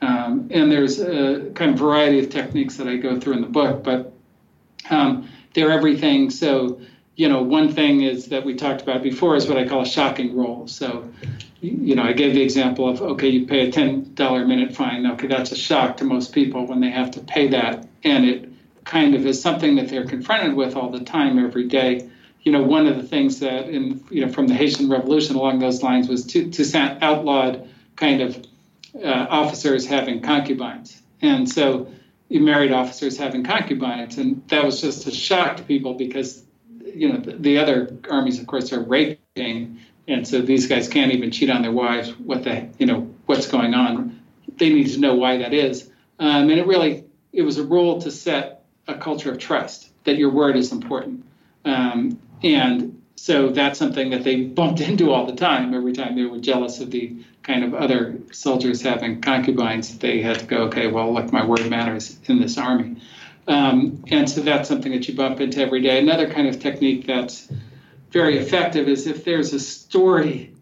Um, 0.01 0.49
and 0.51 0.71
there's 0.71 0.99
a 0.99 1.51
kind 1.53 1.71
of 1.71 1.79
variety 1.79 2.19
of 2.19 2.29
techniques 2.29 2.75
that 2.77 2.87
I 2.87 2.97
go 2.97 3.19
through 3.19 3.33
in 3.33 3.41
the 3.41 3.47
book, 3.47 3.83
but 3.83 4.11
um, 4.89 5.29
they're 5.53 5.71
everything. 5.71 6.29
So, 6.29 6.81
you 7.15 7.29
know, 7.29 7.41
one 7.43 7.71
thing 7.71 8.01
is 8.01 8.25
that 8.27 8.43
we 8.43 8.55
talked 8.55 8.81
about 8.81 9.03
before 9.03 9.35
is 9.35 9.47
what 9.47 9.57
I 9.57 9.67
call 9.67 9.81
a 9.81 9.85
shocking 9.85 10.35
rule. 10.35 10.67
So, 10.67 11.09
you 11.61 11.95
know, 11.95 12.03
I 12.03 12.13
gave 12.13 12.33
the 12.33 12.41
example 12.41 12.89
of 12.89 13.01
okay, 13.01 13.29
you 13.29 13.45
pay 13.45 13.69
a 13.69 13.71
ten 13.71 14.13
dollar 14.15 14.45
minute 14.45 14.75
fine. 14.75 15.05
Okay, 15.05 15.27
that's 15.27 15.51
a 15.51 15.55
shock 15.55 15.97
to 15.97 16.03
most 16.03 16.33
people 16.33 16.65
when 16.65 16.81
they 16.81 16.89
have 16.89 17.11
to 17.11 17.19
pay 17.21 17.47
that, 17.49 17.87
and 18.03 18.25
it 18.25 18.49
kind 18.83 19.13
of 19.13 19.25
is 19.27 19.39
something 19.39 19.75
that 19.75 19.87
they're 19.87 20.07
confronted 20.07 20.55
with 20.55 20.75
all 20.75 20.89
the 20.89 21.01
time, 21.01 21.37
every 21.37 21.67
day 21.67 22.09
you 22.43 22.51
know, 22.51 22.63
one 22.63 22.87
of 22.87 22.97
the 22.97 23.03
things 23.03 23.39
that, 23.39 23.69
in, 23.69 24.03
you 24.09 24.25
know, 24.25 24.31
from 24.31 24.47
the 24.47 24.53
Haitian 24.53 24.89
Revolution 24.89 25.35
along 25.35 25.59
those 25.59 25.83
lines 25.83 26.07
was 26.07 26.25
to 26.27 26.49
to 26.49 26.97
outlawed 27.01 27.69
kind 27.95 28.21
of 28.21 28.43
uh, 28.95 29.27
officers 29.29 29.85
having 29.85 30.21
concubines, 30.21 31.01
and 31.21 31.47
so 31.47 31.91
married 32.29 32.71
officers 32.71 33.17
having 33.17 33.43
concubines, 33.43 34.17
and 34.17 34.47
that 34.49 34.63
was 34.63 34.81
just 34.81 35.05
a 35.05 35.11
shock 35.11 35.57
to 35.57 35.63
people 35.63 35.93
because, 35.93 36.43
you 36.85 37.11
know, 37.11 37.19
the, 37.19 37.33
the 37.33 37.57
other 37.57 37.97
armies, 38.09 38.39
of 38.39 38.47
course, 38.47 38.71
are 38.73 38.81
raping, 38.81 39.79
and 40.07 40.27
so 40.27 40.41
these 40.41 40.67
guys 40.67 40.87
can't 40.87 41.11
even 41.11 41.29
cheat 41.29 41.49
on 41.49 41.61
their 41.61 41.71
wives. 41.71 42.09
What 42.11 42.43
the, 42.43 42.69
you 42.79 42.85
know, 42.85 43.13
what's 43.25 43.47
going 43.47 43.73
on? 43.73 44.19
They 44.57 44.73
need 44.73 44.87
to 44.91 44.99
know 44.99 45.15
why 45.15 45.37
that 45.37 45.53
is, 45.53 45.89
um, 46.19 46.49
and 46.49 46.59
it 46.59 46.65
really 46.65 47.03
it 47.33 47.43
was 47.43 47.57
a 47.57 47.63
rule 47.63 48.01
to 48.01 48.11
set 48.11 48.63
a 48.87 48.95
culture 48.95 49.31
of 49.31 49.37
trust 49.37 49.91
that 50.05 50.17
your 50.17 50.31
word 50.31 50.55
is 50.55 50.71
important. 50.71 51.25
Um, 51.65 52.19
and 52.43 53.01
so 53.15 53.49
that's 53.49 53.77
something 53.77 54.09
that 54.09 54.23
they 54.23 54.41
bumped 54.41 54.81
into 54.89 55.11
all 55.11 55.25
the 55.25 55.35
time. 55.35 55.73
Every 55.73 55.93
time 55.93 56.15
they 56.15 56.25
were 56.25 56.39
jealous 56.39 56.79
of 56.79 56.91
the 56.91 57.23
kind 57.43 57.63
of 57.63 57.73
other 57.73 58.17
soldiers 58.31 58.81
having 58.81 59.21
concubines, 59.21 59.97
they 59.97 60.21
had 60.21 60.39
to 60.39 60.45
go, 60.45 60.57
okay, 60.63 60.87
well, 60.87 61.13
look, 61.13 61.31
my 61.31 61.45
word 61.45 61.69
matters 61.69 62.17
in 62.25 62.39
this 62.39 62.57
army. 62.57 63.01
Um, 63.47 64.03
and 64.09 64.29
so 64.29 64.41
that's 64.41 64.69
something 64.69 64.91
that 64.91 65.07
you 65.07 65.15
bump 65.15 65.39
into 65.39 65.59
every 65.61 65.81
day. 65.81 65.99
Another 65.99 66.29
kind 66.29 66.47
of 66.47 66.59
technique 66.59 67.07
that's 67.07 67.47
very 68.11 68.37
effective 68.37 68.87
is 68.87 69.07
if 69.07 69.23
there's 69.23 69.53
a 69.53 69.59
story 69.59 70.53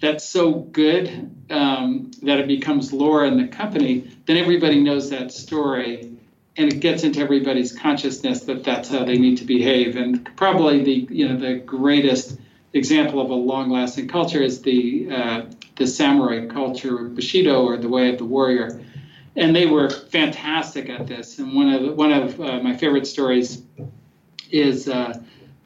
that's 0.00 0.24
so 0.24 0.52
good 0.52 1.34
um, 1.50 2.10
that 2.22 2.38
it 2.38 2.46
becomes 2.46 2.92
lore 2.92 3.24
in 3.24 3.38
the 3.38 3.48
company, 3.48 4.10
then 4.26 4.36
everybody 4.36 4.80
knows 4.80 5.10
that 5.10 5.32
story 5.32 6.17
and 6.58 6.72
it 6.72 6.80
gets 6.80 7.04
into 7.04 7.20
everybody's 7.20 7.72
consciousness 7.72 8.40
that 8.40 8.64
that's 8.64 8.88
how 8.88 9.04
they 9.04 9.16
need 9.16 9.38
to 9.38 9.44
behave. 9.44 9.96
And 9.96 10.28
probably 10.36 10.82
the 10.82 11.14
you 11.14 11.28
know 11.28 11.38
the 11.38 11.54
greatest 11.54 12.38
example 12.74 13.20
of 13.20 13.30
a 13.30 13.34
long-lasting 13.34 14.08
culture 14.08 14.42
is 14.42 14.60
the 14.62 15.08
uh, 15.10 15.42
the 15.76 15.86
samurai 15.86 16.46
culture, 16.46 16.98
Bushido, 17.04 17.62
or 17.64 17.76
the 17.76 17.88
way 17.88 18.10
of 18.10 18.18
the 18.18 18.24
warrior. 18.24 18.84
And 19.36 19.54
they 19.54 19.66
were 19.66 19.88
fantastic 19.88 20.90
at 20.90 21.06
this. 21.06 21.38
And 21.38 21.54
one 21.54 21.72
of 21.72 21.96
one 21.96 22.12
of 22.12 22.40
uh, 22.40 22.60
my 22.60 22.76
favorite 22.76 23.06
stories 23.06 23.62
is 24.50 24.88
uh, 24.88 25.16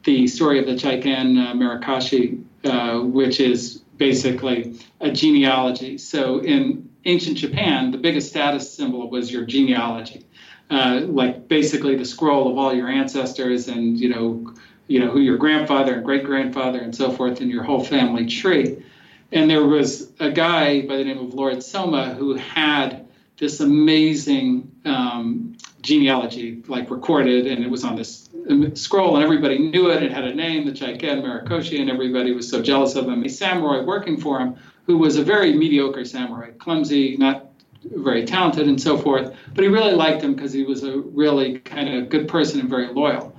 the 0.03 0.27
story 0.27 0.59
of 0.59 0.67
the 0.67 0.75
Chaiken 0.75 1.37
uh, 1.39 1.53
Marikashi, 1.53 2.43
uh, 2.65 2.99
which 2.99 3.39
is 3.39 3.79
basically 3.97 4.79
a 5.01 5.09
genealogy. 5.11 5.97
So 5.97 6.39
in 6.39 6.89
ancient 7.05 7.37
Japan, 7.37 7.89
the 7.89 7.97
biggest 7.97 8.29
status 8.29 8.71
symbol 8.71 9.09
was 9.09 9.31
your 9.31 9.45
genealogy 9.45 10.25
uh, 10.69 11.01
like 11.05 11.47
basically 11.47 11.95
the 11.95 12.05
scroll 12.05 12.51
of 12.51 12.57
all 12.57 12.73
your 12.73 12.87
ancestors 12.87 13.67
and 13.67 13.99
you 13.99 14.09
know 14.09 14.53
you 14.87 14.99
know 14.99 15.09
who 15.09 15.19
your 15.19 15.37
grandfather 15.37 15.95
and 15.95 16.05
great 16.05 16.23
grandfather 16.23 16.79
and 16.79 16.95
so 16.95 17.11
forth 17.11 17.41
and 17.41 17.49
your 17.49 17.63
whole 17.63 17.83
family 17.83 18.25
tree. 18.25 18.83
And 19.31 19.49
there 19.49 19.65
was 19.65 20.11
a 20.19 20.29
guy 20.29 20.81
by 20.81 20.97
the 20.97 21.03
name 21.03 21.19
of 21.19 21.33
lord 21.33 21.63
soma 21.63 22.13
who 22.13 22.35
had 22.35 23.07
this 23.37 23.59
amazing 23.59 24.71
um, 24.85 25.57
genealogy 25.81 26.63
like 26.67 26.89
recorded 26.89 27.47
and 27.47 27.63
it 27.63 27.69
was 27.69 27.83
on 27.83 27.95
this 27.95 28.29
um, 28.49 28.75
scroll 28.75 29.15
and 29.15 29.23
everybody 29.23 29.57
knew 29.57 29.89
it. 29.89 30.03
It 30.03 30.11
had 30.11 30.23
a 30.23 30.33
name 30.33 30.65
the 30.65 30.71
chaiken 30.71 31.21
marikoshi 31.21 31.81
and 31.81 31.89
everybody 31.89 32.33
was 32.33 32.49
so 32.49 32.61
jealous 32.61 32.95
of 32.95 33.07
him. 33.07 33.23
A 33.23 33.29
samurai 33.29 33.83
working 33.83 34.19
for 34.19 34.39
him 34.39 34.57
who 34.85 34.97
was 34.97 35.17
a 35.17 35.23
very 35.23 35.53
mediocre 35.53 36.05
samurai, 36.05 36.51
clumsy, 36.51 37.17
not 37.17 37.47
very 37.83 38.25
talented, 38.25 38.67
and 38.67 38.81
so 38.81 38.97
forth. 38.97 39.35
But 39.53 39.63
he 39.63 39.69
really 39.69 39.93
liked 39.93 40.21
him 40.21 40.33
because 40.33 40.53
he 40.53 40.63
was 40.63 40.83
a 40.83 40.97
really 40.97 41.59
kind 41.59 41.93
of 41.95 42.09
good 42.09 42.27
person 42.27 42.59
and 42.59 42.69
very 42.69 42.87
loyal. 42.93 43.35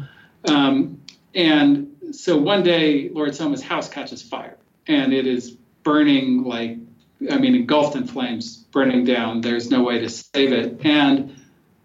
Um, 0.48 1.00
and 1.34 1.90
so 2.12 2.36
one 2.36 2.62
day, 2.62 3.08
Lord 3.08 3.34
Soma's 3.34 3.62
house 3.62 3.88
catches 3.88 4.22
fire, 4.22 4.56
and 4.86 5.12
it 5.12 5.26
is 5.26 5.56
burning 5.82 6.44
like, 6.44 6.78
I 7.30 7.38
mean, 7.38 7.54
engulfed 7.54 7.96
in 7.96 8.06
flames, 8.06 8.56
burning 8.56 9.04
down. 9.04 9.40
There's 9.40 9.70
no 9.70 9.82
way 9.82 10.00
to 10.00 10.08
save 10.08 10.52
it. 10.52 10.84
And 10.84 11.36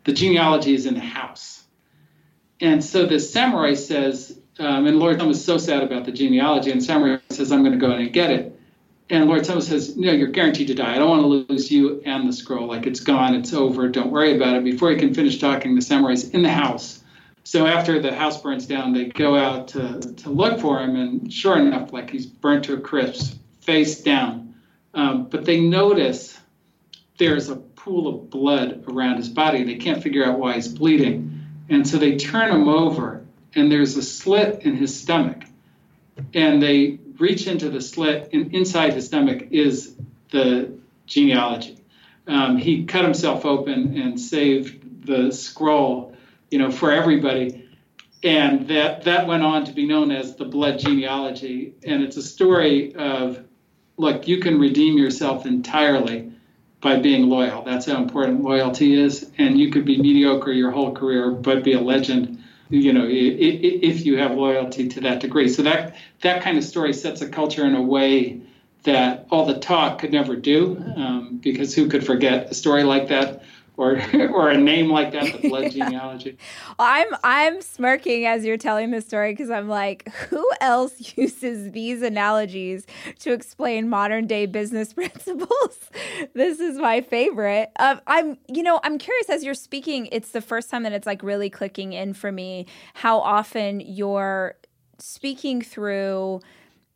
the 0.04 0.14
genealogy 0.14 0.74
is 0.74 0.86
in 0.86 0.96
the 0.96 1.00
house. 1.00 1.64
And 2.62 2.84
so 2.84 3.06
the 3.06 3.20
samurai 3.20 3.74
says, 3.76 4.38
um, 4.60 4.86
and 4.86 5.00
Lord 5.00 5.20
Soma 5.20 5.32
is 5.32 5.44
so 5.44 5.58
sad 5.58 5.84
about 5.84 6.06
the 6.06 6.12
genealogy, 6.12 6.72
and 6.72 6.84
samurai 6.84 7.20
says, 7.30 7.52
I'm 7.52 7.64
going 7.64 7.80
to 7.80 7.80
go 7.80 7.92
in 7.94 8.02
and 8.02 8.12
get 8.12 8.32
it. 8.32 8.59
And 9.10 9.26
Lord 9.28 9.46
Soma 9.46 9.62
says, 9.62 9.98
No, 9.98 10.12
you're 10.12 10.28
guaranteed 10.28 10.68
to 10.68 10.76
die. 10.76 10.96
I 10.96 11.00
don't 11.00 11.10
want 11.10 11.22
to 11.22 11.54
lose 11.54 11.72
you 11.72 12.02
and 12.06 12.28
the 12.28 12.34
scroll. 12.34 12.68
Like 12.68 12.86
it's 12.86 13.00
gone, 13.00 13.34
it's 13.34 13.54
over. 13.54 13.88
Don't 13.90 14.12
worry 14.12 14.36
about 14.36 14.56
it. 14.56 14.64
Before 14.64 14.92
he 14.92 14.98
can 14.98 15.14
finish 15.14 15.40
talking, 15.40 15.76
the 15.76 15.82
samurai's 15.82 16.30
in 16.30 16.44
the 16.44 16.52
house. 16.52 17.02
So 17.44 17.66
after 17.66 18.00
the 18.00 18.14
house 18.14 18.40
burns 18.40 18.68
down, 18.68 18.94
they 18.94 19.06
go 19.06 19.36
out 19.36 19.70
to, 19.70 20.00
to 20.00 20.30
look 20.30 20.60
for 20.60 20.80
him, 20.80 20.96
and 20.96 21.34
sure 21.34 21.58
enough, 21.58 21.92
like 21.92 22.12
he's 22.12 22.28
burnt 22.28 22.66
to 22.66 22.76
a 22.76 22.80
crisp, 22.80 23.40
face 23.62 24.02
down. 24.02 24.54
Um, 24.94 25.26
but 25.30 25.46
they 25.46 25.60
notice 25.60 26.38
there's 27.18 27.50
a 27.50 27.56
pool 27.56 28.08
of 28.08 28.30
blood 28.30 28.84
around 28.88 29.18
his 29.18 29.30
body. 29.30 29.64
They 29.64 29.76
can't 29.76 30.04
figure 30.04 30.24
out 30.24 30.38
why 30.38 30.54
he's 30.54 30.68
bleeding. 30.68 31.42
And 31.70 31.88
so 31.88 31.98
they 31.98 32.18
turn 32.18 32.52
him 32.52 32.68
over, 32.68 33.26
and 33.56 33.72
there's 33.72 33.98
a 33.98 34.04
slit 34.04 34.62
in 34.64 34.76
his 34.76 35.00
stomach. 35.00 35.44
And 36.34 36.62
they 36.62 37.00
reach 37.20 37.48
into 37.48 37.70
the 37.70 37.82
slit, 37.82 38.30
and 38.34 38.54
inside 38.54 38.94
his 38.94 39.06
stomach 39.06 39.48
is 39.52 39.96
the 40.32 40.72
genealogy. 41.06 41.78
Um, 42.28 42.58
he 42.58 42.86
cut 42.86 43.04
himself 43.04 43.46
open 43.46 44.00
and 44.00 44.20
saved 44.20 45.06
the 45.06 45.32
scroll, 45.32 46.16
you 46.52 46.60
know, 46.60 46.72
for 46.72 46.92
everybody. 46.92 47.68
And 48.24 48.68
that, 48.68 49.04
that 49.04 49.28
went 49.28 49.44
on 49.44 49.66
to 49.66 49.72
be 49.72 49.88
known 49.88 50.12
as 50.12 50.36
the 50.36 50.46
blood 50.46 50.80
genealogy. 50.80 51.74
And 51.86 52.04
it's 52.04 52.18
a 52.18 52.22
story 52.22 52.94
of 52.96 53.44
look, 53.98 54.28
you 54.28 54.40
can 54.40 54.60
redeem 54.60 54.98
yourself 54.98 55.46
entirely 55.46 56.32
by 56.82 56.98
being 56.98 57.30
loyal. 57.30 57.64
That's 57.64 57.86
how 57.86 57.98
important 57.98 58.42
loyalty 58.44 58.96
is. 58.96 59.30
And 59.38 59.60
you 59.60 59.72
could 59.72 59.86
be 59.86 59.98
mediocre 59.98 60.54
your 60.54 60.72
whole 60.72 60.94
career, 60.94 61.32
but 61.32 61.64
be 61.64 61.74
a 61.74 61.82
legend 61.82 62.39
you 62.70 62.94
know, 62.94 63.06
if 63.10 64.06
you 64.06 64.18
have 64.18 64.32
loyalty 64.36 64.88
to 64.90 65.02
that 65.02 65.20
degree. 65.20 65.50
So 65.50 65.64
that 65.64 65.96
that 66.22 66.44
kind 66.44 66.58
of 66.58 66.64
story 66.64 66.94
sets 66.94 67.22
a 67.22 67.28
culture 67.28 67.66
in 67.66 67.76
a 67.76 67.82
way 67.82 68.42
that 68.84 69.26
all 69.30 69.46
the 69.46 69.60
talk 69.60 70.00
could 70.00 70.12
never 70.12 70.36
do, 70.36 70.78
um, 70.96 71.40
because 71.42 71.74
who 71.74 71.88
could 71.88 72.06
forget 72.06 72.52
a 72.52 72.54
story 72.54 72.84
like 72.84 73.08
that? 73.10 73.44
Or 73.80 74.02
or 74.34 74.50
a 74.50 74.58
name 74.58 74.92
like 74.92 75.12
that, 75.14 75.42
the 75.42 75.48
blood 75.50 75.72
genealogy. 75.72 76.38
I'm 76.78 77.08
I'm 77.24 77.62
smirking 77.62 78.26
as 78.26 78.46
you're 78.46 78.58
telling 78.58 78.92
the 78.92 79.02
story 79.02 79.32
because 79.32 79.50
I'm 79.50 79.70
like, 79.70 80.08
who 80.14 80.48
else 80.60 81.14
uses 81.18 81.72
these 81.72 82.02
analogies 82.02 82.86
to 83.20 83.32
explain 83.32 83.90
modern 83.90 84.28
day 84.28 84.46
business 84.46 84.94
principles? 84.94 85.90
this 86.34 86.60
is 86.60 86.78
my 86.78 87.02
favorite. 87.02 87.72
Um, 87.80 88.02
I'm 88.06 88.38
you 88.48 88.64
know 88.64 88.82
I'm 88.84 88.98
curious 88.98 89.30
as 89.30 89.44
you're 89.44 89.54
speaking. 89.54 90.10
It's 90.12 90.32
the 90.32 90.42
first 90.42 90.70
time 90.70 90.84
that 90.84 90.92
it's 90.92 91.08
like 91.08 91.24
really 91.24 91.50
clicking 91.50 91.94
in 91.94 92.14
for 92.14 92.32
me 92.32 92.68
how 92.94 93.20
often 93.20 93.80
you're 93.80 94.56
speaking 94.98 95.62
through 95.62 96.42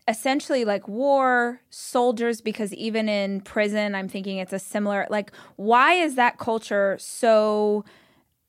essentially 0.08 0.66
like 0.66 0.88
war 0.88 1.62
soldiers 1.70 2.42
because 2.42 2.74
even 2.74 3.08
in 3.08 3.40
prison 3.40 3.96
i'm 3.96 4.10
thinking 4.10 4.38
it's 4.38 4.52
a 4.52 4.60
similar 4.60 5.08
like 5.10 5.32
why 5.56 5.94
is 5.94 6.16
that 6.16 6.38
culture 6.38 6.98
so 7.00 7.86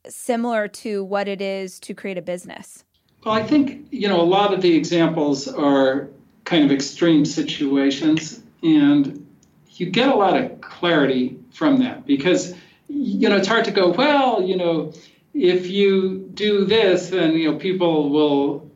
similar 0.09 0.69
to 0.69 1.05
what 1.05 1.29
it 1.29 1.41
is 1.41 1.79
to 1.81 1.95
create 1.95 2.19
a 2.19 2.23
business? 2.23 2.85
Well 3.25 3.35
i 3.35 3.43
think 3.43 3.89
you 3.91 4.09
know 4.09 4.21
a 4.21 4.23
lot 4.23 4.53
of 4.53 4.61
the 4.61 4.75
examples 4.75 5.49
are 5.49 6.09
kind 6.45 6.65
of 6.65 6.71
extreme 6.71 7.25
situations 7.25 8.43
and 8.63 9.27
you 9.71 9.91
get 9.91 10.09
a 10.09 10.15
lot 10.15 10.37
of 10.37 10.61
clarity 10.61 11.39
from 11.53 11.79
that 11.79 12.07
because 12.07 12.55
you 12.89 13.29
know 13.29 13.37
it's 13.37 13.49
hard 13.49 13.65
to 13.65 13.71
go 13.71 13.91
well 13.91 14.43
you 14.43 14.57
know 14.57 14.93
if 15.33 15.69
you 15.69 16.31
do 16.35 16.65
this 16.67 17.09
then 17.09 17.33
you 17.33 17.51
know 17.51 17.59
people 17.59 18.11
will 18.11 18.71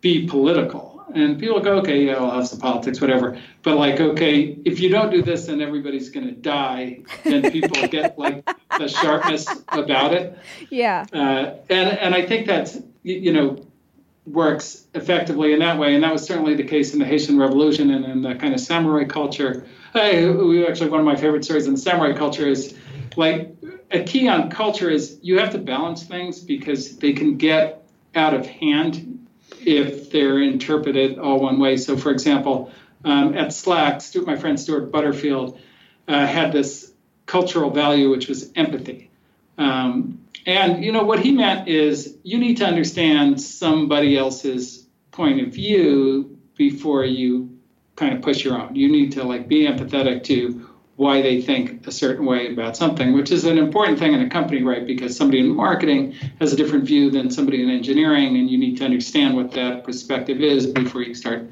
be 0.00 0.26
political 0.26 0.93
and 1.12 1.38
people 1.38 1.60
go, 1.60 1.78
okay, 1.78 2.04
yeah, 2.04 2.14
I'll 2.14 2.30
have 2.30 2.48
some 2.48 2.60
politics, 2.60 3.00
whatever. 3.00 3.38
But 3.62 3.76
like, 3.76 4.00
okay, 4.00 4.56
if 4.64 4.80
you 4.80 4.88
don't 4.88 5.10
do 5.10 5.22
this, 5.22 5.46
then 5.46 5.60
everybody's 5.60 6.10
going 6.10 6.26
to 6.26 6.32
die. 6.32 7.02
Then 7.24 7.50
people 7.50 7.86
get 7.88 8.18
like 8.18 8.44
the 8.78 8.88
sharpness 8.88 9.46
about 9.68 10.14
it. 10.14 10.38
Yeah. 10.70 11.06
Uh, 11.12 11.54
and 11.68 11.98
and 11.98 12.14
I 12.14 12.24
think 12.24 12.46
that's 12.46 12.78
you 13.02 13.32
know 13.32 13.66
works 14.26 14.86
effectively 14.94 15.52
in 15.52 15.58
that 15.58 15.78
way, 15.78 15.94
and 15.94 16.02
that 16.02 16.12
was 16.12 16.24
certainly 16.24 16.54
the 16.54 16.64
case 16.64 16.94
in 16.94 16.98
the 16.98 17.04
Haitian 17.04 17.38
Revolution 17.38 17.90
and 17.90 18.04
in 18.04 18.22
the 18.22 18.34
kind 18.34 18.54
of 18.54 18.60
samurai 18.60 19.04
culture. 19.04 19.66
Hey, 19.92 20.26
actually, 20.66 20.90
one 20.90 21.00
of 21.00 21.06
my 21.06 21.16
favorite 21.16 21.44
stories 21.44 21.66
in 21.66 21.74
the 21.74 21.80
samurai 21.80 22.16
culture 22.16 22.48
is 22.48 22.74
like 23.16 23.54
a 23.90 24.02
key 24.02 24.28
on 24.28 24.50
culture 24.50 24.90
is 24.90 25.18
you 25.22 25.38
have 25.38 25.50
to 25.50 25.58
balance 25.58 26.02
things 26.02 26.40
because 26.40 26.96
they 26.96 27.12
can 27.12 27.36
get 27.36 27.86
out 28.14 28.34
of 28.34 28.46
hand 28.46 29.13
if 29.66 30.10
they're 30.10 30.40
interpreted 30.40 31.18
all 31.18 31.40
one 31.40 31.58
way. 31.58 31.76
So, 31.76 31.96
for 31.96 32.10
example, 32.10 32.70
um, 33.04 33.34
at 33.34 33.52
Slack, 33.52 34.00
Stewart, 34.00 34.26
my 34.26 34.36
friend 34.36 34.58
Stewart 34.58 34.90
Butterfield 34.90 35.58
uh, 36.08 36.26
had 36.26 36.52
this 36.52 36.92
cultural 37.26 37.70
value, 37.70 38.10
which 38.10 38.28
was 38.28 38.50
empathy. 38.56 39.10
Um, 39.58 40.20
and 40.46 40.84
you 40.84 40.92
know 40.92 41.04
what 41.04 41.20
he 41.20 41.32
meant 41.32 41.68
is 41.68 42.16
you 42.22 42.38
need 42.38 42.58
to 42.58 42.66
understand 42.66 43.40
somebody 43.40 44.16
else's 44.16 44.86
point 45.10 45.40
of 45.40 45.54
view 45.54 46.38
before 46.56 47.04
you 47.04 47.58
kind 47.96 48.14
of 48.14 48.22
push 48.22 48.44
your 48.44 48.60
own. 48.60 48.74
You 48.74 48.90
need 48.90 49.12
to 49.12 49.24
like 49.24 49.48
be 49.48 49.66
empathetic 49.66 50.24
to 50.24 50.68
why 50.96 51.20
they 51.20 51.42
think 51.42 51.86
a 51.86 51.90
certain 51.90 52.24
way 52.24 52.52
about 52.52 52.76
something, 52.76 53.12
which 53.12 53.32
is 53.32 53.44
an 53.44 53.58
important 53.58 53.98
thing 53.98 54.12
in 54.12 54.20
a 54.20 54.30
company, 54.30 54.62
right? 54.62 54.86
Because 54.86 55.16
somebody 55.16 55.40
in 55.40 55.48
marketing 55.48 56.12
has 56.38 56.52
a 56.52 56.56
different 56.56 56.84
view 56.84 57.10
than 57.10 57.30
somebody 57.30 57.62
in 57.62 57.70
engineering, 57.70 58.36
and 58.36 58.48
you 58.48 58.58
need 58.58 58.76
to 58.76 58.84
understand 58.84 59.34
what 59.34 59.50
that 59.52 59.82
perspective 59.82 60.40
is 60.40 60.66
before 60.66 61.02
you 61.02 61.14
start 61.14 61.50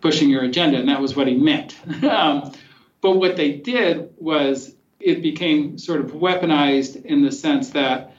pushing 0.00 0.28
your 0.28 0.42
agenda. 0.42 0.78
And 0.78 0.88
that 0.88 1.00
was 1.00 1.14
what 1.14 1.28
he 1.28 1.34
meant. 1.34 1.76
um, 2.04 2.52
but 3.00 3.12
what 3.12 3.36
they 3.36 3.52
did 3.52 4.10
was 4.16 4.74
it 4.98 5.22
became 5.22 5.78
sort 5.78 6.00
of 6.00 6.12
weaponized 6.12 7.04
in 7.04 7.22
the 7.22 7.30
sense 7.30 7.70
that, 7.70 8.14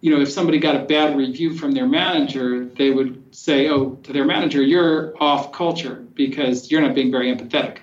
you 0.00 0.10
know, 0.10 0.22
if 0.22 0.30
somebody 0.30 0.58
got 0.58 0.76
a 0.76 0.80
bad 0.80 1.16
review 1.16 1.54
from 1.54 1.72
their 1.72 1.86
manager, 1.86 2.64
they 2.64 2.90
would 2.90 3.34
say, 3.34 3.68
oh, 3.68 3.96
to 4.02 4.12
their 4.14 4.24
manager, 4.24 4.62
you're 4.62 5.14
off 5.22 5.52
culture 5.52 6.04
because 6.14 6.70
you're 6.70 6.80
not 6.80 6.94
being 6.94 7.10
very 7.10 7.34
empathetic 7.34 7.78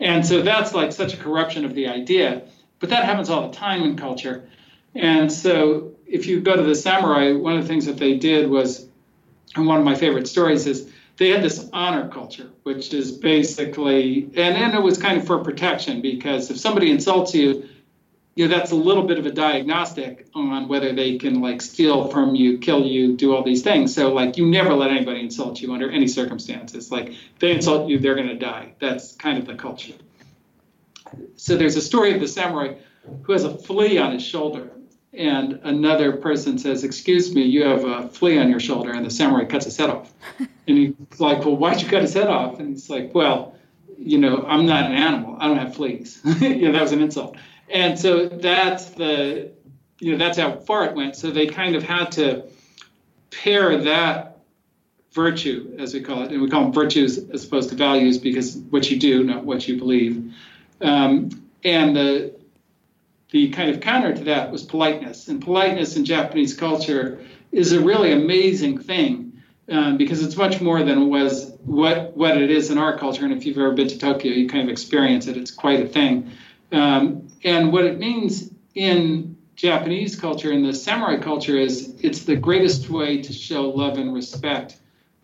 and 0.00 0.26
so 0.26 0.42
that's 0.42 0.74
like 0.74 0.92
such 0.92 1.14
a 1.14 1.16
corruption 1.16 1.64
of 1.64 1.74
the 1.74 1.86
idea. 1.86 2.42
But 2.78 2.88
that 2.90 3.04
happens 3.04 3.28
all 3.28 3.48
the 3.48 3.54
time 3.54 3.82
in 3.82 3.96
culture. 3.96 4.48
And 4.94 5.30
so 5.30 5.92
if 6.06 6.26
you 6.26 6.40
go 6.40 6.56
to 6.56 6.62
the 6.62 6.74
samurai, 6.74 7.32
one 7.32 7.56
of 7.56 7.62
the 7.62 7.68
things 7.68 7.86
that 7.86 7.98
they 7.98 8.16
did 8.16 8.48
was, 8.48 8.88
and 9.54 9.66
one 9.66 9.78
of 9.78 9.84
my 9.84 9.94
favorite 9.94 10.26
stories 10.26 10.66
is 10.66 10.90
they 11.18 11.28
had 11.28 11.42
this 11.42 11.68
honor 11.72 12.08
culture, 12.08 12.50
which 12.62 12.94
is 12.94 13.12
basically, 13.12 14.24
and, 14.36 14.56
and 14.56 14.74
it 14.74 14.82
was 14.82 14.96
kind 14.96 15.18
of 15.18 15.26
for 15.26 15.38
protection 15.44 16.00
because 16.00 16.50
if 16.50 16.58
somebody 16.58 16.90
insults 16.90 17.34
you, 17.34 17.68
you 18.34 18.46
know 18.46 18.56
that's 18.56 18.70
a 18.70 18.76
little 18.76 19.06
bit 19.06 19.18
of 19.18 19.26
a 19.26 19.30
diagnostic 19.30 20.26
on 20.34 20.68
whether 20.68 20.92
they 20.92 21.18
can 21.18 21.40
like 21.40 21.60
steal 21.60 22.08
from 22.08 22.34
you 22.34 22.58
kill 22.58 22.86
you 22.86 23.16
do 23.16 23.34
all 23.34 23.42
these 23.42 23.62
things. 23.62 23.94
So 23.94 24.12
like 24.12 24.36
you 24.36 24.46
never 24.46 24.74
let 24.74 24.90
anybody 24.90 25.20
insult 25.20 25.60
you 25.60 25.72
under 25.72 25.90
any 25.90 26.06
circumstances. 26.06 26.90
Like 26.92 27.08
if 27.10 27.38
they 27.38 27.52
insult 27.52 27.88
you 27.88 27.98
they're 27.98 28.14
going 28.14 28.28
to 28.28 28.38
die. 28.38 28.74
That's 28.80 29.14
kind 29.16 29.38
of 29.38 29.46
the 29.46 29.54
culture. 29.54 29.94
So 31.36 31.56
there's 31.56 31.76
a 31.76 31.82
story 31.82 32.14
of 32.14 32.20
the 32.20 32.28
samurai 32.28 32.76
who 33.22 33.32
has 33.32 33.44
a 33.44 33.56
flea 33.58 33.98
on 33.98 34.12
his 34.12 34.22
shoulder 34.22 34.70
and 35.12 35.58
another 35.64 36.12
person 36.12 36.56
says 36.56 36.84
excuse 36.84 37.34
me 37.34 37.42
you 37.42 37.64
have 37.64 37.84
a 37.84 38.08
flea 38.10 38.38
on 38.38 38.48
your 38.48 38.60
shoulder 38.60 38.92
and 38.92 39.04
the 39.04 39.10
samurai 39.10 39.44
cuts 39.44 39.64
his 39.64 39.76
head 39.76 39.90
off. 39.90 40.12
And 40.68 40.78
he's 40.78 41.20
like 41.20 41.44
well 41.44 41.56
why'd 41.56 41.82
you 41.82 41.88
cut 41.88 42.02
his 42.02 42.14
head 42.14 42.28
off? 42.28 42.60
And 42.60 42.68
he's 42.68 42.88
like 42.88 43.12
well 43.12 43.56
you 43.98 44.18
know 44.18 44.44
i'm 44.46 44.66
not 44.66 44.84
an 44.86 44.92
animal. 44.92 45.36
I 45.40 45.48
don't 45.48 45.58
have 45.58 45.74
fleas. 45.74 46.20
Yeah 46.40 46.70
that 46.70 46.80
was 46.80 46.92
an 46.92 47.02
insult 47.02 47.36
and 47.72 47.98
so 47.98 48.26
that's 48.26 48.86
the 48.90 49.50
you 49.98 50.12
know 50.12 50.18
that's 50.18 50.38
how 50.38 50.52
far 50.52 50.86
it 50.86 50.94
went 50.94 51.16
so 51.16 51.30
they 51.30 51.46
kind 51.46 51.76
of 51.76 51.82
had 51.82 52.12
to 52.12 52.44
pair 53.30 53.78
that 53.78 54.38
virtue 55.12 55.76
as 55.78 55.94
we 55.94 56.00
call 56.00 56.22
it 56.22 56.32
and 56.32 56.40
we 56.40 56.48
call 56.48 56.62
them 56.62 56.72
virtues 56.72 57.18
as 57.30 57.44
opposed 57.44 57.70
to 57.70 57.74
values 57.74 58.18
because 58.18 58.56
what 58.56 58.90
you 58.90 58.98
do 58.98 59.24
not 59.24 59.44
what 59.44 59.66
you 59.66 59.78
believe 59.78 60.32
um, 60.80 61.30
and 61.64 61.96
the 61.96 62.34
the 63.30 63.50
kind 63.50 63.70
of 63.70 63.80
counter 63.80 64.14
to 64.14 64.24
that 64.24 64.50
was 64.50 64.62
politeness 64.64 65.28
and 65.28 65.42
politeness 65.42 65.96
in 65.96 66.04
japanese 66.04 66.54
culture 66.54 67.20
is 67.52 67.72
a 67.72 67.80
really 67.80 68.12
amazing 68.12 68.78
thing 68.78 69.30
um, 69.70 69.96
because 69.96 70.22
it's 70.24 70.36
much 70.36 70.60
more 70.60 70.82
than 70.82 71.08
was 71.08 71.52
what 71.64 72.16
what 72.16 72.36
it 72.36 72.50
is 72.50 72.70
in 72.70 72.78
our 72.78 72.98
culture. 72.98 73.24
And 73.24 73.32
if 73.32 73.46
you've 73.46 73.56
ever 73.56 73.72
been 73.72 73.88
to 73.88 73.98
Tokyo, 73.98 74.32
you 74.32 74.48
kind 74.48 74.64
of 74.64 74.68
experience 74.68 75.26
it. 75.26 75.36
It's 75.36 75.52
quite 75.52 75.80
a 75.80 75.88
thing. 75.88 76.32
Um, 76.72 77.28
and 77.44 77.72
what 77.72 77.84
it 77.84 77.98
means 77.98 78.50
in 78.74 79.36
Japanese 79.56 80.18
culture 80.18 80.52
and 80.52 80.64
the 80.64 80.72
samurai 80.72 81.18
culture 81.18 81.56
is 81.56 81.94
it's 82.00 82.24
the 82.24 82.36
greatest 82.36 82.88
way 82.88 83.20
to 83.22 83.32
show 83.32 83.68
love 83.68 83.98
and 83.98 84.14
respect 84.14 84.78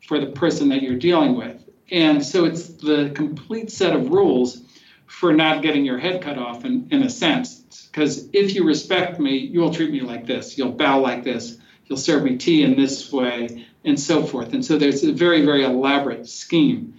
for 0.06 0.18
the 0.18 0.26
person 0.26 0.68
that 0.68 0.82
you're 0.82 0.98
dealing 0.98 1.36
with. 1.36 1.64
And 1.90 2.24
so 2.24 2.44
it's 2.44 2.68
the 2.68 3.12
complete 3.14 3.70
set 3.70 3.94
of 3.94 4.10
rules 4.10 4.62
for 5.06 5.32
not 5.32 5.62
getting 5.62 5.84
your 5.84 5.98
head 5.98 6.20
cut 6.20 6.36
off 6.36 6.64
in, 6.64 6.88
in 6.90 7.02
a 7.02 7.10
sense. 7.10 7.88
Because 7.90 8.28
if 8.32 8.54
you 8.54 8.64
respect 8.64 9.18
me, 9.18 9.36
you 9.38 9.60
will 9.60 9.72
treat 9.72 9.90
me 9.90 10.00
like 10.00 10.26
this. 10.26 10.58
You'll 10.58 10.72
bow 10.72 10.98
like 11.00 11.24
this. 11.24 11.58
You'll 11.86 11.98
serve 11.98 12.24
me 12.24 12.36
tea 12.36 12.62
in 12.62 12.76
this 12.76 13.12
way, 13.12 13.64
and 13.84 13.98
so 13.98 14.24
forth. 14.24 14.52
And 14.52 14.64
so 14.64 14.76
there's 14.76 15.04
a 15.04 15.12
very, 15.12 15.44
very 15.44 15.64
elaborate 15.64 16.28
scheme. 16.28 16.94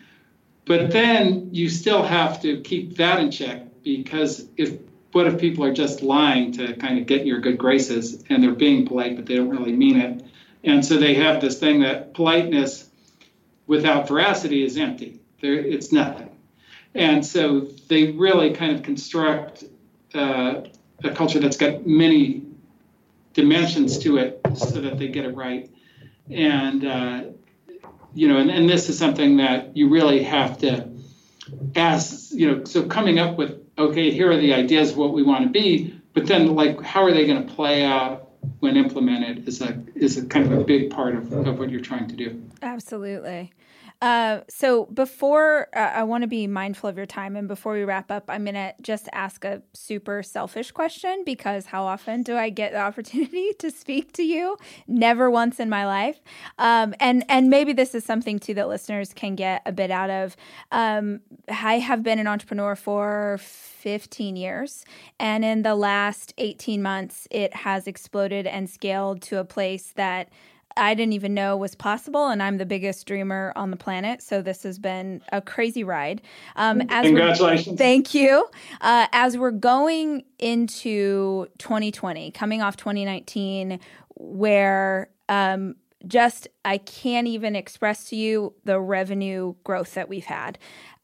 But 0.65 0.91
then 0.91 1.49
you 1.53 1.69
still 1.69 2.03
have 2.03 2.41
to 2.41 2.61
keep 2.61 2.95
that 2.97 3.19
in 3.19 3.29
check 3.29 3.66
because 3.95 4.45
if 4.57 4.79
what 5.13 5.27
if 5.27 5.39
people 5.39 5.63
are 5.63 5.73
just 5.73 6.01
lying 6.01 6.51
to 6.51 6.73
kind 6.75 6.99
of 6.99 7.05
get 7.05 7.25
your 7.25 7.39
good 7.39 7.57
graces 7.57 8.23
and 8.29 8.43
they're 8.43 8.51
being 8.51 8.85
polite 8.85 9.15
but 9.15 9.25
they 9.25 9.35
don't 9.35 9.49
really 9.49 9.71
mean 9.71 9.99
it? 9.99 10.25
And 10.63 10.85
so 10.85 10.97
they 10.97 11.13
have 11.15 11.39
this 11.39 11.59
thing 11.59 11.81
that 11.81 12.13
politeness 12.13 12.89
without 13.67 14.07
veracity 14.07 14.63
is 14.63 14.77
empty. 14.77 15.19
There 15.41 15.53
it's 15.53 15.91
nothing. 15.91 16.29
And 16.93 17.25
so 17.25 17.61
they 17.87 18.11
really 18.11 18.53
kind 18.53 18.75
of 18.75 18.83
construct 18.83 19.63
uh, 20.13 20.61
a 21.03 21.11
culture 21.11 21.39
that's 21.39 21.57
got 21.57 21.85
many 21.85 22.43
dimensions 23.33 23.99
to 23.99 24.17
it 24.17 24.41
so 24.55 24.81
that 24.81 24.97
they 24.97 25.07
get 25.07 25.25
it 25.25 25.35
right. 25.35 25.69
And 26.29 26.85
uh, 26.85 27.23
you 28.17 28.27
know 28.27 28.37
and, 28.37 28.49
and 28.49 28.67
this 28.67 28.89
is 28.89 28.97
something 28.97 29.37
that 29.37 29.77
you 29.77 29.89
really 29.89 30.23
have 30.23 30.57
to 30.57 30.89
ask 31.75 32.31
you 32.31 32.51
know 32.51 32.63
so 32.63 32.87
coming 32.87 33.19
up 33.19 33.37
with 33.37 33.66
okay, 33.77 34.11
here 34.11 34.31
are 34.31 34.37
the 34.37 34.53
ideas 34.53 34.91
of 34.91 34.97
what 34.97 35.13
we 35.13 35.23
want 35.23 35.43
to 35.43 35.49
be, 35.49 35.99
but 36.13 36.27
then 36.27 36.55
like 36.55 36.81
how 36.81 37.03
are 37.03 37.13
they 37.13 37.25
going 37.25 37.45
to 37.45 37.53
play 37.53 37.83
out 37.83 38.29
when 38.59 38.77
implemented 38.77 39.47
is 39.47 39.61
a 39.61 39.81
is 39.95 40.17
a 40.17 40.25
kind 40.25 40.45
of 40.51 40.59
a 40.59 40.63
big 40.63 40.89
part 40.89 41.15
of, 41.15 41.31
of 41.33 41.59
what 41.59 41.69
you're 41.69 41.81
trying 41.81 42.07
to 42.07 42.15
do. 42.15 42.41
Absolutely. 42.61 43.51
Uh, 43.99 44.41
so 44.47 44.85
before 44.85 45.69
uh, 45.75 45.79
I 45.79 46.03
want 46.03 46.21
to 46.21 46.27
be 46.27 46.45
mindful 46.45 46.89
of 46.89 46.97
your 46.97 47.07
time, 47.07 47.35
and 47.35 47.47
before 47.47 47.73
we 47.73 47.83
wrap 47.83 48.11
up, 48.11 48.25
I'm 48.27 48.45
gonna 48.45 48.73
just 48.81 49.09
ask 49.11 49.43
a 49.43 49.63
super 49.73 50.21
selfish 50.21 50.71
question 50.71 51.23
because 51.25 51.65
how 51.65 51.83
often 51.83 52.21
do 52.21 52.37
I 52.37 52.49
get 52.49 52.73
the 52.73 52.79
opportunity 52.89 53.53
to 53.59 53.71
speak 53.71 54.13
to 54.13 54.23
you? 54.23 54.57
Never 54.87 55.31
once 55.31 55.59
in 55.59 55.69
my 55.69 55.85
life. 55.87 56.19
Um, 56.59 56.93
and 56.99 57.25
and 57.27 57.49
maybe 57.49 57.73
this 57.73 57.95
is 57.95 58.03
something 58.05 58.37
too 58.37 58.53
that 58.53 58.67
listeners 58.67 59.13
can 59.13 59.35
get 59.35 59.63
a 59.65 59.71
bit 59.71 59.89
out 59.89 60.11
of. 60.11 60.35
Um, 60.71 61.21
I 61.49 61.79
have 61.79 62.03
been 62.03 62.19
an 62.19 62.27
entrepreneur 62.27 62.75
for 62.75 63.39
15 63.41 64.35
years, 64.35 64.85
and 65.19 65.43
in 65.43 65.63
the 65.63 65.75
last 65.75 66.33
18 66.37 66.83
months, 66.83 67.27
it 67.31 67.55
has 67.55 67.87
exploded 67.87 68.45
and 68.45 68.69
scaled 68.69 69.23
to 69.23 69.39
a 69.39 69.43
place 69.43 69.91
that 69.95 70.29
I 70.77 70.93
didn't 70.93 71.13
even 71.13 71.33
know 71.33 71.57
was 71.57 71.75
possible, 71.75 72.27
and 72.27 72.41
I'm 72.41 72.57
the 72.57 72.65
biggest 72.65 73.05
dreamer 73.05 73.53
on 73.55 73.71
the 73.71 73.77
planet. 73.77 74.21
So 74.21 74.41
this 74.41 74.63
has 74.63 74.79
been 74.79 75.21
a 75.31 75.41
crazy 75.41 75.83
ride. 75.83 76.21
Um, 76.55 76.81
as 76.89 77.05
Congratulations! 77.05 77.77
Thank 77.77 78.13
you. 78.13 78.47
Uh, 78.81 79.07
as 79.11 79.37
we're 79.37 79.51
going 79.51 80.23
into 80.39 81.47
2020, 81.57 82.31
coming 82.31 82.61
off 82.61 82.77
2019, 82.77 83.79
where 84.15 85.09
um, 85.29 85.75
just 86.05 86.47
I 86.63 86.77
can't 86.77 87.27
even 87.27 87.55
express 87.55 88.09
to 88.09 88.15
you 88.15 88.53
the 88.63 88.79
revenue 88.79 89.55
growth 89.63 89.95
that 89.95 90.09
we've 90.09 90.25
had 90.25 90.57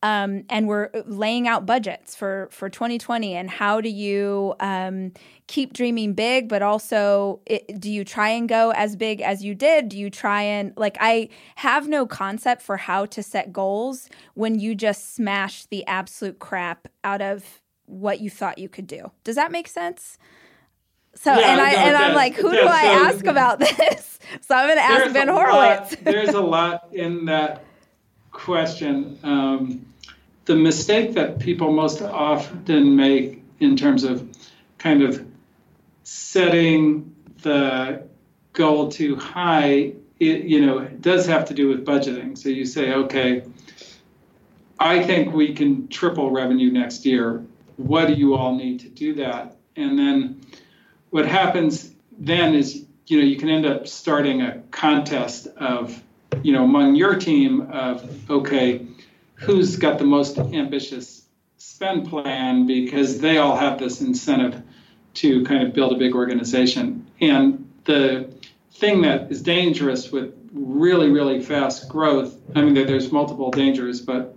um, 0.04 0.44
and 0.50 0.68
we're 0.68 0.90
laying 1.06 1.48
out 1.48 1.66
budgets 1.66 2.14
for 2.14 2.50
for 2.52 2.70
2020 2.70 3.34
and 3.34 3.50
how 3.50 3.82
do 3.82 3.90
you 3.90 4.54
um, 4.60 5.12
keep 5.48 5.74
dreaming 5.74 6.14
big 6.14 6.48
but 6.48 6.62
also 6.62 7.40
it, 7.46 7.80
do 7.80 7.90
you 7.90 8.04
try 8.04 8.30
and 8.30 8.48
go 8.48 8.72
as 8.72 8.96
big 8.96 9.22
as 9.22 9.44
you 9.44 9.56
did 9.56 9.90
do 9.90 9.98
you 9.98 10.10
try 10.10 10.42
and 10.42 10.74
like 10.76 10.98
i 11.00 11.28
have 11.56 11.88
no 11.88 12.06
concept 12.06 12.62
for 12.62 12.78
how 12.78 13.06
to 13.06 13.24
set 13.24 13.52
goals 13.52 14.10
when 14.36 14.60
you 14.60 14.76
just 14.76 15.16
smash 15.16 15.66
the 15.68 15.86
absolute 15.88 16.38
crap 16.38 16.88
out 17.04 17.22
of 17.22 17.62
what 17.86 18.20
you 18.20 18.30
thought 18.30 18.58
you 18.58 18.70
could 18.70 18.88
do 18.88 19.10
does 19.24 19.36
that 19.36 19.52
make 19.52 19.68
sense 19.68 20.18
so 21.16 21.32
yeah, 21.32 21.52
and 21.52 21.62
I 21.62 21.72
no, 21.74 21.78
and 21.78 21.96
I'm 21.96 22.16
like, 22.16 22.34
who 22.34 22.50
do 22.50 22.66
I 22.66 22.82
so, 22.86 23.06
ask 23.06 23.26
about 23.28 23.60
this? 23.78 24.18
So 24.42 24.56
I'm 24.56 24.66
going 24.66 24.80
to 24.80 24.84
ask 24.84 25.14
Ben 25.14 25.28
Horowitz. 25.28 25.92
Lot, 25.92 26.04
there's 26.06 26.30
a 26.30 26.42
lot 26.42 26.90
in 26.92 27.26
that 27.26 27.64
question. 28.32 29.20
Um, 29.22 29.93
the 30.46 30.56
mistake 30.56 31.14
that 31.14 31.40
people 31.40 31.72
most 31.72 32.02
often 32.02 32.96
make 32.96 33.44
in 33.60 33.78
terms 33.78 34.04
of 34.04 34.28
kind 34.78 35.04
of 35.04 35.26
setting 36.04 37.16
the 37.42 38.04
goal 38.52 38.90
too 38.90 39.16
high, 39.16 39.94
it 40.20 40.44
you 40.44 40.66
know 40.66 40.86
does 40.86 41.26
have 41.28 41.46
to 41.46 41.54
do 41.54 41.70
with 41.70 41.86
budgeting. 41.86 42.38
So 42.38 42.50
you 42.50 42.66
say, 42.66 42.94
okay, 42.94 43.44
I 44.80 45.04
think 45.04 45.34
we 45.34 45.54
can 45.54 45.88
triple 45.88 46.32
revenue 46.32 46.72
next 46.72 47.06
year. 47.06 47.44
What 47.78 48.08
do 48.08 48.14
you 48.14 48.36
all 48.36 48.56
need 48.56 48.82
to 48.82 48.90
do 48.90 49.16
that? 49.16 49.56
And 49.76 49.98
then 49.98 50.42
what 51.10 51.26
happens 51.26 51.94
then 52.18 52.54
is 52.54 52.86
you 53.08 53.18
know 53.18 53.26
you 53.26 53.38
can 53.38 53.50
end 53.50 53.66
up 53.66 53.88
starting 53.88 54.42
a 54.42 54.60
contest 54.72 55.48
of 55.58 56.02
you 56.42 56.54
know 56.54 56.64
among 56.64 56.96
your 56.96 57.16
team 57.16 57.62
of 57.72 58.30
okay 58.30 58.86
who's 59.36 59.76
got 59.76 60.00
the 60.00 60.06
most 60.06 60.38
ambitious 60.38 61.26
spend 61.58 62.10
plan 62.10 62.66
because 62.68 63.20
they 63.20 63.38
all 63.38 63.56
have 63.56 63.80
this 63.80 64.02
incentive 64.02 64.62
to 65.16 65.44
kind 65.46 65.64
of 65.64 65.74
build 65.74 65.94
a 65.94 65.98
big 65.98 66.16
organization. 66.16 67.06
And 67.22 67.70
the 67.86 68.30
thing 68.74 69.02
that 69.02 69.32
is 69.32 69.42
dangerous 69.42 70.12
with 70.12 70.34
really, 70.54 71.10
really 71.10 71.42
fast 71.42 71.90
growth, 71.90 72.38
I 72.56 72.62
mean, 72.62 72.74
there's 72.74 73.12
multiple 73.12 73.52
dangers, 73.52 74.02
but 74.02 74.36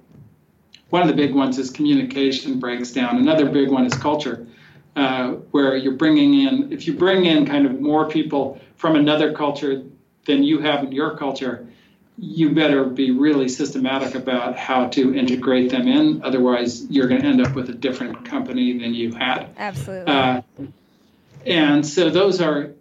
one 0.90 1.03
of 1.03 1.09
the 1.09 1.14
big 1.14 1.34
ones 1.34 1.59
is 1.59 1.70
communication 1.70 2.61
breaks 2.61 2.92
down. 2.92 3.16
Another 3.16 3.49
big 3.49 3.70
one 3.70 3.86
is 3.86 3.94
culture, 3.94 4.47
uh, 4.94 5.32
where 5.51 5.76
you're 5.76 5.94
bringing 5.94 6.47
in, 6.47 6.72
if 6.72 6.86
you 6.86 6.94
bring 6.94 7.26
in 7.26 7.44
kind 7.47 7.66
of 7.66 7.80
more 7.80 8.09
people 8.09 8.61
from 8.76 8.97
another 8.97 9.32
culture 9.32 9.82
than 10.26 10.42
you 10.42 10.61
have 10.61 10.84
in 10.84 10.92
your 10.92 11.16
culture, 11.16 11.66
you 12.19 12.55
better 12.55 12.85
be 12.85 13.11
really 13.11 13.49
systematic 13.49 14.14
about 14.14 14.57
how 14.57 14.89
to 14.89 15.14
integrate 15.14 15.71
them 15.71 15.87
in. 15.87 16.23
Otherwise, 16.25 16.87
you're 16.91 17.09
going 17.09 17.21
to 17.21 17.27
end 17.27 17.45
up 17.45 17.55
with 17.55 17.69
a 17.69 17.75
different 17.75 18.25
company 18.25 18.79
than 18.79 18.95
you 18.95 19.12
had. 19.14 19.49
Absolutely. 19.59 20.12
Uh, 20.12 20.41
and 21.45 21.87
so 21.87 22.09
those 22.09 22.41
are, 22.41 22.73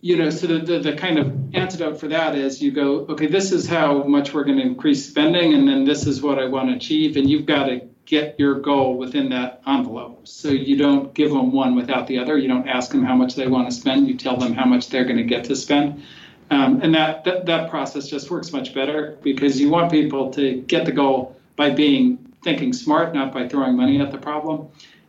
you 0.00 0.16
know, 0.16 0.30
so 0.30 0.46
the, 0.46 0.58
the, 0.58 0.78
the, 0.78 0.92
kind 0.96 1.18
of 1.18 1.54
antidote 1.54 2.00
for 2.00 2.08
that 2.08 2.34
is 2.34 2.62
you 2.62 2.72
go, 2.72 3.00
okay, 3.10 3.26
this 3.26 3.52
is 3.52 3.68
how 3.68 4.02
much 4.04 4.32
we're 4.32 4.44
going 4.44 4.58
to 4.58 4.64
increase 4.64 5.06
spending, 5.06 5.54
and 5.54 5.68
then 5.68 5.84
this 5.84 6.06
is 6.06 6.22
what 6.22 6.38
I 6.38 6.46
want 6.46 6.70
to 6.70 6.76
achieve, 6.76 7.16
and 7.16 7.28
you've 7.28 7.46
got 7.46 7.66
to 7.66 7.82
get 8.06 8.38
your 8.38 8.60
goal 8.60 8.96
within 8.96 9.30
that 9.30 9.62
envelope. 9.66 10.26
So 10.28 10.48
you 10.48 10.76
don't 10.76 11.14
give 11.14 11.30
them 11.30 11.52
one 11.52 11.74
without 11.74 12.06
the 12.06 12.18
other. 12.18 12.36
You 12.36 12.48
don't 12.48 12.68
ask 12.68 12.90
them 12.90 13.04
how 13.04 13.14
much 13.14 13.34
they 13.34 13.46
want 13.46 13.70
to 13.70 13.74
spend. 13.74 14.08
You 14.08 14.16
tell 14.16 14.36
them 14.36 14.52
how 14.52 14.66
much 14.66 14.88
they're 14.88 15.04
going 15.04 15.16
to 15.16 15.24
get 15.24 15.44
to 15.44 15.56
spend. 15.56 16.02
Um, 16.50 16.80
and 16.82 16.94
that, 16.94 17.24
that, 17.24 17.46
that 17.46 17.70
process 17.70 18.06
just 18.06 18.30
works 18.30 18.52
much 18.52 18.74
better 18.74 19.16
because 19.22 19.60
you 19.60 19.70
want 19.70 19.90
people 19.90 20.30
to 20.32 20.60
get 20.62 20.84
the 20.84 20.92
goal 20.92 21.36
by 21.56 21.70
being 21.70 22.18
thinking 22.42 22.72
smart, 22.72 23.14
not 23.14 23.32
by 23.32 23.48
throwing 23.48 23.76
money 23.76 24.00
at 24.00 24.12
the 24.12 24.18
problem. 24.18 24.68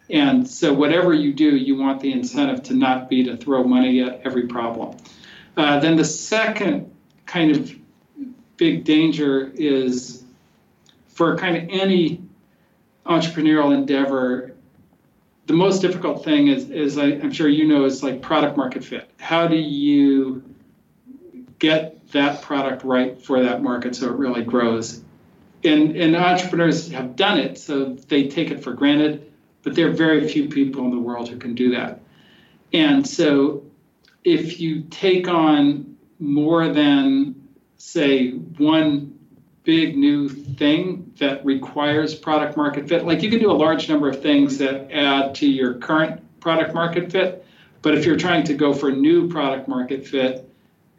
And 0.09 0.47
so 0.47 0.73
whatever 0.73 1.13
you 1.13 1.33
do, 1.33 1.55
you 1.55 1.77
want 1.77 1.99
the 1.99 2.11
incentive 2.11 2.63
to 2.63 2.73
not 2.73 3.09
be 3.09 3.23
to 3.23 3.35
throw 3.35 3.63
money 3.63 4.01
at 4.01 4.21
every 4.23 4.47
problem. 4.47 4.97
Uh, 5.57 5.79
then 5.79 5.95
the 5.95 6.05
second 6.05 6.91
kind 7.25 7.51
of 7.55 7.71
big 8.57 8.83
danger 8.83 9.51
is 9.55 10.23
for 11.07 11.37
kind 11.37 11.57
of 11.57 11.63
any 11.69 12.21
entrepreneurial 13.05 13.73
endeavor, 13.73 14.55
the 15.47 15.53
most 15.53 15.81
difficult 15.81 16.23
thing 16.23 16.47
is, 16.47 16.69
is 16.69 16.97
I, 16.97 17.05
I'm 17.05 17.31
sure 17.31 17.47
you 17.47 17.67
know, 17.67 17.85
is 17.85 18.03
like 18.03 18.21
product 18.21 18.57
market 18.57 18.83
fit. 18.83 19.09
How 19.19 19.47
do 19.47 19.55
you 19.55 20.43
get 21.59 22.11
that 22.11 22.41
product 22.41 22.83
right 22.83 23.21
for 23.21 23.43
that 23.43 23.61
market 23.63 23.95
so 23.95 24.07
it 24.07 24.13
really 24.13 24.43
grows. 24.43 25.01
And, 25.63 25.95
and 25.95 26.15
entrepreneurs 26.15 26.91
have 26.91 27.15
done 27.15 27.39
it, 27.39 27.57
so 27.57 27.93
they 28.07 28.27
take 28.27 28.51
it 28.51 28.63
for 28.63 28.73
granted, 28.73 29.31
but 29.63 29.73
there 29.73 29.87
are 29.87 29.93
very 29.93 30.27
few 30.27 30.47
people 30.47 30.85
in 30.85 30.91
the 30.91 30.99
world 30.99 31.27
who 31.29 31.37
can 31.37 31.55
do 31.55 31.71
that. 31.71 32.01
And 32.71 33.07
so 33.07 33.63
if 34.23 34.59
you 34.59 34.81
take 34.89 35.27
on 35.27 35.97
more 36.19 36.69
than, 36.69 37.35
say, 37.77 38.31
one 38.31 39.17
big 39.63 39.97
new 39.97 40.29
thing 40.29 41.11
that 41.17 41.43
requires 41.43 42.13
product 42.13 42.55
market 42.55 42.87
fit, 42.87 43.05
like 43.05 43.23
you 43.23 43.29
can 43.29 43.39
do 43.39 43.49
a 43.49 43.53
large 43.53 43.89
number 43.89 44.07
of 44.07 44.21
things 44.21 44.59
that 44.59 44.91
add 44.91 45.33
to 45.35 45.47
your 45.47 45.75
current 45.75 46.21
product 46.39 46.73
market 46.73 47.11
fit, 47.11 47.43
but 47.81 47.95
if 47.95 48.05
you're 48.05 48.17
trying 48.17 48.43
to 48.43 48.53
go 48.53 48.73
for 48.73 48.91
new 48.91 49.27
product 49.27 49.67
market 49.67 50.05
fit, 50.05 50.47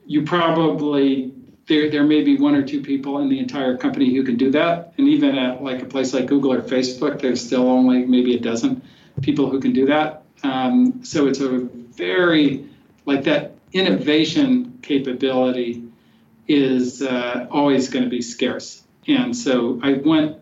you 0.06 0.22
probably 0.22 1.32
there 1.66 1.90
there 1.90 2.04
may 2.04 2.22
be 2.22 2.36
one 2.36 2.54
or 2.54 2.62
two 2.62 2.80
people 2.80 3.18
in 3.18 3.28
the 3.28 3.38
entire 3.38 3.76
company 3.76 4.14
who 4.14 4.22
can 4.22 4.36
do 4.36 4.50
that, 4.52 4.94
and 4.98 5.08
even 5.08 5.36
at 5.36 5.62
like 5.62 5.82
a 5.82 5.86
place 5.86 6.14
like 6.14 6.26
Google 6.26 6.52
or 6.52 6.62
Facebook, 6.62 7.20
there's 7.20 7.44
still 7.44 7.68
only 7.68 8.04
maybe 8.06 8.36
a 8.36 8.40
dozen 8.40 8.82
people 9.20 9.50
who 9.50 9.60
can 9.60 9.72
do 9.72 9.86
that. 9.86 10.22
Um, 10.42 11.04
so 11.04 11.26
it's 11.26 11.40
a 11.40 11.68
very 11.96 12.68
like 13.04 13.24
that 13.24 13.52
innovation 13.72 14.78
capability 14.82 15.82
is 16.46 17.02
uh, 17.02 17.46
always 17.50 17.88
going 17.88 18.04
to 18.04 18.10
be 18.10 18.22
scarce. 18.22 18.82
And 19.08 19.36
so 19.36 19.80
I 19.82 19.94
went 19.94 20.38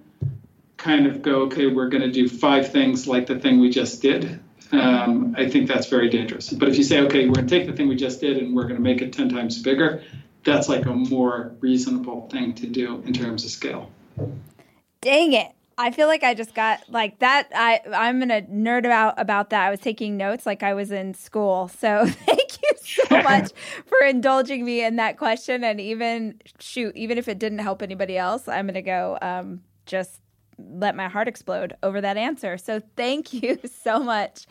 kind 0.76 1.06
of 1.06 1.22
go, 1.22 1.42
okay, 1.42 1.66
we're 1.66 1.88
going 1.88 2.02
to 2.02 2.10
do 2.10 2.28
five 2.28 2.70
things 2.70 3.06
like 3.06 3.26
the 3.26 3.38
thing 3.38 3.60
we 3.60 3.70
just 3.70 4.02
did. 4.02 4.40
Um, 4.72 5.34
I 5.36 5.48
think 5.48 5.68
that's 5.68 5.86
very 5.86 6.08
dangerous. 6.08 6.50
But 6.50 6.68
if 6.68 6.76
you 6.76 6.84
say, 6.84 7.00
okay, 7.00 7.26
we're 7.26 7.34
going 7.34 7.46
to 7.46 7.58
take 7.58 7.66
the 7.66 7.72
thing 7.72 7.88
we 7.88 7.96
just 7.96 8.20
did 8.20 8.38
and 8.38 8.54
we're 8.54 8.64
going 8.64 8.76
to 8.76 8.82
make 8.82 9.02
it 9.02 9.12
10 9.12 9.28
times 9.28 9.62
bigger, 9.62 10.02
that's 10.44 10.68
like 10.68 10.86
a 10.86 10.92
more 10.92 11.54
reasonable 11.60 12.28
thing 12.28 12.54
to 12.54 12.66
do 12.66 13.02
in 13.06 13.12
terms 13.12 13.44
of 13.44 13.50
scale. 13.50 13.90
Dang 15.00 15.32
it. 15.32 15.52
I 15.76 15.90
feel 15.90 16.06
like 16.06 16.22
I 16.22 16.34
just 16.34 16.54
got 16.54 16.88
like 16.88 17.18
that. 17.18 17.48
I 17.52 17.80
I'm 17.92 18.20
gonna 18.20 18.42
nerd 18.42 18.86
out 18.86 19.14
about 19.18 19.50
that. 19.50 19.66
I 19.66 19.70
was 19.70 19.80
taking 19.80 20.16
notes 20.16 20.46
like 20.46 20.62
I 20.62 20.72
was 20.72 20.92
in 20.92 21.14
school. 21.14 21.68
So 21.68 22.06
thank 22.26 22.62
you 22.62 22.70
so 22.80 23.22
much 23.22 23.50
for 23.86 23.98
indulging 24.06 24.64
me 24.64 24.84
in 24.84 24.96
that 24.96 25.18
question. 25.18 25.64
And 25.64 25.80
even 25.80 26.40
shoot, 26.60 26.94
even 26.96 27.18
if 27.18 27.26
it 27.26 27.38
didn't 27.38 27.58
help 27.58 27.82
anybody 27.82 28.16
else, 28.16 28.46
I'm 28.46 28.66
gonna 28.66 28.82
go 28.82 29.18
um, 29.20 29.62
just 29.84 30.20
let 30.58 30.94
my 30.94 31.08
heart 31.08 31.28
explode 31.28 31.74
over 31.82 32.00
that 32.00 32.16
answer. 32.16 32.58
So 32.58 32.80
thank 32.96 33.32
you 33.42 33.58
so 33.82 34.00
much. 34.00 34.46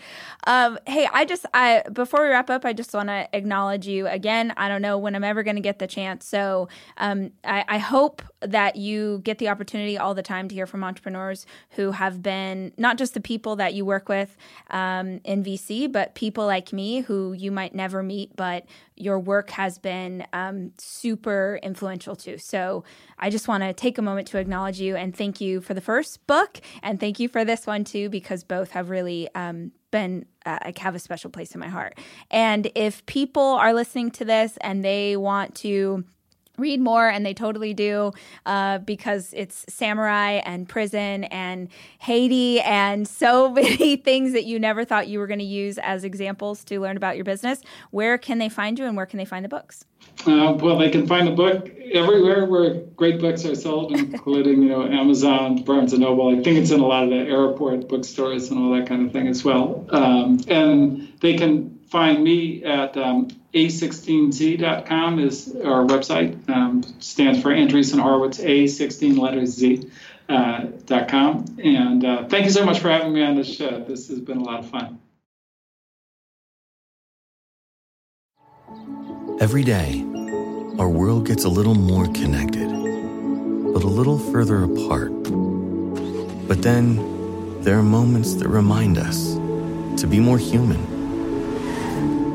Um, 0.46 0.78
hey, 0.86 1.08
I 1.12 1.26
just 1.26 1.46
I 1.54 1.84
before 1.92 2.24
we 2.24 2.30
wrap 2.30 2.50
up, 2.50 2.66
I 2.66 2.74
just 2.74 2.94
want 2.94 3.10
to 3.10 3.28
acknowledge 3.34 3.88
you 3.88 4.08
again. 4.08 4.54
I 4.58 4.68
don't 4.68 4.82
know 4.82 4.98
when 4.98 5.16
I'm 5.16 5.24
ever 5.24 5.44
going 5.44 5.56
to 5.56 5.62
get 5.62 5.80
the 5.80 5.88
chance, 5.88 6.26
so 6.26 6.68
um, 6.98 7.32
I, 7.44 7.66
I, 7.68 7.78
hope 7.78 8.22
that 8.42 8.76
you 8.76 9.20
get 9.24 9.38
the 9.38 9.50
opportunity 9.50 9.98
all 9.98 10.14
the 10.14 10.24
time 10.24 10.48
to 10.48 10.56
hear 10.56 10.66
from 10.66 10.84
entrepreneurs 10.84 11.46
who 11.72 11.92
have 11.92 12.22
been 12.22 12.72
not 12.78 12.98
just 12.98 13.14
the 13.14 13.22
people 13.22 13.56
that 13.58 13.74
you 13.74 13.86
work 13.86 14.10
with 14.10 14.36
um, 14.70 15.20
in 15.24 15.44
VC, 15.44 15.92
but 15.92 16.16
people 16.16 16.46
like 16.46 16.72
me 16.72 17.02
who 17.02 17.34
you 17.34 17.52
might 17.52 17.76
never 17.76 18.04
meet, 18.04 18.36
but 18.36 18.66
your 18.96 19.20
work 19.20 19.50
has 19.52 19.78
been 19.78 20.26
um, 20.34 20.72
super 20.78 21.60
influential 21.64 22.16
too. 22.16 22.38
So 22.38 22.84
I 23.18 23.30
just 23.30 23.48
want 23.48 23.64
to 23.64 23.74
take 23.74 23.98
a 23.98 24.02
moment 24.02 24.28
to 24.30 24.38
acknowledge 24.38 24.80
you 24.80 24.96
and 24.96 25.16
thank 25.16 25.42
you 25.42 25.62
for 25.62 25.74
the 25.74 25.82
first 25.82 26.26
book 26.28 26.62
and 26.82 27.00
thank 27.00 27.20
you 27.20 27.28
for 27.28 27.44
this 27.46 27.66
one 27.66 27.84
too, 27.84 28.10
because 28.10 28.44
both 28.44 28.72
have 28.72 28.90
really 28.90 29.30
um, 29.36 29.72
been 29.92 30.26
uh, 30.46 30.60
like 30.66 30.78
have 30.80 30.96
a 30.96 31.00
special 31.00 31.30
place 31.30 31.54
in 31.54 31.60
my 31.60 31.70
heart. 31.70 31.98
And 32.32 32.70
if 32.76 33.06
people 33.06 33.44
are 33.44 33.74
listening 33.74 34.12
to 34.12 34.26
this 34.26 34.58
and 34.62 34.84
they 34.84 35.16
want 35.18 35.56
to 35.56 36.04
read 36.58 36.80
more 36.80 37.08
and 37.10 37.26
they 37.26 37.34
totally 37.34 37.74
do 37.74 38.12
uh, 38.46 38.78
because 38.80 39.34
it's 39.36 39.66
samurai 39.68 40.34
and 40.46 40.70
prison 40.70 41.24
and 41.26 41.68
haiti 42.00 42.60
and 42.62 43.08
so 43.08 43.50
many 43.54 43.96
things 43.96 44.34
that 44.34 44.46
you 44.46 44.60
never 44.60 44.86
thought 44.86 45.08
you 45.08 45.20
were 45.20 45.28
going 45.28 45.40
to 45.40 45.46
use 45.46 45.78
as 45.80 46.04
examples 46.04 46.64
to 46.64 46.80
learn 46.80 46.98
about 46.98 47.16
your 47.16 47.26
business. 47.26 47.62
Where 47.92 48.18
can 48.18 48.38
they 48.38 48.50
find 48.50 48.78
you 48.78 48.86
and 48.86 48.96
where 48.96 49.06
can 49.06 49.18
they 49.18 49.26
find 49.26 49.44
the 49.44 49.50
books? 49.50 49.86
Uh, 50.28 50.54
well 50.60 50.78
they 50.78 50.90
can 50.90 51.08
find 51.08 51.28
the 51.28 51.32
book 51.32 51.70
everywhere 51.94 52.46
where 52.46 52.76
great 52.96 53.22
books 53.22 53.46
are 53.46 53.56
sold 53.56 53.94
including 53.94 54.62
you 54.62 54.68
know 54.70 54.86
amazon 54.86 55.64
barnes 55.64 55.94
and 55.94 56.02
noble. 56.02 56.28
I 56.30 56.44
think 56.44 56.58
it's 56.58 56.72
in 56.72 56.82
a 56.82 56.86
lot 56.86 57.04
of 57.04 57.10
the 57.10 57.16
airport 57.16 57.88
bookstores 57.88 58.52
and 58.52 58.60
all 58.60 58.74
that 58.78 58.88
kind 58.88 59.06
of 59.06 59.12
thing 59.12 59.28
as 59.28 59.44
well. 59.44 59.86
Um, 59.90 60.40
and 60.48 61.12
they 61.22 61.36
can 61.36 61.73
find 61.94 62.24
me 62.24 62.64
at 62.64 62.98
um, 62.98 63.28
a16z.com 63.54 65.20
is 65.20 65.56
our 65.64 65.86
website. 65.86 66.50
Um, 66.50 66.82
stands 67.00 67.40
for 67.40 67.50
Andreessen 67.50 68.00
Horowitz, 68.00 68.40
A16 68.40 69.18
letters 69.20 69.52
Z. 69.52 69.90
Uh, 70.30 70.68
dot 70.86 71.10
com. 71.10 71.46
And 71.62 72.06
uh, 72.06 72.24
thank 72.30 72.46
you 72.46 72.52
so 72.52 72.66
much 72.66 72.80
for 72.80 72.90
having 72.90 73.14
me 73.14 73.22
on 73.22 73.36
this 73.36 73.54
show. 73.54 73.84
This 73.84 74.08
has 74.08 74.22
been 74.22 74.38
a 74.38 74.44
lot 74.44 74.60
of 74.60 74.70
fun. 74.70 74.98
Every 79.42 79.66
day, 79.66 80.02
our 80.80 80.88
world 80.88 81.28
gets 81.28 81.44
a 81.44 81.50
little 81.50 81.76
more 81.76 82.06
connected, 82.06 82.70
but 83.74 83.84
a 83.84 83.94
little 84.00 84.18
further 84.18 84.64
apart. 84.64 85.12
But 86.48 86.62
then, 86.62 87.62
there 87.62 87.78
are 87.78 87.84
moments 87.84 88.36
that 88.36 88.48
remind 88.48 88.98
us 88.98 89.34
to 90.02 90.08
be 90.08 90.22
more 90.22 90.38
human 90.38 90.93